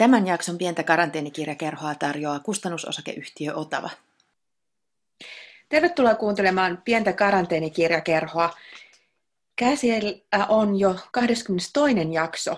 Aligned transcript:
Tämän 0.00 0.26
jakson 0.26 0.58
pientä 0.58 0.82
karanteenikirjakerhoa 0.82 1.94
tarjoaa 1.94 2.40
kustannusosakeyhtiö 2.40 3.54
Otava. 3.54 3.90
Tervetuloa 5.68 6.14
kuuntelemaan 6.14 6.82
pientä 6.84 7.12
karanteenikirjakerhoa. 7.12 8.50
Käsillä 9.56 10.46
on 10.48 10.78
jo 10.78 10.96
22. 11.12 12.12
jakso. 12.12 12.56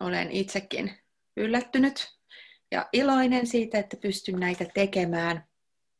Olen 0.00 0.30
itsekin 0.30 0.98
yllättynyt 1.36 2.18
ja 2.70 2.88
iloinen 2.92 3.46
siitä, 3.46 3.78
että 3.78 3.96
pystyn 3.96 4.40
näitä 4.40 4.66
tekemään 4.74 5.44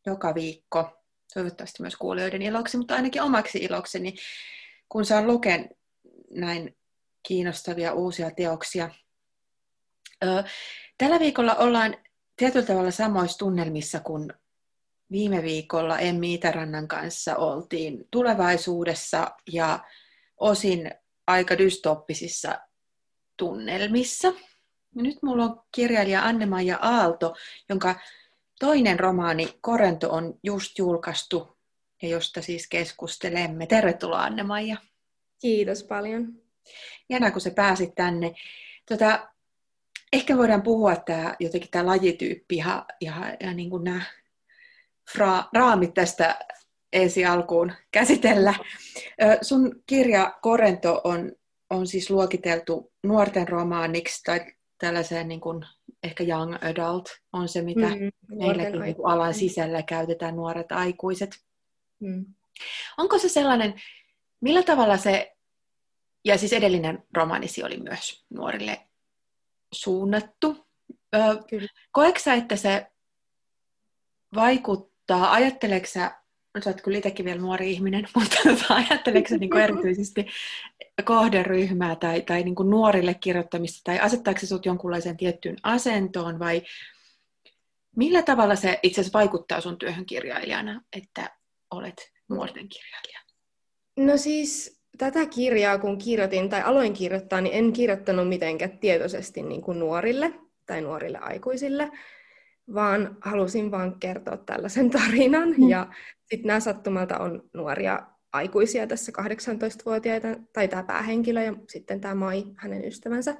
joka 0.06 0.34
viikko. 0.34 1.02
Toivottavasti 1.34 1.82
myös 1.82 1.96
kuulijoiden 1.96 2.42
iloksi, 2.42 2.76
mutta 2.76 2.94
ainakin 2.94 3.22
omaksi 3.22 3.58
ilokseni, 3.58 4.14
kun 4.88 5.04
saan 5.04 5.26
luken 5.26 5.70
näin 6.30 6.76
kiinnostavia 7.22 7.92
uusia 7.92 8.30
teoksia 8.30 8.90
Tällä 10.98 11.18
viikolla 11.18 11.54
ollaan 11.54 11.96
tietyllä 12.36 12.66
tavalla 12.66 12.90
samoissa 12.90 13.38
tunnelmissa 13.38 14.00
kuin 14.00 14.32
viime 15.10 15.42
viikolla 15.42 15.98
Emmi 15.98 16.34
Itärannan 16.34 16.88
kanssa 16.88 17.36
oltiin 17.36 18.08
tulevaisuudessa 18.10 19.30
ja 19.52 19.84
osin 20.36 20.90
aika 21.26 21.58
dystoppisissa 21.58 22.58
tunnelmissa. 23.36 24.32
Nyt 24.94 25.22
mulla 25.22 25.44
on 25.44 25.62
kirjailija 25.72 26.22
Anne-Maija 26.22 26.78
Aalto, 26.80 27.34
jonka 27.68 28.00
toinen 28.60 29.00
romaani 29.00 29.58
Korento 29.60 30.10
on 30.10 30.38
just 30.42 30.78
julkaistu 30.78 31.58
ja 32.02 32.08
josta 32.08 32.42
siis 32.42 32.68
keskustelemme. 32.68 33.66
Tervetuloa 33.66 34.22
Anne-Maija. 34.22 34.76
Kiitos 35.40 35.84
paljon. 35.84 36.32
Jännä, 37.08 37.30
kun 37.30 37.40
sä 37.40 37.50
pääsit 37.50 37.94
tänne. 37.94 38.34
Tota, 38.88 39.28
ehkä 40.12 40.36
voidaan 40.36 40.62
puhua 40.62 40.96
tämä, 40.96 41.36
jotenkin 41.40 41.70
tämä 41.70 41.86
lajityyppi 41.86 42.56
ja, 42.56 42.86
ja, 43.00 43.36
ja 43.40 43.54
niin 43.54 43.70
kuin 43.70 43.84
nämä 43.84 44.02
fra, 45.12 45.44
raamit 45.54 45.94
tästä 45.94 46.38
ensi 46.92 47.24
alkuun 47.24 47.72
käsitellä. 47.92 48.54
Sun 49.42 49.82
kirja 49.86 50.38
Korento 50.42 51.00
on, 51.04 51.32
on 51.70 51.86
siis 51.86 52.10
luokiteltu 52.10 52.92
nuorten 53.02 53.48
romaaniksi 53.48 54.22
tai 54.22 54.40
tällaiseen 54.78 55.28
niin 55.28 55.40
kuin, 55.40 55.66
ehkä 56.02 56.24
young 56.24 56.56
adult 56.64 57.08
on 57.32 57.48
se, 57.48 57.62
mitä 57.62 57.88
mm, 57.88 58.36
meilläkin 58.38 58.80
niin 58.80 58.96
alan 59.04 59.34
sisällä 59.34 59.82
käytetään 59.82 60.36
nuoret 60.36 60.72
aikuiset. 60.72 61.30
Mm. 62.00 62.26
Onko 62.98 63.18
se 63.18 63.28
sellainen, 63.28 63.74
millä 64.40 64.62
tavalla 64.62 64.96
se, 64.96 65.36
ja 66.24 66.38
siis 66.38 66.52
edellinen 66.52 67.02
romaanisi 67.14 67.62
oli 67.62 67.76
myös 67.76 68.24
nuorille 68.30 68.87
suunnattu. 69.72 70.66
Koetko 71.92 72.20
sä, 72.20 72.34
että 72.34 72.56
se 72.56 72.86
vaikuttaa, 74.34 75.32
ajatteleeko 75.32 75.86
sä, 75.86 76.20
no 76.54 76.60
sä 76.62 76.70
oot 76.70 76.80
kyllä 76.80 76.98
itsekin 76.98 77.24
vielä 77.24 77.40
nuori 77.40 77.72
ihminen, 77.72 78.08
mutta 78.14 78.74
ajatteleeko 78.74 79.28
sä 79.28 79.36
niin 79.36 79.50
kuin 79.50 79.62
erityisesti 79.68 80.26
kohderyhmää 81.04 81.96
tai, 81.96 82.22
tai 82.22 82.42
niin 82.42 82.54
kuin 82.54 82.70
nuorille 82.70 83.14
kirjoittamista, 83.14 83.80
tai 83.84 83.98
asettaako 83.98 84.40
se 84.40 84.46
sut 84.46 84.66
jonkunlaiseen 84.66 85.16
tiettyyn 85.16 85.56
asentoon, 85.62 86.38
vai 86.38 86.62
millä 87.96 88.22
tavalla 88.22 88.56
se 88.56 88.78
itse 88.82 89.00
asiassa 89.00 89.18
vaikuttaa 89.18 89.60
sun 89.60 89.78
työhön 89.78 90.06
kirjailijana, 90.06 90.82
että 90.96 91.36
olet 91.70 92.12
nuorten 92.28 92.68
kirjailija? 92.68 93.20
No 93.96 94.16
siis 94.16 94.77
tätä 94.98 95.26
kirjaa 95.26 95.78
kun 95.78 95.98
kirjoitin 95.98 96.48
tai 96.48 96.62
aloin 96.62 96.92
kirjoittaa, 96.92 97.40
niin 97.40 97.54
en 97.54 97.72
kirjoittanut 97.72 98.28
mitenkään 98.28 98.78
tietoisesti 98.78 99.42
niin 99.42 99.62
kuin 99.62 99.78
nuorille 99.78 100.32
tai 100.66 100.80
nuorille 100.80 101.18
aikuisille, 101.18 101.90
vaan 102.74 103.16
halusin 103.20 103.70
vaan 103.70 104.00
kertoa 104.00 104.36
tällaisen 104.36 104.90
tarinan. 105.00 105.54
Mm. 105.58 105.68
Ja 105.68 105.86
sitten 106.24 106.46
nämä 106.46 106.60
sattumalta 106.60 107.18
on 107.18 107.42
nuoria 107.54 108.02
aikuisia 108.32 108.86
tässä 108.86 109.12
18-vuotiaita, 109.22 110.28
tai 110.52 110.68
tämä 110.68 110.82
päähenkilö 110.82 111.42
ja 111.42 111.54
sitten 111.68 112.00
tämä 112.00 112.14
Mai, 112.14 112.44
hänen 112.56 112.84
ystävänsä. 112.84 113.36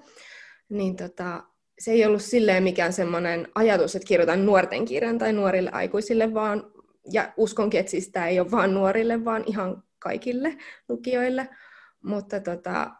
Niin 0.68 0.96
tota, 0.96 1.44
se 1.78 1.92
ei 1.92 2.06
ollut 2.06 2.22
silleen 2.22 2.62
mikään 2.62 2.92
semmoinen 2.92 3.48
ajatus, 3.54 3.96
että 3.96 4.08
kirjoitan 4.08 4.46
nuorten 4.46 4.84
kirjan 4.84 5.18
tai 5.18 5.32
nuorille 5.32 5.70
aikuisille, 5.70 6.34
vaan, 6.34 6.64
ja 7.12 7.32
uskonkin, 7.36 7.80
että 7.80 7.90
siis 7.90 8.08
tämä 8.08 8.28
ei 8.28 8.40
ole 8.40 8.50
vain 8.50 8.74
nuorille, 8.74 9.24
vaan 9.24 9.44
ihan 9.46 9.82
kaikille 9.98 10.58
lukijoille, 10.88 11.48
mutta 12.02 12.40
tota, 12.40 12.90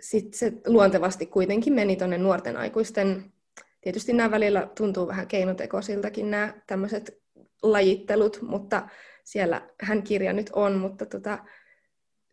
sitten 0.00 0.38
se 0.38 0.52
luontevasti 0.66 1.26
kuitenkin 1.26 1.72
meni 1.72 1.96
tuonne 1.96 2.18
nuorten 2.18 2.56
aikuisten, 2.56 3.32
tietysti 3.80 4.12
nämä 4.12 4.30
välillä 4.30 4.70
tuntuu 4.74 5.06
vähän 5.08 5.26
keinotekoisiltakin 5.26 6.30
nämä 6.30 6.54
tämmöiset 6.66 7.22
lajittelut, 7.62 8.38
mutta 8.42 8.88
siellä 9.24 9.70
hän 9.82 10.02
kirja 10.02 10.32
nyt 10.32 10.50
on, 10.52 10.78
mutta 10.78 11.06
tota, 11.06 11.38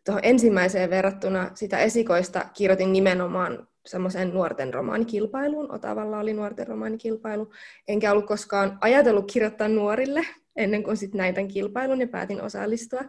tuohon 0.04 0.24
ensimmäiseen 0.24 0.90
verrattuna 0.90 1.50
sitä 1.54 1.78
esikoista 1.78 2.48
kirjoitin 2.54 2.92
nimenomaan 2.92 3.68
semmoiseen 3.86 4.34
nuorten 4.34 4.74
romaanikilpailuun. 4.74 5.72
Otavalla 5.72 6.18
oli 6.18 6.32
nuorten 6.32 6.66
romaanikilpailu. 6.66 7.52
Enkä 7.88 8.12
ollut 8.12 8.26
koskaan 8.26 8.78
ajatellut 8.80 9.32
kirjoittaa 9.32 9.68
nuorille, 9.68 10.26
ennen 10.56 10.82
kuin 10.82 10.96
sitten 10.96 11.18
näin 11.18 11.34
tämän 11.34 11.48
kilpailun 11.48 12.00
ja 12.00 12.08
päätin 12.08 12.42
osallistua. 12.42 13.00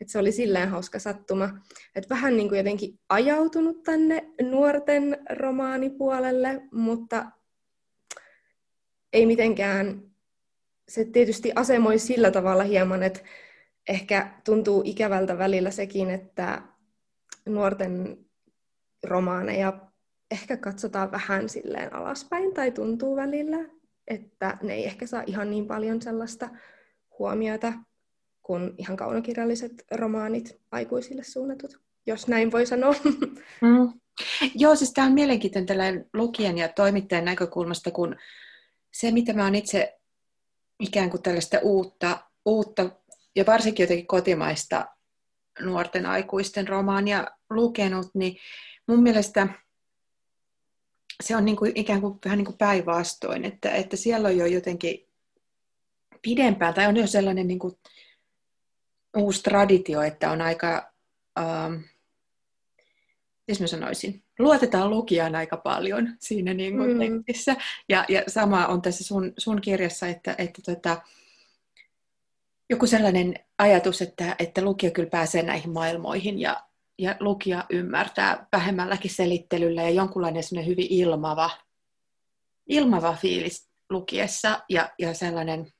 Et 0.00 0.08
se 0.08 0.18
oli 0.18 0.32
silleen 0.32 0.68
hauska 0.68 0.98
sattuma. 0.98 1.58
Et 1.94 2.10
vähän 2.10 2.36
niin 2.36 2.48
kuin 2.48 2.58
jotenkin 2.58 2.98
ajautunut 3.08 3.82
tänne 3.82 4.32
nuorten 4.42 5.18
romaanipuolelle, 5.30 6.62
mutta 6.72 7.26
ei 9.12 9.26
mitenkään, 9.26 10.02
se 10.88 11.04
tietysti 11.04 11.52
asemoi 11.54 11.98
sillä 11.98 12.30
tavalla 12.30 12.62
hieman, 12.62 13.02
että 13.02 13.20
ehkä 13.88 14.30
tuntuu 14.44 14.82
ikävältä 14.84 15.38
välillä 15.38 15.70
sekin, 15.70 16.10
että 16.10 16.62
nuorten 17.46 18.18
romaaneja 19.04 19.72
ehkä 20.34 20.56
katsotaan 20.56 21.12
vähän 21.12 21.48
silleen 21.48 21.94
alaspäin 21.94 22.54
tai 22.54 22.70
tuntuu 22.70 23.16
välillä, 23.16 23.58
että 24.08 24.58
ne 24.62 24.74
ei 24.74 24.84
ehkä 24.84 25.06
saa 25.06 25.22
ihan 25.26 25.50
niin 25.50 25.66
paljon 25.66 26.02
sellaista 26.02 26.50
huomiota 27.18 27.72
kuin 28.42 28.74
ihan 28.78 28.96
kaunokirjalliset 28.96 29.84
romaanit 29.90 30.60
aikuisille 30.72 31.24
suunnatut, 31.24 31.80
jos 32.06 32.28
näin 32.28 32.52
voi 32.52 32.66
sanoa. 32.66 32.94
Mm. 33.60 33.92
Joo, 34.54 34.76
siis 34.76 34.92
tämä 34.92 35.06
on 35.06 35.12
mielenkiintoinen 35.12 35.66
tällainen 35.66 36.06
lukijan 36.12 36.58
ja 36.58 36.68
toimittajan 36.68 37.24
näkökulmasta, 37.24 37.90
kun 37.90 38.16
se, 38.92 39.10
mitä 39.10 39.32
mä 39.32 39.44
oon 39.44 39.54
itse 39.54 39.98
ikään 40.80 41.10
kuin 41.10 41.22
tällaista 41.22 41.58
uutta, 41.62 42.18
uutta 42.44 42.90
ja 43.36 43.46
varsinkin 43.46 43.84
jotenkin 43.84 44.06
kotimaista 44.06 44.86
nuorten 45.60 46.06
aikuisten 46.06 46.68
romaania 46.68 47.26
lukenut, 47.50 48.10
niin 48.14 48.36
mun 48.86 49.02
mielestä 49.02 49.48
se 51.22 51.36
on 51.36 51.44
niin 51.44 51.56
kuin 51.56 51.72
ikään 51.74 52.00
kuin 52.00 52.18
vähän 52.24 52.38
niin 52.38 52.46
kuin 52.46 52.58
päinvastoin, 52.58 53.44
että, 53.44 53.70
että 53.70 53.96
siellä 53.96 54.28
on 54.28 54.36
jo 54.36 54.46
jotenkin 54.46 55.08
pidempään, 56.22 56.74
tai 56.74 56.86
on 56.86 56.96
jo 56.96 57.06
sellainen 57.06 57.48
niin 57.48 57.58
kuin 57.58 57.78
uusi 59.16 59.42
traditio, 59.42 60.02
että 60.02 60.30
on 60.30 60.40
aika, 60.40 60.92
ähm, 61.38 61.74
jos 63.48 63.60
mä 63.60 63.66
sanoisin, 63.66 64.24
luotetaan 64.38 64.90
lukijaan 64.90 65.34
aika 65.34 65.56
paljon 65.56 66.16
siinä 66.18 66.54
niin 66.54 66.76
kuin 66.76 66.92
mm. 66.92 66.98
tekstissä. 66.98 67.56
Ja, 67.88 68.04
ja 68.08 68.22
sama 68.28 68.66
on 68.66 68.82
tässä 68.82 69.04
sun, 69.04 69.32
sun 69.38 69.60
kirjassa, 69.60 70.06
että, 70.06 70.34
että 70.38 70.62
tota, 70.62 71.02
joku 72.70 72.86
sellainen 72.86 73.34
ajatus, 73.58 74.02
että, 74.02 74.36
että 74.38 74.62
lukija 74.62 74.90
kyllä 74.90 75.10
pääsee 75.10 75.42
näihin 75.42 75.70
maailmoihin 75.70 76.40
ja, 76.40 76.62
ja 76.98 77.16
lukija 77.20 77.64
ymmärtää 77.70 78.46
vähemmälläkin 78.52 79.10
selittelyllä 79.10 79.82
ja 79.82 79.90
jonkunlainen 79.90 80.66
hyvin 80.66 80.86
ilmava, 80.90 81.50
ilmava 82.66 83.12
fiilis 83.12 83.68
lukiessa 83.90 84.62
ja, 84.68 84.90
ja 84.98 85.14
sellainen 85.14 85.72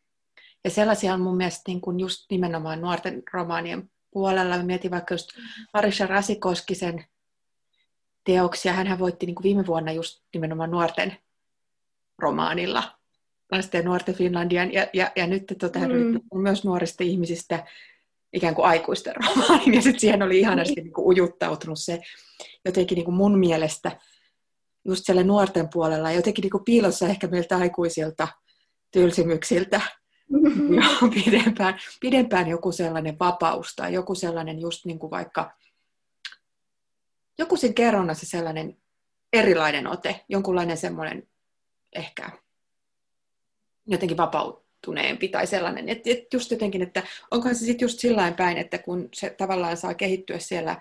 ja 0.65 0.71
sellaisia 0.71 1.15
on 1.15 1.21
mun 1.21 1.37
mielestä 1.37 1.63
niin 1.67 1.81
kuin 1.81 2.01
just 2.01 2.25
nimenomaan 2.31 2.81
nuorten 2.81 3.23
romaanien 3.33 3.91
puolella. 4.11 4.57
Mä 4.57 4.63
mietin 4.63 4.91
vaikka 4.91 5.15
just 5.15 5.29
Marisha 5.75 6.07
Rasikoskisen 6.07 7.05
teoksia. 8.25 8.73
Hän 8.73 8.99
voitti 8.99 9.27
niin 9.27 9.35
kuin 9.35 9.43
viime 9.43 9.67
vuonna 9.67 9.93
just 9.93 10.23
nimenomaan 10.35 10.71
nuorten 10.71 11.17
romaanilla 12.19 12.99
lasten 13.53 13.79
ja 13.79 13.85
nuorten 13.85 14.15
Finlandian. 14.15 14.73
Ja, 14.73 14.87
ja, 14.93 15.13
ja 15.17 15.27
nyt 15.27 15.45
tota, 15.61 15.79
hän 15.79 15.93
mm. 15.93 16.21
myös 16.35 16.65
nuorista 16.65 17.05
ihmisistä 17.05 17.67
ikään 18.35 18.55
kuin 18.55 18.67
aikuisten 18.67 19.15
romaanin. 19.17 19.75
Ja 19.75 19.83
sitten 19.83 20.01
siihen 20.01 20.23
oli 20.23 20.41
ihanasti 20.41 20.81
niin 20.81 20.93
kuin 20.93 21.07
ujuttautunut 21.07 21.79
se 21.79 22.01
jotenkin 22.65 22.97
niin 22.97 23.05
kuin 23.05 23.15
mun 23.15 23.39
mielestä 23.39 23.99
just 24.85 25.03
siellä 25.05 25.23
nuorten 25.23 25.69
puolella. 25.73 26.13
Jotenkin 26.13 26.43
niin 26.43 26.51
kuin 26.51 26.65
piilossa 26.65 27.09
ehkä 27.09 27.27
meiltä 27.27 27.57
aikuisilta 27.57 28.29
tylsimyksiltä 28.91 29.81
Joo, 30.71 31.11
pidempään, 31.25 31.79
pidempään 32.01 32.49
joku 32.49 32.73
sellainen 32.73 33.19
vapaus 33.19 33.75
tai 33.77 33.93
joku 33.93 34.15
sellainen 34.15 34.61
just 34.61 34.85
niin 34.85 34.99
kuin 34.99 35.11
vaikka, 35.11 35.53
joku 37.39 37.57
sen 37.57 37.75
kerronnassa 37.75 38.27
sellainen 38.27 38.77
erilainen 39.33 39.87
ote, 39.87 40.25
jonkunlainen 40.29 40.77
semmoinen 40.77 41.29
ehkä 41.93 42.31
jotenkin 43.87 44.17
vapautuneempi 44.85 45.29
tai 45.29 45.47
sellainen. 45.47 45.89
Että 45.89 46.11
et 46.11 46.33
just 46.33 46.51
jotenkin, 46.51 46.83
että 46.83 47.03
onkohan 47.31 47.55
se 47.55 47.65
sitten 47.65 47.85
just 47.85 47.99
sillä 47.99 48.33
päin, 48.37 48.59
että 48.59 48.79
kun 48.79 49.09
se 49.15 49.31
tavallaan 49.31 49.77
saa 49.77 49.95
kehittyä 49.95 50.39
siellä 50.39 50.81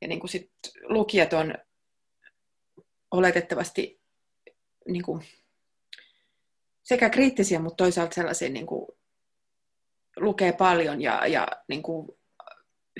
ja 0.00 0.08
niin 0.08 0.20
kuin 0.20 0.30
sit 0.30 0.50
lukijat 0.82 1.32
on 1.32 1.54
oletettavasti 3.10 4.00
niin 4.88 5.02
kuin, 5.02 5.22
sekä 6.82 7.10
kriittisiä, 7.10 7.60
mutta 7.60 7.84
toisaalta 7.84 8.14
sellaisia 8.14 8.48
niin 8.48 8.66
kuin, 8.66 8.86
lukee 10.16 10.52
paljon 10.52 11.02
ja, 11.02 11.26
ja 11.26 11.48
niin 11.68 11.82
kuin, 11.82 12.08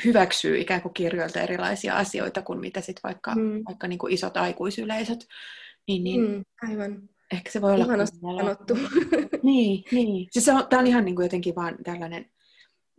hyväksyy 0.04 0.58
ikään 0.58 0.82
kuin 0.82 0.94
kirjoilta 0.94 1.40
erilaisia 1.40 1.96
asioita 1.96 2.42
kuin 2.42 2.60
mitä 2.60 2.80
sit 2.80 3.00
vaikka, 3.02 3.34
mm. 3.34 3.62
vaikka 3.68 3.88
niin 3.88 3.98
kuin 3.98 4.12
isot 4.12 4.36
aikuisyleisöt. 4.36 5.28
Niin, 5.88 6.04
niin 6.04 6.20
mm, 6.20 6.44
aivan. 6.70 7.08
Ehkä 7.32 7.50
se 7.50 7.60
voi 7.60 7.72
olla... 7.72 7.84
Ihanasti 7.84 8.18
sanottu. 8.20 8.74
niin, 9.42 9.84
niin. 9.92 10.28
Siis 10.30 10.44
se 10.44 10.52
on, 10.52 10.66
tämä 10.68 10.80
on 10.80 10.86
ihan 10.86 11.04
niin 11.04 11.16
kuin 11.16 11.24
jotenkin 11.24 11.54
vaan 11.54 11.76
tällainen, 11.84 12.30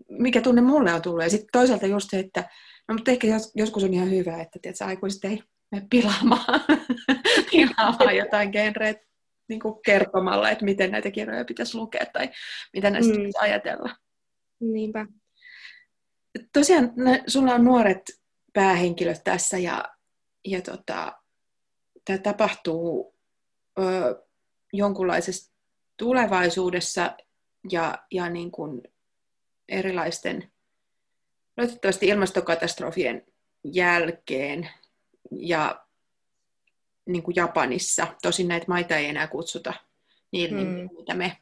mikä 0.09 0.41
tunne 0.41 0.61
mulle 0.61 0.93
on 0.93 1.01
tullut. 1.01 1.23
Ja 1.23 1.29
sitten 1.29 1.49
toisaalta 1.51 1.87
just 1.87 2.09
se, 2.09 2.19
että 2.19 2.49
no, 2.87 2.95
mutta 2.95 3.11
ehkä 3.11 3.27
jos, 3.27 3.51
joskus 3.55 3.83
on 3.83 3.93
ihan 3.93 4.11
hyvä, 4.11 4.41
että 4.41 4.59
tiedätkö, 4.61 4.85
aikuiset 4.85 5.25
ei 5.25 5.43
mene 5.71 5.87
pilaamaan, 5.89 6.61
pilaamaan 7.51 8.17
jotain 8.17 8.49
genreä 8.49 8.93
niin 9.49 9.59
kuin 9.59 9.75
kertomalla, 9.85 10.49
että 10.49 10.65
miten 10.65 10.91
näitä 10.91 11.11
kirjoja 11.11 11.45
pitäisi 11.45 11.77
lukea 11.77 12.05
tai 12.13 12.29
mitä 12.73 12.89
näistä 12.89 13.13
mm. 13.13 13.17
pitäisi 13.17 13.37
ajatella. 13.39 13.95
Niinpä. 14.59 15.05
Tosiaan 16.53 16.91
sulla 17.27 17.53
on 17.53 17.63
nuoret 17.63 18.01
päähenkilöt 18.53 19.23
tässä 19.23 19.57
ja, 19.57 19.85
ja 20.45 20.61
tota, 20.61 21.13
tämä 22.05 22.17
tapahtuu 22.17 23.12
ö, 23.79 24.23
jonkunlaisessa 24.73 25.53
tulevaisuudessa 25.97 27.17
ja, 27.71 27.97
ja 28.11 28.29
niin 28.29 28.51
kuin 28.51 28.81
erilaisten 29.69 30.51
toivottavasti 31.55 32.07
ilmastokatastrofien 32.07 33.25
jälkeen 33.63 34.69
ja 35.31 35.85
niin 37.05 37.23
kuin 37.23 37.35
Japanissa. 37.35 38.07
Tosin 38.21 38.47
näitä 38.47 38.65
maita 38.67 38.97
ei 38.97 39.05
enää 39.05 39.27
kutsuta 39.27 39.73
niin, 40.31 40.53
mm. 40.53 40.89
mitä 40.97 41.13
me 41.13 41.37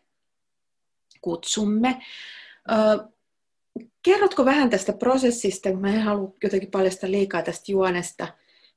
kutsumme. 1.22 2.01
Ö, 2.72 3.07
kerrotko 4.04 4.45
vähän 4.45 4.69
tästä 4.69 4.94
prosessista, 4.94 5.69
kun 5.69 5.81
mä 5.81 5.94
en 5.94 6.01
halua 6.01 6.33
jotenkin 6.44 6.72
paljastaa 6.72 7.12
liikaa 7.12 7.42
tästä 7.42 7.72
juonesta, 7.72 8.28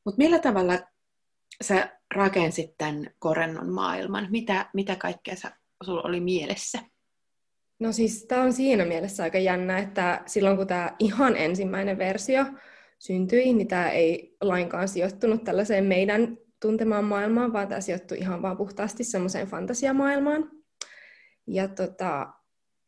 mutta 0.05 0.19
millä 0.19 0.39
tavalla 0.39 0.79
sä 1.63 1.99
rakensit 2.15 2.79
tämän 2.79 3.11
korennon 3.19 3.73
maailman? 3.73 4.27
Mitä, 4.31 4.71
mitä 4.75 4.97
kaikkea 4.97 5.37
sä, 5.37 5.53
sulla 5.85 6.03
oli 6.03 6.21
mielessä? 6.21 6.79
No 7.79 7.93
siis 7.93 8.25
tämä 8.25 8.43
on 8.43 8.53
siinä 8.53 8.85
mielessä 8.85 9.23
aika 9.23 9.39
jännä, 9.39 9.79
että 9.79 10.23
silloin 10.27 10.57
kun 10.57 10.67
tämä 10.67 10.97
ihan 10.99 11.37
ensimmäinen 11.37 11.99
versio 11.99 12.45
syntyi, 12.99 13.53
niin 13.53 13.69
tämä 13.69 13.91
ei 13.91 14.37
lainkaan 14.41 14.89
sijoittunut 14.89 15.45
tällaiseen 15.45 15.85
meidän 15.85 16.37
tuntemaan 16.61 17.05
maailmaan, 17.05 17.53
vaan 17.53 17.69
tämä 17.69 17.81
sijoittui 17.81 18.19
ihan 18.19 18.43
vaan 18.43 18.57
puhtaasti 18.57 19.05
semmoiseen 19.05 19.47
fantasiamaailmaan. 19.47 20.51
Ja 21.47 21.69
tota, 21.69 22.33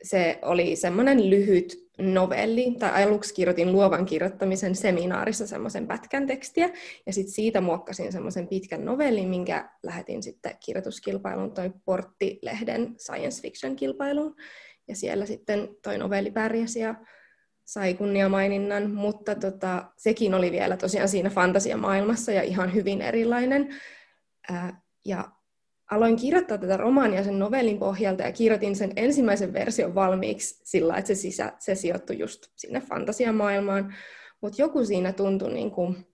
se 0.02 0.38
oli 0.42 0.76
semmoinen 0.76 1.30
lyhyt 1.30 1.85
novelli, 1.98 2.76
tai 2.78 3.04
aluksi 3.04 3.34
kirjoitin 3.34 3.72
luovan 3.72 4.06
kirjoittamisen 4.06 4.74
seminaarissa 4.74 5.46
semmoisen 5.46 5.86
pätkän 5.86 6.26
tekstiä, 6.26 6.70
ja 7.06 7.12
sitten 7.12 7.34
siitä 7.34 7.60
muokkasin 7.60 8.12
semmoisen 8.12 8.48
pitkän 8.48 8.84
novellin, 8.84 9.28
minkä 9.28 9.70
lähetin 9.82 10.22
sitten 10.22 10.56
kirjoituskilpailun 10.64 11.54
toi 11.54 11.72
Portti-lehden 11.84 12.94
science 12.98 13.42
fiction 13.42 13.76
kilpailuun, 13.76 14.36
ja 14.88 14.96
siellä 14.96 15.26
sitten 15.26 15.68
toi 15.82 15.98
novelli 15.98 16.30
pärjäsi 16.30 16.80
ja 16.80 16.94
sai 17.64 17.94
kunniamaininnan, 17.94 18.90
mutta 18.90 19.34
tota, 19.34 19.84
sekin 19.96 20.34
oli 20.34 20.52
vielä 20.52 20.76
tosiaan 20.76 21.08
siinä 21.08 21.30
fantasiamaailmassa 21.30 22.32
ja 22.32 22.42
ihan 22.42 22.74
hyvin 22.74 23.02
erilainen. 23.02 23.74
Ää, 24.50 24.80
ja 25.04 25.35
aloin 25.90 26.16
kirjoittaa 26.16 26.58
tätä 26.58 26.76
romaania 26.76 27.24
sen 27.24 27.38
novellin 27.38 27.78
pohjalta 27.78 28.22
ja 28.22 28.32
kirjoitin 28.32 28.76
sen 28.76 28.92
ensimmäisen 28.96 29.52
version 29.52 29.94
valmiiksi 29.94 30.60
sillä, 30.64 30.96
että 30.96 31.08
se, 31.08 31.14
sisä, 31.14 31.52
se 31.58 31.74
sijoittui 31.74 32.18
just 32.18 32.46
sinne 32.56 32.80
fantasiamaailmaan. 32.80 33.94
Mutta 34.40 34.62
joku 34.62 34.84
siinä 34.84 35.12
tuntui, 35.12 35.54
niin 35.54 35.70
kuin, 35.70 36.06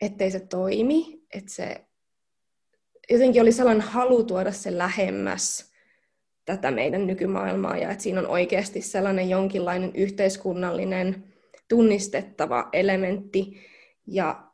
ettei 0.00 0.30
se 0.30 0.40
toimi, 0.40 1.22
että 1.34 1.52
se 1.52 1.84
jotenkin 3.10 3.42
oli 3.42 3.52
sellainen 3.52 3.86
halu 3.86 4.24
tuoda 4.24 4.52
se 4.52 4.78
lähemmäs 4.78 5.72
tätä 6.44 6.70
meidän 6.70 7.06
nykymaailmaa 7.06 7.76
ja 7.76 7.90
että 7.90 8.02
siinä 8.02 8.20
on 8.20 8.26
oikeasti 8.26 8.80
sellainen 8.80 9.30
jonkinlainen 9.30 9.90
yhteiskunnallinen 9.94 11.24
tunnistettava 11.68 12.68
elementti 12.72 13.60
ja 14.06 14.51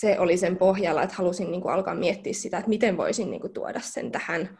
se 0.00 0.18
oli 0.18 0.36
sen 0.36 0.56
pohjalla, 0.56 1.02
että 1.02 1.16
halusin 1.16 1.50
niin 1.50 1.60
kuin 1.60 1.74
alkaa 1.74 1.94
miettiä 1.94 2.32
sitä, 2.32 2.58
että 2.58 2.68
miten 2.68 2.96
voisin 2.96 3.30
niin 3.30 3.40
kuin 3.40 3.52
tuoda 3.52 3.80
sen 3.80 4.12
tähän, 4.12 4.58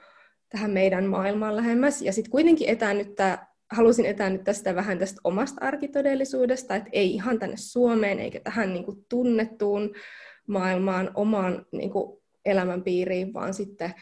tähän 0.49 0.71
meidän 0.71 1.05
maailmaan 1.05 1.57
lähemmäs. 1.57 2.03
Ja 2.03 2.13
sitten 2.13 2.31
kuitenkin 2.31 2.69
etäännyttää, 2.69 3.55
halusin 3.71 4.07
etäännyttää 4.07 4.55
sitä 4.55 4.75
vähän 4.75 4.99
tästä 4.99 5.21
omasta 5.25 5.65
arkitodellisuudesta, 5.65 6.77
että 6.77 6.91
ei 6.93 7.15
ihan 7.15 7.39
tänne 7.39 7.57
Suomeen 7.57 8.21
eikä 8.21 8.41
tähän 8.41 8.73
niin 8.73 8.85
kuin 8.85 9.05
tunnettuun 9.09 9.95
maailmaan, 10.47 11.11
omaan 11.15 11.67
niin 11.73 11.91
kuin 11.91 12.23
elämänpiiriin, 12.45 13.35
vaan 13.35 13.55
sitten 13.55 13.95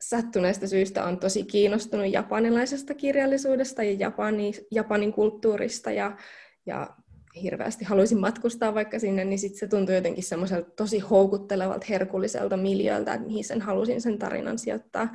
sattuneesta 0.00 0.68
syystä 0.68 1.04
on 1.04 1.20
tosi 1.20 1.44
kiinnostunut 1.44 2.12
japanilaisesta 2.12 2.94
kirjallisuudesta 2.94 3.82
ja 3.82 3.92
Japani, 3.92 4.52
Japanin 4.70 5.12
kulttuurista 5.12 5.90
ja, 5.90 6.16
ja 6.66 6.96
hirveästi 7.42 7.84
haluaisin 7.84 8.20
matkustaa 8.20 8.74
vaikka 8.74 8.98
sinne, 8.98 9.24
niin 9.24 9.38
sitten 9.38 9.58
se 9.58 9.68
tuntui 9.68 9.94
jotenkin 9.94 10.24
semmoiselta 10.24 10.70
tosi 10.70 10.98
houkuttelevalta, 10.98 11.86
herkulliselta 11.88 12.56
miljööltä, 12.56 13.14
että 13.14 13.26
mihin 13.26 13.44
sen 13.44 13.60
halusin 13.60 14.00
sen 14.00 14.18
tarinan 14.18 14.58
sijoittaa. 14.58 15.08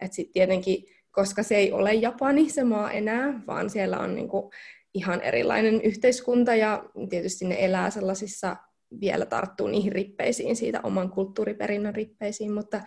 Että 0.00 0.16
sitten 0.16 0.32
tietenkin, 0.32 0.84
koska 1.10 1.42
se 1.42 1.56
ei 1.56 1.72
ole 1.72 1.94
Japani 1.94 2.50
se 2.50 2.64
maa 2.64 2.90
enää, 2.90 3.40
vaan 3.46 3.70
siellä 3.70 3.98
on 3.98 4.14
niinku 4.14 4.50
ihan 4.94 5.20
erilainen 5.20 5.80
yhteiskunta 5.82 6.54
ja 6.54 6.84
tietysti 7.10 7.44
ne 7.44 7.56
elää 7.58 7.90
sellaisissa, 7.90 8.56
vielä 9.00 9.26
tarttuu 9.26 9.66
niihin 9.66 9.92
rippeisiin, 9.92 10.56
siitä 10.56 10.80
oman 10.82 11.10
kulttuuriperinnön 11.10 11.94
rippeisiin, 11.94 12.52
mutta 12.52 12.80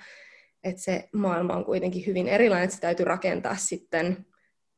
että 0.63 0.81
se 0.81 1.09
maailma 1.13 1.53
on 1.53 1.65
kuitenkin 1.65 2.05
hyvin 2.05 2.27
erilainen, 2.27 2.63
että 2.63 2.75
se 2.75 2.81
täytyy 2.81 3.05
rakentaa 3.05 3.55
sitten 3.55 4.25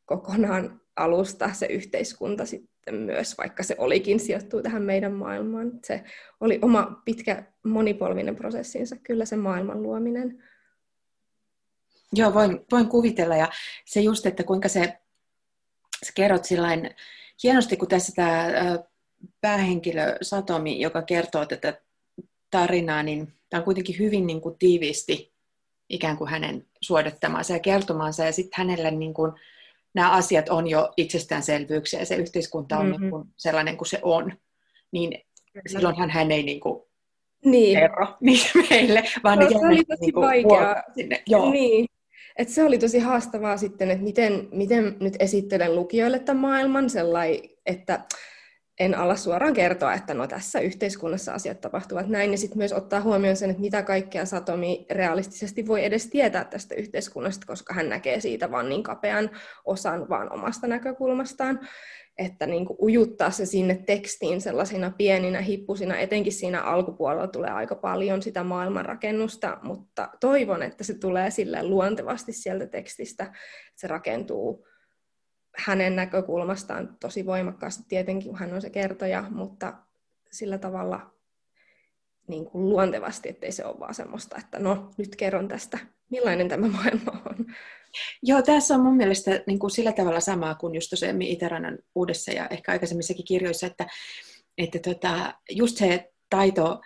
kokonaan 0.05 0.81
alusta 0.95 1.53
se 1.53 1.65
yhteiskunta 1.65 2.43
sitten 2.85 3.01
myös, 3.01 3.37
vaikka 3.37 3.63
se 3.63 3.75
olikin 3.77 4.19
sijoittuu 4.19 4.61
tähän 4.61 4.81
meidän 4.81 5.13
maailmaan. 5.13 5.71
Se 5.83 6.03
oli 6.39 6.59
oma 6.61 7.01
pitkä 7.05 7.43
monipolvinen 7.63 8.35
prosessinsa, 8.35 8.95
kyllä 8.95 9.25
se 9.25 9.35
maailman 9.35 9.83
luominen. 9.83 10.43
Joo, 12.13 12.33
voin, 12.33 12.65
voin 12.71 12.87
kuvitella. 12.87 13.35
Ja 13.35 13.49
se 13.85 14.01
just, 14.01 14.25
että 14.25 14.43
kuinka 14.43 14.67
se, 14.67 14.97
sä 16.05 16.11
kerrot 16.15 16.45
sillain 16.45 16.95
hienosti, 17.43 17.77
kun 17.77 17.87
tässä 17.87 18.13
tämä 18.15 18.47
päähenkilö 19.41 20.17
Satomi, 20.21 20.81
joka 20.81 21.01
kertoo 21.01 21.45
tätä 21.45 21.81
tarinaa, 22.51 23.03
niin 23.03 23.33
tämä 23.49 23.59
on 23.59 23.65
kuitenkin 23.65 23.99
hyvin 23.99 24.27
niin 24.27 24.41
kuin 24.41 24.57
tiiviisti 24.57 25.33
ikään 25.89 26.17
kuin 26.17 26.29
hänen 26.29 26.65
suodattamansa 26.81 27.53
ja 27.53 27.59
kertomansa. 27.59 28.25
Ja 28.25 28.31
sitten 28.31 28.57
hänelle 28.57 28.91
niin 28.91 29.13
kuin, 29.13 29.31
nämä 29.95 30.11
asiat 30.11 30.49
on 30.49 30.67
jo 30.67 30.93
itsestäänselvyyksiä 30.97 31.99
ja 31.99 32.05
se 32.05 32.15
yhteiskunta 32.15 32.77
on 32.77 32.85
mm-hmm. 32.85 33.01
niin 33.01 33.11
kuin 33.11 33.27
sellainen 33.37 33.77
kuin 33.77 33.87
se 33.87 33.99
on. 34.01 34.33
Niin 34.91 35.21
silloinhan 35.67 36.09
hän 36.09 36.31
ei 36.31 36.43
niin 36.43 36.59
kuin 36.59 36.83
niin. 37.45 37.79
kerro 37.79 38.07
niitä 38.21 38.49
meille, 38.69 39.03
vaan 39.23 39.39
no, 39.39 39.49
se 39.49 39.57
oli 39.57 39.83
tosi 39.83 40.01
niin 40.01 40.15
vaikea. 40.15 40.83
Sinne. 40.95 41.23
Joo. 41.27 41.51
Niin. 41.51 41.85
Et 42.37 42.49
se 42.49 42.63
oli 42.63 42.77
tosi 42.77 42.99
haastavaa 42.99 43.57
sitten, 43.57 43.91
että 43.91 44.03
miten, 44.03 44.47
miten 44.51 44.97
nyt 44.99 45.13
esittelen 45.19 45.75
lukijoille 45.75 46.19
tämän 46.19 46.41
maailman 46.41 46.89
sellai, 46.89 47.41
että 47.65 47.99
en 48.79 48.97
ala 48.97 49.15
suoraan 49.15 49.53
kertoa, 49.53 49.93
että 49.93 50.13
no 50.13 50.27
tässä 50.27 50.59
yhteiskunnassa 50.59 51.33
asiat 51.33 51.61
tapahtuvat 51.61 52.07
näin, 52.07 52.31
ja 52.31 52.37
sitten 52.37 52.57
myös 52.57 52.73
ottaa 52.73 53.01
huomioon 53.01 53.35
sen, 53.35 53.49
että 53.49 53.61
mitä 53.61 53.83
kaikkea 53.83 54.25
Satomi 54.25 54.85
realistisesti 54.91 55.67
voi 55.67 55.85
edes 55.85 56.07
tietää 56.07 56.43
tästä 56.43 56.75
yhteiskunnasta, 56.75 57.47
koska 57.47 57.73
hän 57.73 57.89
näkee 57.89 58.19
siitä 58.19 58.51
vain 58.51 58.69
niin 58.69 58.83
kapean 58.83 59.29
osan 59.65 60.09
vaan 60.09 60.33
omasta 60.33 60.67
näkökulmastaan, 60.67 61.59
että 62.17 62.47
niin 62.47 62.65
kuin 62.65 62.77
ujuttaa 62.81 63.31
se 63.31 63.45
sinne 63.45 63.75
tekstiin 63.85 64.41
sellaisina 64.41 64.91
pieninä 64.97 65.41
hippusina, 65.41 65.97
etenkin 65.97 66.33
siinä 66.33 66.61
alkupuolella 66.61 67.27
tulee 67.27 67.49
aika 67.49 67.75
paljon 67.75 68.21
sitä 68.21 68.43
maailmanrakennusta, 68.43 69.57
mutta 69.63 70.09
toivon, 70.19 70.63
että 70.63 70.83
se 70.83 70.93
tulee 70.93 71.31
sille 71.31 71.63
luontevasti 71.63 72.33
sieltä 72.33 72.67
tekstistä, 72.67 73.23
että 73.23 73.35
se 73.75 73.87
rakentuu 73.87 74.67
hänen 75.57 75.95
näkökulmastaan 75.95 76.97
tosi 76.99 77.25
voimakkaasti 77.25 77.83
tietenkin, 77.87 78.29
kun 78.29 78.39
hän 78.39 78.53
on 78.53 78.61
se 78.61 78.69
kertoja, 78.69 79.23
mutta 79.29 79.73
sillä 80.31 80.57
tavalla 80.57 81.11
niin 82.27 82.45
kuin 82.45 82.69
luontevasti, 82.69 83.29
ettei 83.29 83.51
se 83.51 83.65
ole 83.65 83.79
vaan 83.79 83.95
semmoista, 83.95 84.37
että 84.37 84.59
no, 84.59 84.91
nyt 84.97 85.15
kerron 85.15 85.47
tästä, 85.47 85.77
millainen 86.09 86.49
tämä 86.49 86.67
maailma 86.67 87.21
on. 87.25 87.45
Joo, 88.23 88.41
tässä 88.41 88.75
on 88.75 88.81
mun 88.81 88.97
mielestä 88.97 89.43
niin 89.47 89.59
kuin 89.59 89.71
sillä 89.71 89.91
tavalla 89.91 90.19
samaa 90.19 90.55
kuin 90.55 90.75
just 90.75 90.89
tuossa 90.89 91.05
Itärannan 91.19 91.77
uudessa 91.95 92.31
ja 92.31 92.47
ehkä 92.47 92.71
aikaisemmissakin 92.71 93.25
kirjoissa, 93.25 93.67
että, 93.67 93.87
että 94.57 94.79
tota, 94.79 95.33
just 95.49 95.77
se 95.77 96.13
taito 96.29 96.81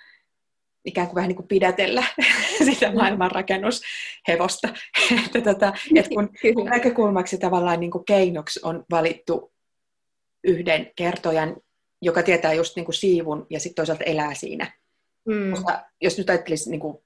ikään 0.86 1.08
kuin 1.08 1.16
vähän 1.16 1.28
niin 1.28 1.36
kuin 1.36 1.48
pidätellä 1.48 2.04
sitä 2.72 2.90
mm. 2.90 2.96
maailmanrakennushevosta. 2.96 4.70
että 5.26 5.42
tota, 5.42 5.74
et 5.96 6.08
kun 6.08 6.30
näkökulmaksi 6.70 7.38
tavallaan 7.38 7.80
niin 7.80 7.92
kuin 7.92 8.06
keinoksi 8.06 8.60
on 8.64 8.86
valittu 8.92 9.54
yhden 10.44 10.92
kertojan, 10.96 11.58
joka 12.02 12.24
tietää 12.24 12.54
just 12.54 12.76
niin 12.76 12.86
kuin 12.86 12.96
siivun 12.96 13.48
ja 13.50 13.60
sitten 13.60 13.76
toisaalta 13.76 14.04
elää 14.04 14.34
siinä. 14.34 14.74
Mm. 15.26 15.52
Koska 15.52 15.86
jos 16.02 16.18
nyt 16.18 16.30
ajattelisi 16.30 16.70
niin 16.70 16.80
kuin 16.80 16.98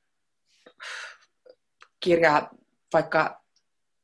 kirjaa, 1.99 2.49
vaikka 2.93 3.43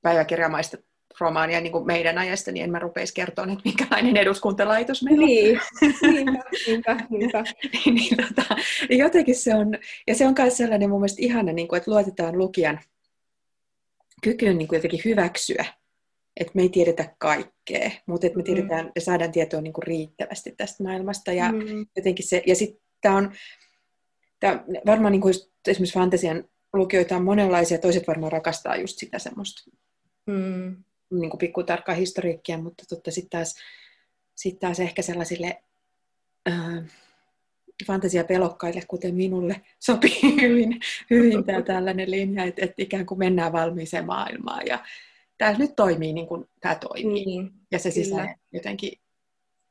päiväkirjamaista 0.01 0.77
romaania 1.19 1.61
niin 1.61 1.71
kuin 1.71 1.85
meidän 1.85 2.17
ajasta, 2.17 2.51
niin 2.51 2.63
en 2.63 2.71
mä 2.71 2.79
rupeisi 2.79 3.13
kertoa, 3.13 3.45
että 3.45 3.61
minkälainen 3.65 4.17
eduskuntalaitos 4.17 5.03
meillä 5.03 5.21
on. 5.21 5.27
Niin, 5.27 5.59
niinpä, 6.01 6.43
niinpä, 6.67 6.97
niinpä. 7.09 7.43
niin, 7.85 8.17
tota, 8.17 8.55
jotenkin 8.89 9.35
se 9.35 9.55
on, 9.55 9.77
ja 10.07 10.15
se 10.15 10.27
on 10.27 10.35
myös 10.38 10.57
sellainen 10.57 10.89
mun 10.89 10.99
mielestä 10.99 11.21
ihana, 11.21 11.53
niin 11.53 11.67
kuin, 11.67 11.77
että 11.77 11.91
luotetaan 11.91 12.38
lukijan 12.38 12.79
kykyyn 14.23 14.57
niin 14.57 14.67
kuin 14.67 14.77
jotenkin 14.77 15.01
hyväksyä, 15.05 15.65
että 16.39 16.51
me 16.55 16.61
ei 16.61 16.69
tiedetä 16.69 17.15
kaikkea, 17.17 17.91
mutta 18.05 18.27
että 18.27 18.38
me 18.38 18.41
mm. 18.41 18.45
tiedetään 18.45 18.85
mm. 18.85 18.91
ja 18.95 19.01
saadaan 19.01 19.31
tietoa 19.31 19.61
niin 19.61 19.73
kuin 19.73 19.83
riittävästi 19.83 20.53
tästä 20.57 20.83
maailmasta. 20.83 21.33
Ja 21.33 21.51
mm. 21.51 21.85
jotenkin 21.95 22.27
se, 22.27 22.43
ja 22.45 22.55
sitten 22.55 22.81
tämä 23.01 23.17
on, 23.17 23.31
tää, 24.39 24.63
varmaan 24.85 25.11
niin 25.11 25.21
kuin 25.21 25.33
esimerkiksi 25.67 25.99
fantasian 25.99 26.43
lukijoita 26.73 27.15
on 27.15 27.23
monenlaisia, 27.23 27.77
toiset 27.77 28.07
varmaan 28.07 28.31
rakastaa 28.31 28.75
just 28.75 28.97
sitä 28.97 29.19
semmoista 29.19 29.71
mm. 30.27 30.83
Niin 31.11 31.29
kuin 31.29 31.39
pikkutarkkaa 31.39 31.95
historiikkia, 31.95 32.57
mutta 32.57 32.83
totta 32.89 33.11
sitten 33.11 33.39
taas, 33.39 33.55
sit 34.35 34.59
taas 34.59 34.79
ehkä 34.79 35.01
sellaisille 35.01 35.63
äh, 36.49 36.83
fantasiapelokkaille, 37.87 38.81
kuten 38.87 39.15
minulle, 39.15 39.61
sopii 39.79 40.41
hyvin, 40.41 40.79
hyvin 41.09 41.43
tämä 41.43 41.61
tällainen 41.61 42.11
linja, 42.11 42.43
että, 42.43 42.65
että 42.65 42.81
ikään 42.81 43.05
kuin 43.05 43.19
mennään 43.19 43.51
valmiiseen 43.51 44.05
maailmaan 44.05 44.67
ja 44.67 44.85
tämä 45.37 45.53
nyt 45.57 45.75
toimii 45.75 46.13
niin 46.13 46.27
kuin 46.27 46.45
tämä 46.61 46.75
toimii. 46.75 47.25
Niin, 47.25 47.51
ja 47.71 47.79
se 47.79 47.91
sisäinen 47.91 48.39
jotenkin 48.53 48.91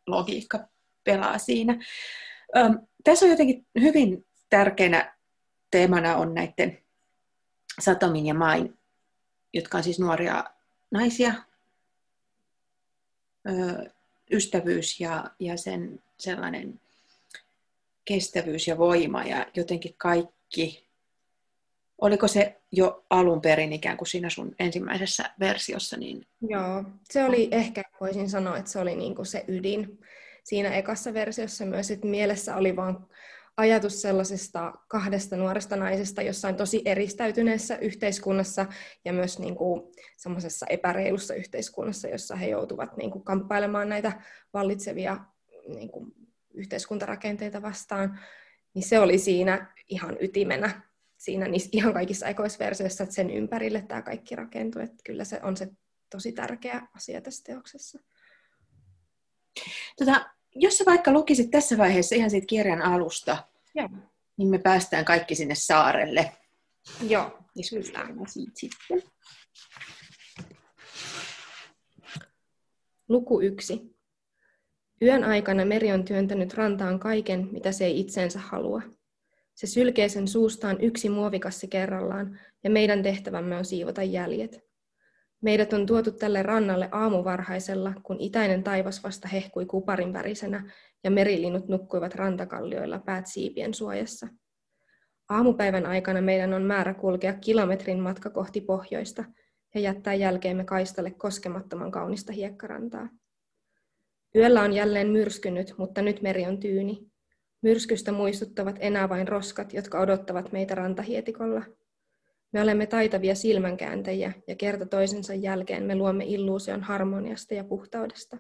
logiikka 0.07 0.69
pelaa 1.05 1.39
siinä. 1.39 1.79
Ähm, 2.57 2.75
tässä 3.05 3.27
on 3.27 3.31
jotenkin 3.31 3.67
hyvin 3.81 4.27
tärkeänä 4.51 5.17
teemana 5.71 6.17
on 6.17 6.35
näiden 6.35 6.79
Satomin 7.81 8.27
ja 8.27 8.35
Main, 8.35 8.79
jotka 9.55 9.79
on 9.79 9.85
siis 9.85 10.01
nuoria 10.01 10.45
naisia, 10.91 11.35
ystävyys 14.33 15.01
ja, 15.01 15.31
ja 15.39 15.57
sen 15.57 16.03
sellainen 16.19 16.81
kestävyys 18.05 18.69
ja 18.69 18.79
voima 18.79 19.25
ja 19.25 19.47
jotenkin 19.55 19.95
kaikki. 19.99 20.89
Oliko 21.99 22.29
se 22.29 22.61
jo 22.73 23.05
alun 23.11 23.41
perin 23.41 23.73
ikään 23.73 23.97
kuin 23.97 24.09
siinä 24.09 24.31
sun 24.31 24.55
ensimmäisessä 24.59 25.31
versiossa? 25.41 25.97
Niin... 25.97 26.27
Joo, 26.49 26.85
se 27.11 27.25
oli 27.25 27.49
ehkä, 27.51 27.83
voisin 28.01 28.31
sanoa, 28.31 28.57
että 28.57 28.71
se 28.71 28.79
oli 28.79 28.97
niin 28.97 29.15
kuin 29.15 29.27
se 29.27 29.45
ydin 29.49 29.99
siinä 30.45 30.75
ekassa 30.75 31.15
versiossa 31.15 31.65
myös, 31.65 31.91
että 31.91 32.07
mielessä 32.07 32.57
oli 32.57 32.77
vaan 32.77 33.07
ajatus 33.59 34.03
sellaisesta 34.03 34.73
kahdesta 34.89 35.37
nuoresta 35.37 35.77
naisesta 35.77 36.23
jossain 36.23 36.57
tosi 36.57 36.83
eristäytyneessä 36.85 37.77
yhteiskunnassa 37.77 38.67
ja 39.05 39.13
myös 39.13 39.39
niin 39.39 39.57
kuin 39.57 39.83
semmoisessa 40.17 40.67
epäreilussa 40.71 41.35
yhteiskunnassa, 41.35 42.09
jossa 42.09 42.37
he 42.37 42.49
joutuvat 42.49 42.97
niin 42.97 43.11
kuin 43.11 43.25
kamppailemaan 43.25 43.89
näitä 43.89 44.21
vallitsevia 44.55 45.19
niin 45.75 45.91
kuin 45.91 46.13
yhteiskuntarakenteita 46.55 47.63
vastaan, 47.63 48.21
niin 48.75 48.83
se 48.83 48.99
oli 48.99 49.19
siinä 49.19 49.75
ihan 49.89 50.17
ytimenä 50.21 50.89
siinä 51.17 51.49
niissä 51.49 51.71
ihan 51.73 51.95
kaikissa 51.95 52.27
ekoisversioissa, 52.29 53.05
että 53.05 53.15
sen 53.15 53.31
ympärille 53.31 53.85
tämä 53.89 54.03
kaikki 54.03 54.37
rakentuu. 54.37 54.83
Että 54.83 55.03
kyllä 55.05 55.25
se 55.25 55.41
on 55.43 55.57
se 55.57 55.69
tosi 56.11 56.33
tärkeä 56.33 56.89
asia 56.97 57.21
tässä 57.21 57.45
teoksessa. 57.45 57.99
Tota, 59.99 60.31
jos 60.55 60.79
sä 60.79 60.85
vaikka 60.85 61.13
lukisit 61.13 61.51
tässä 61.51 61.79
vaiheessa 61.79 62.15
ihan 62.15 62.31
siitä 62.31 62.47
kirjan 62.47 62.83
alusta, 62.83 63.48
Joo. 63.75 63.89
niin 64.37 64.49
me 64.49 64.59
päästään 64.59 65.05
kaikki 65.05 65.35
sinne 65.35 65.55
saarelle. 65.55 66.33
Joo, 67.09 67.39
kyllä. 67.71 68.27
Siitä 68.27 68.53
sitten. 68.55 69.03
Luku 73.09 73.41
yksi. 73.41 73.99
Yön 75.03 75.25
aikana 75.25 75.65
meri 75.65 75.93
on 75.93 76.05
työntänyt 76.05 76.55
rantaan 76.55 76.99
kaiken, 76.99 77.49
mitä 77.53 77.73
se 77.73 77.85
ei 77.85 78.01
itseensä 78.01 78.39
halua. 78.39 78.83
Se 79.55 79.67
sylkee 79.67 80.09
sen 80.09 80.29
suustaan 80.29 80.81
yksi 80.81 81.09
muovikassi 81.09 81.69
kerrallaan, 81.69 82.41
ja 82.65 82.71
meidän 82.71 83.03
tehtävämme 83.03 83.57
on 83.57 83.65
siivota 83.65 84.03
jäljet. 84.03 84.69
Meidät 85.41 85.73
on 85.73 85.87
tuotu 85.87 86.11
tälle 86.13 86.43
rannalle 86.43 86.89
aamuvarhaisella, 86.93 87.93
kun 88.03 88.17
itäinen 88.21 88.65
taivas 88.65 89.03
vasta 89.03 89.29
hehkui 89.29 89.67
kuparin 89.67 90.13
värisenä 90.13 90.73
ja 91.05 91.11
merilinut 91.11 91.69
nukkuivat 91.69 92.15
rantakallioilla 92.15 92.99
päät 92.99 93.27
siipien 93.27 93.75
suojassa. 93.75 94.29
Aamupäivän 95.29 95.87
aikana 95.87 96.21
meidän 96.21 96.55
on 96.55 96.63
määrä 96.63 96.95
kulkea 96.95 97.33
kilometrin 97.33 98.01
matka 98.01 98.31
kohti 98.31 98.61
pohjoista 98.61 99.25
ja 99.75 99.81
jättää 99.81 100.15
jälkeemme 100.15 100.65
kaistalle 100.65 101.11
koskemattoman 101.11 101.91
kaunista 101.91 102.33
hiekkarantaa. 102.33 103.09
Yöllä 104.37 104.63
on 104.63 104.73
jälleen 104.73 105.09
myrskynyt, 105.09 105.75
mutta 105.79 106.03
nyt 106.03 106.23
meri 106.23 106.47
on 106.47 106.61
tyyni. 106.61 107.07
Myrskystä 107.63 108.13
muistuttavat 108.13 108.77
enää 108.81 109.09
vain 109.09 109.29
roskat, 109.29 109.75
jotka 109.75 110.01
odottavat 110.01 110.53
meitä 110.53 110.75
rantahietikolla– 110.75 111.63
me 112.53 112.63
olemme 112.63 112.87
taitavia 112.87 113.35
silmänkääntäjiä 113.35 114.33
ja 114.47 114.57
kerta 114.57 114.87
toisensa 114.87 115.35
jälkeen 115.35 115.85
me 115.85 115.95
luomme 115.95 116.25
illuusion 116.25 116.83
harmoniasta 116.83 117.55
ja 117.55 117.65
puhtaudesta. 117.65 118.39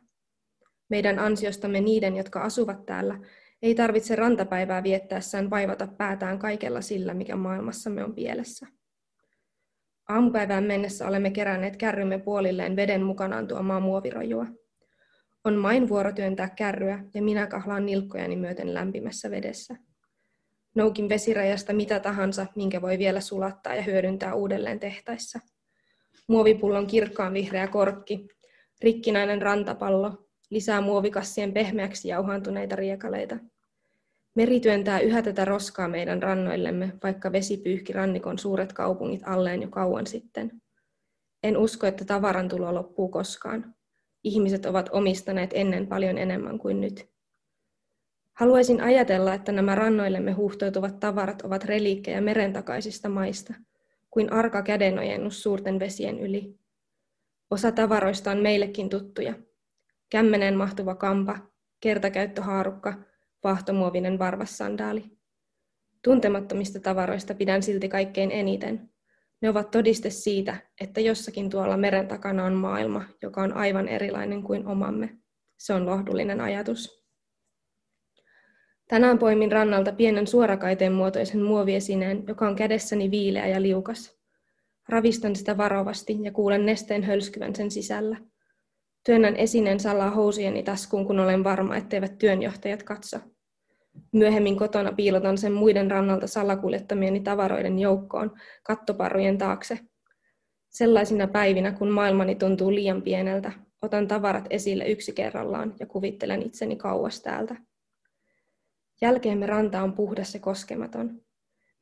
Meidän 0.89 1.19
ansiostamme 1.19 1.81
niiden, 1.81 2.17
jotka 2.17 2.43
asuvat 2.43 2.87
täällä, 2.87 3.19
ei 3.63 3.75
tarvitse 3.75 4.17
rantapäivää 4.17 4.83
viettäessään 4.83 5.51
vaivata 5.51 5.87
päätään 5.87 6.39
kaikella 6.39 6.81
sillä, 6.81 7.15
mikä 7.15 7.37
maailmassamme 7.37 8.05
on 8.05 8.15
pielessä. 8.15 8.67
Aamupäivään 10.09 10.65
mennessä 10.65 11.09
olemme 11.09 11.31
keränneet 11.31 11.77
kärrymme 11.77 12.19
puolilleen 12.19 12.77
veden 12.77 13.03
mukanaan 13.03 13.49
tuomaan 13.49 13.83
muovirojua. 13.83 14.47
On 15.45 15.55
main 15.55 15.89
vuoro 15.89 16.13
työntää 16.13 16.49
kärryä 16.49 17.05
ja 17.15 17.23
minä 17.23 17.47
kahlaan 17.47 17.87
nilkkojani 17.87 18.37
myöten 18.37 18.75
lämpimässä 18.75 19.31
vedessä. 19.31 19.77
Noukin 20.75 21.09
vesirajasta 21.09 21.73
mitä 21.73 22.01
tahansa, 22.01 22.47
minkä 22.57 22.83
voi 22.83 22.99
vielä 22.99 23.21
sulattaa 23.21 23.75
ja 23.75 23.83
hyödyntää 23.83 24.35
uudelleen 24.35 24.81
tehtäessä. 24.81 25.41
Muovipullon 26.29 26.87
kirkkaan 26.87 27.35
vihreä 27.35 27.69
korkki, 27.69 28.29
rikkinäinen 28.83 29.43
rantapallo, 29.43 30.28
lisää 30.51 30.81
muovikassien 30.81 31.53
pehmeäksi 31.53 32.09
jauhaantuneita 32.09 32.77
riekaleita. 32.77 33.37
Meri 34.35 34.61
työntää 34.61 35.01
yhä 35.01 35.23
tätä 35.23 35.45
roskaa 35.45 35.89
meidän 35.89 36.23
rannoillemme, 36.23 36.93
vaikka 37.03 37.33
vesi 37.33 37.57
pyyhki 37.57 37.93
rannikon 37.93 38.39
suuret 38.39 38.73
kaupungit 38.73 39.23
alleen 39.27 39.63
jo 39.63 39.69
kauan 39.69 40.07
sitten. 40.07 40.63
En 41.43 41.57
usko, 41.57 41.87
että 41.87 42.05
tavaran 42.05 42.49
tulo 42.49 42.75
loppuu 42.75 43.09
koskaan. 43.09 43.75
Ihmiset 44.25 44.67
ovat 44.67 44.89
omistaneet 44.93 45.51
ennen 45.55 45.87
paljon 45.87 46.19
enemmän 46.19 46.59
kuin 46.59 46.81
nyt. 46.81 47.09
Haluaisin 48.33 48.81
ajatella, 48.81 49.35
että 49.35 49.53
nämä 49.53 49.75
rannoillemme 49.75 50.33
huuhtoutuvat 50.33 51.01
tavarat 51.01 51.43
ovat 51.43 51.65
reliikkejä 51.65 52.21
meren 52.21 52.53
takaisista 52.53 53.09
maista, 53.09 53.55
kuin 54.11 54.33
arka 54.33 54.63
kädenojennus 54.63 55.43
suurten 55.43 55.79
vesien 55.79 56.21
yli. 56.21 56.59
Osa 57.51 57.73
tavaroista 57.73 58.31
on 58.31 58.39
meillekin 58.39 58.89
tuttuja. 58.89 59.35
Kämmeneen 60.11 60.57
mahtuva 60.57 60.95
kampa, 60.95 61.39
kertakäyttöhaarukka, 61.81 62.95
vahtomuovinen 63.45 64.19
varvassandaali. 64.19 65.05
Tuntemattomista 66.05 66.81
tavaroista 66.81 67.35
pidän 67.35 67.63
silti 67.63 67.89
kaikkein 67.89 68.31
eniten. 68.31 68.91
Ne 69.41 69.49
ovat 69.49 69.71
todiste 69.71 70.11
siitä, 70.11 70.57
että 70.81 71.01
jossakin 71.01 71.51
tuolla 71.51 71.77
meren 71.77 72.09
takana 72.09 72.45
on 72.45 72.53
maailma, 72.53 73.05
joka 73.23 73.43
on 73.43 73.53
aivan 73.53 73.89
erilainen 73.89 74.43
kuin 74.43 74.67
omamme. 74.67 75.19
Se 75.57 75.73
on 75.73 75.87
lohdullinen 75.87 76.41
ajatus. 76.41 77.05
Tänään 78.89 79.19
poimin 79.19 79.53
rannalta 79.53 79.93
pienen 79.93 80.27
suorakaiteen 80.27 80.93
muotoisen 80.93 81.43
muoviesineen, 81.43 82.25
joka 82.29 82.49
on 82.49 82.57
kädessäni 82.57 83.11
viileä 83.11 83.47
ja 83.47 83.63
liukas. 83.63 84.19
Ravistan 84.89 85.37
sitä 85.37 85.57
varovasti 85.57 86.19
ja 86.23 86.33
kuulen 86.33 86.67
nesteen 86.67 87.03
hölskyvän 87.03 87.55
sen 87.55 87.71
sisällä. 87.71 88.17
Työnnän 89.09 89.37
esineen 89.37 89.81
salaa 89.81 90.11
housujeni 90.11 90.63
taskuun, 90.63 91.07
kun 91.07 91.21
olen 91.21 91.45
varma, 91.45 91.77
etteivät 91.77 92.19
työnjohtajat 92.19 92.83
katso. 92.83 93.19
Myöhemmin 94.13 94.57
kotona 94.57 94.93
piilotan 94.93 95.39
sen 95.39 95.53
muiden 95.53 95.91
rannalta 95.91 96.27
salakuljettamieni 96.27 97.21
tavaroiden 97.21 97.79
joukkoon 97.79 98.33
kattoparrujen 98.63 99.39
taakse. 99.39 99.79
Sellaisina 100.69 101.27
päivinä, 101.27 101.73
kun 101.73 101.91
maailmani 101.91 102.35
tuntuu 102.35 102.75
liian 102.75 103.03
pieneltä, 103.03 103.53
otan 103.83 104.09
tavarat 104.09 104.47
esille 104.51 104.89
yksi 104.89 105.13
kerrallaan 105.13 105.75
ja 105.81 105.87
kuvittelen 105.87 106.43
itseni 106.43 106.77
kauas 106.77 107.23
täältä. 107.23 107.57
Jälkeemme 109.01 109.47
ranta 109.47 109.83
on 109.83 109.93
puhdas 109.93 110.35
ja 110.35 110.41
koskematon. 110.41 111.21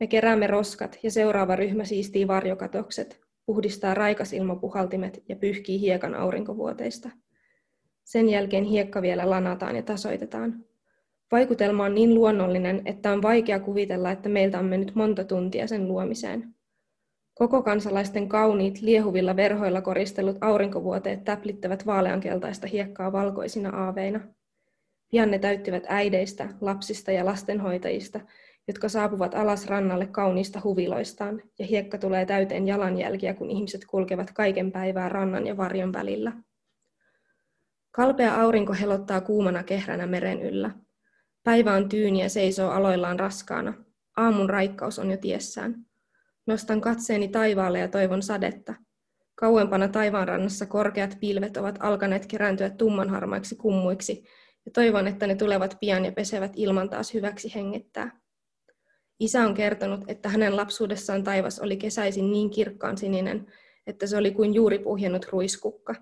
Me 0.00 0.06
keräämme 0.06 0.46
roskat 0.46 0.98
ja 1.02 1.10
seuraava 1.10 1.56
ryhmä 1.56 1.84
siistii 1.84 2.28
varjokatokset, 2.28 3.25
puhdistaa 3.46 3.94
raikasilmapuhaltimet 3.94 5.22
ja 5.28 5.36
pyyhkii 5.36 5.80
hiekan 5.80 6.14
aurinkovuoteista. 6.14 7.10
Sen 8.04 8.28
jälkeen 8.28 8.64
hiekka 8.64 9.02
vielä 9.02 9.30
lanataan 9.30 9.76
ja 9.76 9.82
tasoitetaan. 9.82 10.64
Vaikutelma 11.32 11.84
on 11.84 11.94
niin 11.94 12.14
luonnollinen, 12.14 12.82
että 12.84 13.12
on 13.12 13.22
vaikea 13.22 13.60
kuvitella, 13.60 14.10
että 14.10 14.28
meiltä 14.28 14.58
on 14.58 14.64
mennyt 14.64 14.94
monta 14.94 15.24
tuntia 15.24 15.66
sen 15.66 15.88
luomiseen. 15.88 16.54
Koko 17.34 17.62
kansalaisten 17.62 18.28
kauniit, 18.28 18.80
liehuvilla 18.80 19.36
verhoilla 19.36 19.80
koristellut 19.80 20.36
aurinkovuoteet 20.40 21.24
täplittävät 21.24 21.86
vaaleankeltaista 21.86 22.66
hiekkaa 22.66 23.12
valkoisina 23.12 23.70
aaveina. 23.70 24.20
Pian 25.10 25.30
ne 25.30 25.38
täyttyvät 25.38 25.84
äideistä, 25.88 26.48
lapsista 26.60 27.12
ja 27.12 27.24
lastenhoitajista, 27.24 28.20
jotka 28.68 28.88
saapuvat 28.88 29.34
alas 29.34 29.66
rannalle 29.66 30.06
kauniista 30.06 30.60
huviloistaan, 30.64 31.42
ja 31.58 31.66
hiekka 31.66 31.98
tulee 31.98 32.26
täyteen 32.26 32.66
jalanjälkiä, 32.66 33.34
kun 33.34 33.50
ihmiset 33.50 33.84
kulkevat 33.84 34.30
kaiken 34.30 34.72
päivää 34.72 35.08
rannan 35.08 35.46
ja 35.46 35.56
varjon 35.56 35.92
välillä. 35.92 36.32
Kalpea 37.90 38.40
aurinko 38.40 38.72
helottaa 38.80 39.20
kuumana 39.20 39.62
kehränä 39.62 40.06
meren 40.06 40.42
yllä. 40.42 40.70
Päivä 41.44 41.74
on 41.74 41.88
tyyni 41.88 42.22
ja 42.22 42.28
seisoo 42.28 42.70
aloillaan 42.70 43.18
raskaana. 43.18 43.74
Aamun 44.16 44.50
raikkaus 44.50 44.98
on 44.98 45.10
jo 45.10 45.16
tiessään. 45.16 45.74
Nostan 46.46 46.80
katseeni 46.80 47.28
taivaalle 47.28 47.78
ja 47.78 47.88
toivon 47.88 48.22
sadetta. 48.22 48.74
Kauempana 49.34 49.88
taivaanrannassa 49.88 50.66
korkeat 50.66 51.16
pilvet 51.20 51.56
ovat 51.56 51.78
alkaneet 51.80 52.26
kerääntyä 52.26 52.70
tummanharmaiksi 52.70 53.56
kummuiksi, 53.56 54.24
ja 54.64 54.72
toivon, 54.72 55.08
että 55.08 55.26
ne 55.26 55.34
tulevat 55.34 55.76
pian 55.80 56.04
ja 56.04 56.12
pesevät 56.12 56.52
ilman 56.56 56.90
taas 56.90 57.14
hyväksi 57.14 57.54
hengittää. 57.54 58.25
Isä 59.20 59.42
on 59.42 59.54
kertonut, 59.54 60.04
että 60.08 60.28
hänen 60.28 60.56
lapsuudessaan 60.56 61.24
taivas 61.24 61.58
oli 61.58 61.76
kesäisin 61.76 62.30
niin 62.30 62.50
kirkkaan 62.50 62.98
sininen, 62.98 63.46
että 63.86 64.06
se 64.06 64.16
oli 64.16 64.30
kuin 64.30 64.54
juuri 64.54 64.78
puhjennut 64.78 65.26
ruiskukka. 65.30 65.94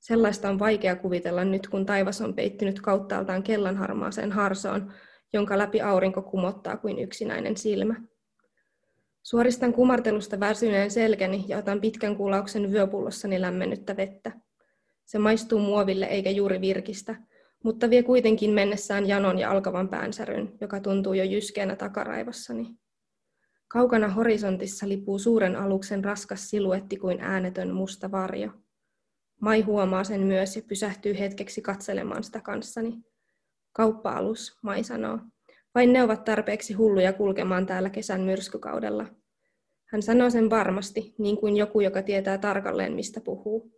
Sellaista 0.00 0.48
on 0.48 0.58
vaikea 0.58 0.96
kuvitella 0.96 1.44
nyt, 1.44 1.68
kun 1.68 1.86
taivas 1.86 2.20
on 2.20 2.34
peittynyt 2.34 2.80
kauttaaltaan 2.80 3.42
kellanharmaaseen 3.42 4.32
harsoon, 4.32 4.92
jonka 5.32 5.58
läpi 5.58 5.80
aurinko 5.80 6.22
kumottaa 6.22 6.76
kuin 6.76 6.98
yksinäinen 6.98 7.56
silmä. 7.56 7.94
Suoristan 9.22 9.72
kumartelusta 9.72 10.40
väsyneen 10.40 10.90
selkäni 10.90 11.44
ja 11.48 11.58
otan 11.58 11.80
pitkän 11.80 12.16
kulauksen 12.16 12.72
vyöpullossani 12.72 13.40
lämmennyttä 13.40 13.96
vettä. 13.96 14.32
Se 15.04 15.18
maistuu 15.18 15.58
muoville 15.58 16.06
eikä 16.06 16.30
juuri 16.30 16.60
virkistä, 16.60 17.16
mutta 17.62 17.90
vie 17.90 18.02
kuitenkin 18.02 18.50
mennessään 18.50 19.08
janon 19.08 19.38
ja 19.38 19.50
alkavan 19.50 19.88
päänsäryn, 19.88 20.52
joka 20.60 20.80
tuntuu 20.80 21.12
jo 21.12 21.24
jyskeänä 21.24 21.76
takaraivossani. 21.76 22.66
Kaukana 23.68 24.08
horisontissa 24.08 24.88
lipuu 24.88 25.18
suuren 25.18 25.56
aluksen 25.56 26.04
raskas 26.04 26.50
siluetti 26.50 26.96
kuin 26.96 27.20
äänetön 27.20 27.70
musta 27.70 28.10
varjo. 28.10 28.50
Mai 29.40 29.60
huomaa 29.60 30.04
sen 30.04 30.20
myös 30.20 30.56
ja 30.56 30.62
pysähtyy 30.68 31.18
hetkeksi 31.18 31.62
katselemaan 31.62 32.24
sitä 32.24 32.40
kanssani. 32.40 32.98
Kauppa-alus, 33.72 34.58
Mai 34.62 34.84
sanoo. 34.84 35.18
Vain 35.74 35.92
ne 35.92 36.02
ovat 36.02 36.24
tarpeeksi 36.24 36.74
hulluja 36.74 37.12
kulkemaan 37.12 37.66
täällä 37.66 37.90
kesän 37.90 38.20
myrskykaudella. 38.20 39.06
Hän 39.84 40.02
sanoo 40.02 40.30
sen 40.30 40.50
varmasti, 40.50 41.14
niin 41.18 41.36
kuin 41.36 41.56
joku, 41.56 41.80
joka 41.80 42.02
tietää 42.02 42.38
tarkalleen, 42.38 42.92
mistä 42.92 43.20
puhuu. 43.20 43.72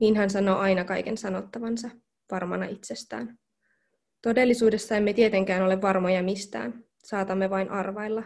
Niin 0.00 0.16
hän 0.16 0.30
sanoo 0.30 0.56
aina 0.58 0.84
kaiken 0.84 1.16
sanottavansa, 1.16 1.90
varmana 2.30 2.66
itsestään. 2.66 3.38
Todellisuudessa 4.22 4.96
emme 4.96 5.12
tietenkään 5.12 5.62
ole 5.62 5.82
varmoja 5.82 6.22
mistään, 6.22 6.84
saatamme 7.04 7.50
vain 7.50 7.70
arvailla. 7.70 8.22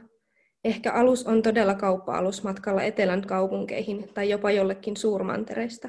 Ehkä 0.65 0.93
alus 0.93 1.27
on 1.27 1.43
todella 1.43 1.75
kauppa-alus 1.75 2.43
matkalla 2.43 2.83
etelän 2.83 3.23
kaupunkeihin 3.27 4.09
tai 4.15 4.31
jopa 4.31 4.51
jollekin 4.51 4.97
suurmantereista. 4.97 5.89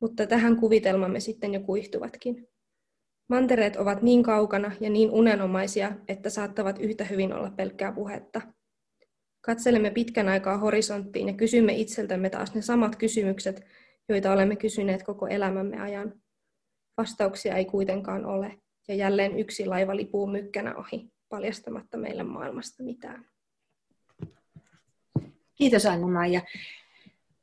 Mutta 0.00 0.26
tähän 0.26 0.56
kuvitelmamme 0.56 1.20
sitten 1.20 1.54
jo 1.54 1.60
kuihtuvatkin. 1.60 2.48
Mantereet 3.28 3.76
ovat 3.76 4.02
niin 4.02 4.22
kaukana 4.22 4.72
ja 4.80 4.90
niin 4.90 5.10
unenomaisia, 5.10 5.92
että 6.08 6.30
saattavat 6.30 6.78
yhtä 6.78 7.04
hyvin 7.04 7.32
olla 7.32 7.50
pelkkää 7.50 7.92
puhetta. 7.92 8.40
Katselemme 9.40 9.90
pitkän 9.90 10.28
aikaa 10.28 10.58
horisonttiin 10.58 11.28
ja 11.28 11.34
kysymme 11.34 11.72
itseltämme 11.72 12.30
taas 12.30 12.54
ne 12.54 12.62
samat 12.62 12.96
kysymykset, 12.96 13.64
joita 14.08 14.32
olemme 14.32 14.56
kysyneet 14.56 15.02
koko 15.02 15.26
elämämme 15.26 15.80
ajan. 15.80 16.23
Vastauksia 16.96 17.56
ei 17.56 17.64
kuitenkaan 17.64 18.26
ole, 18.26 18.58
ja 18.88 18.94
jälleen 18.94 19.38
yksi 19.38 19.66
laiva 19.66 19.96
lipuu 19.96 20.26
mykkänä 20.26 20.74
ohi, 20.74 21.12
paljastamatta 21.28 21.96
meille 21.96 22.22
maailmasta 22.22 22.82
mitään. 22.82 23.26
Kiitos 25.54 25.86
Anna-Maija. 25.86 26.40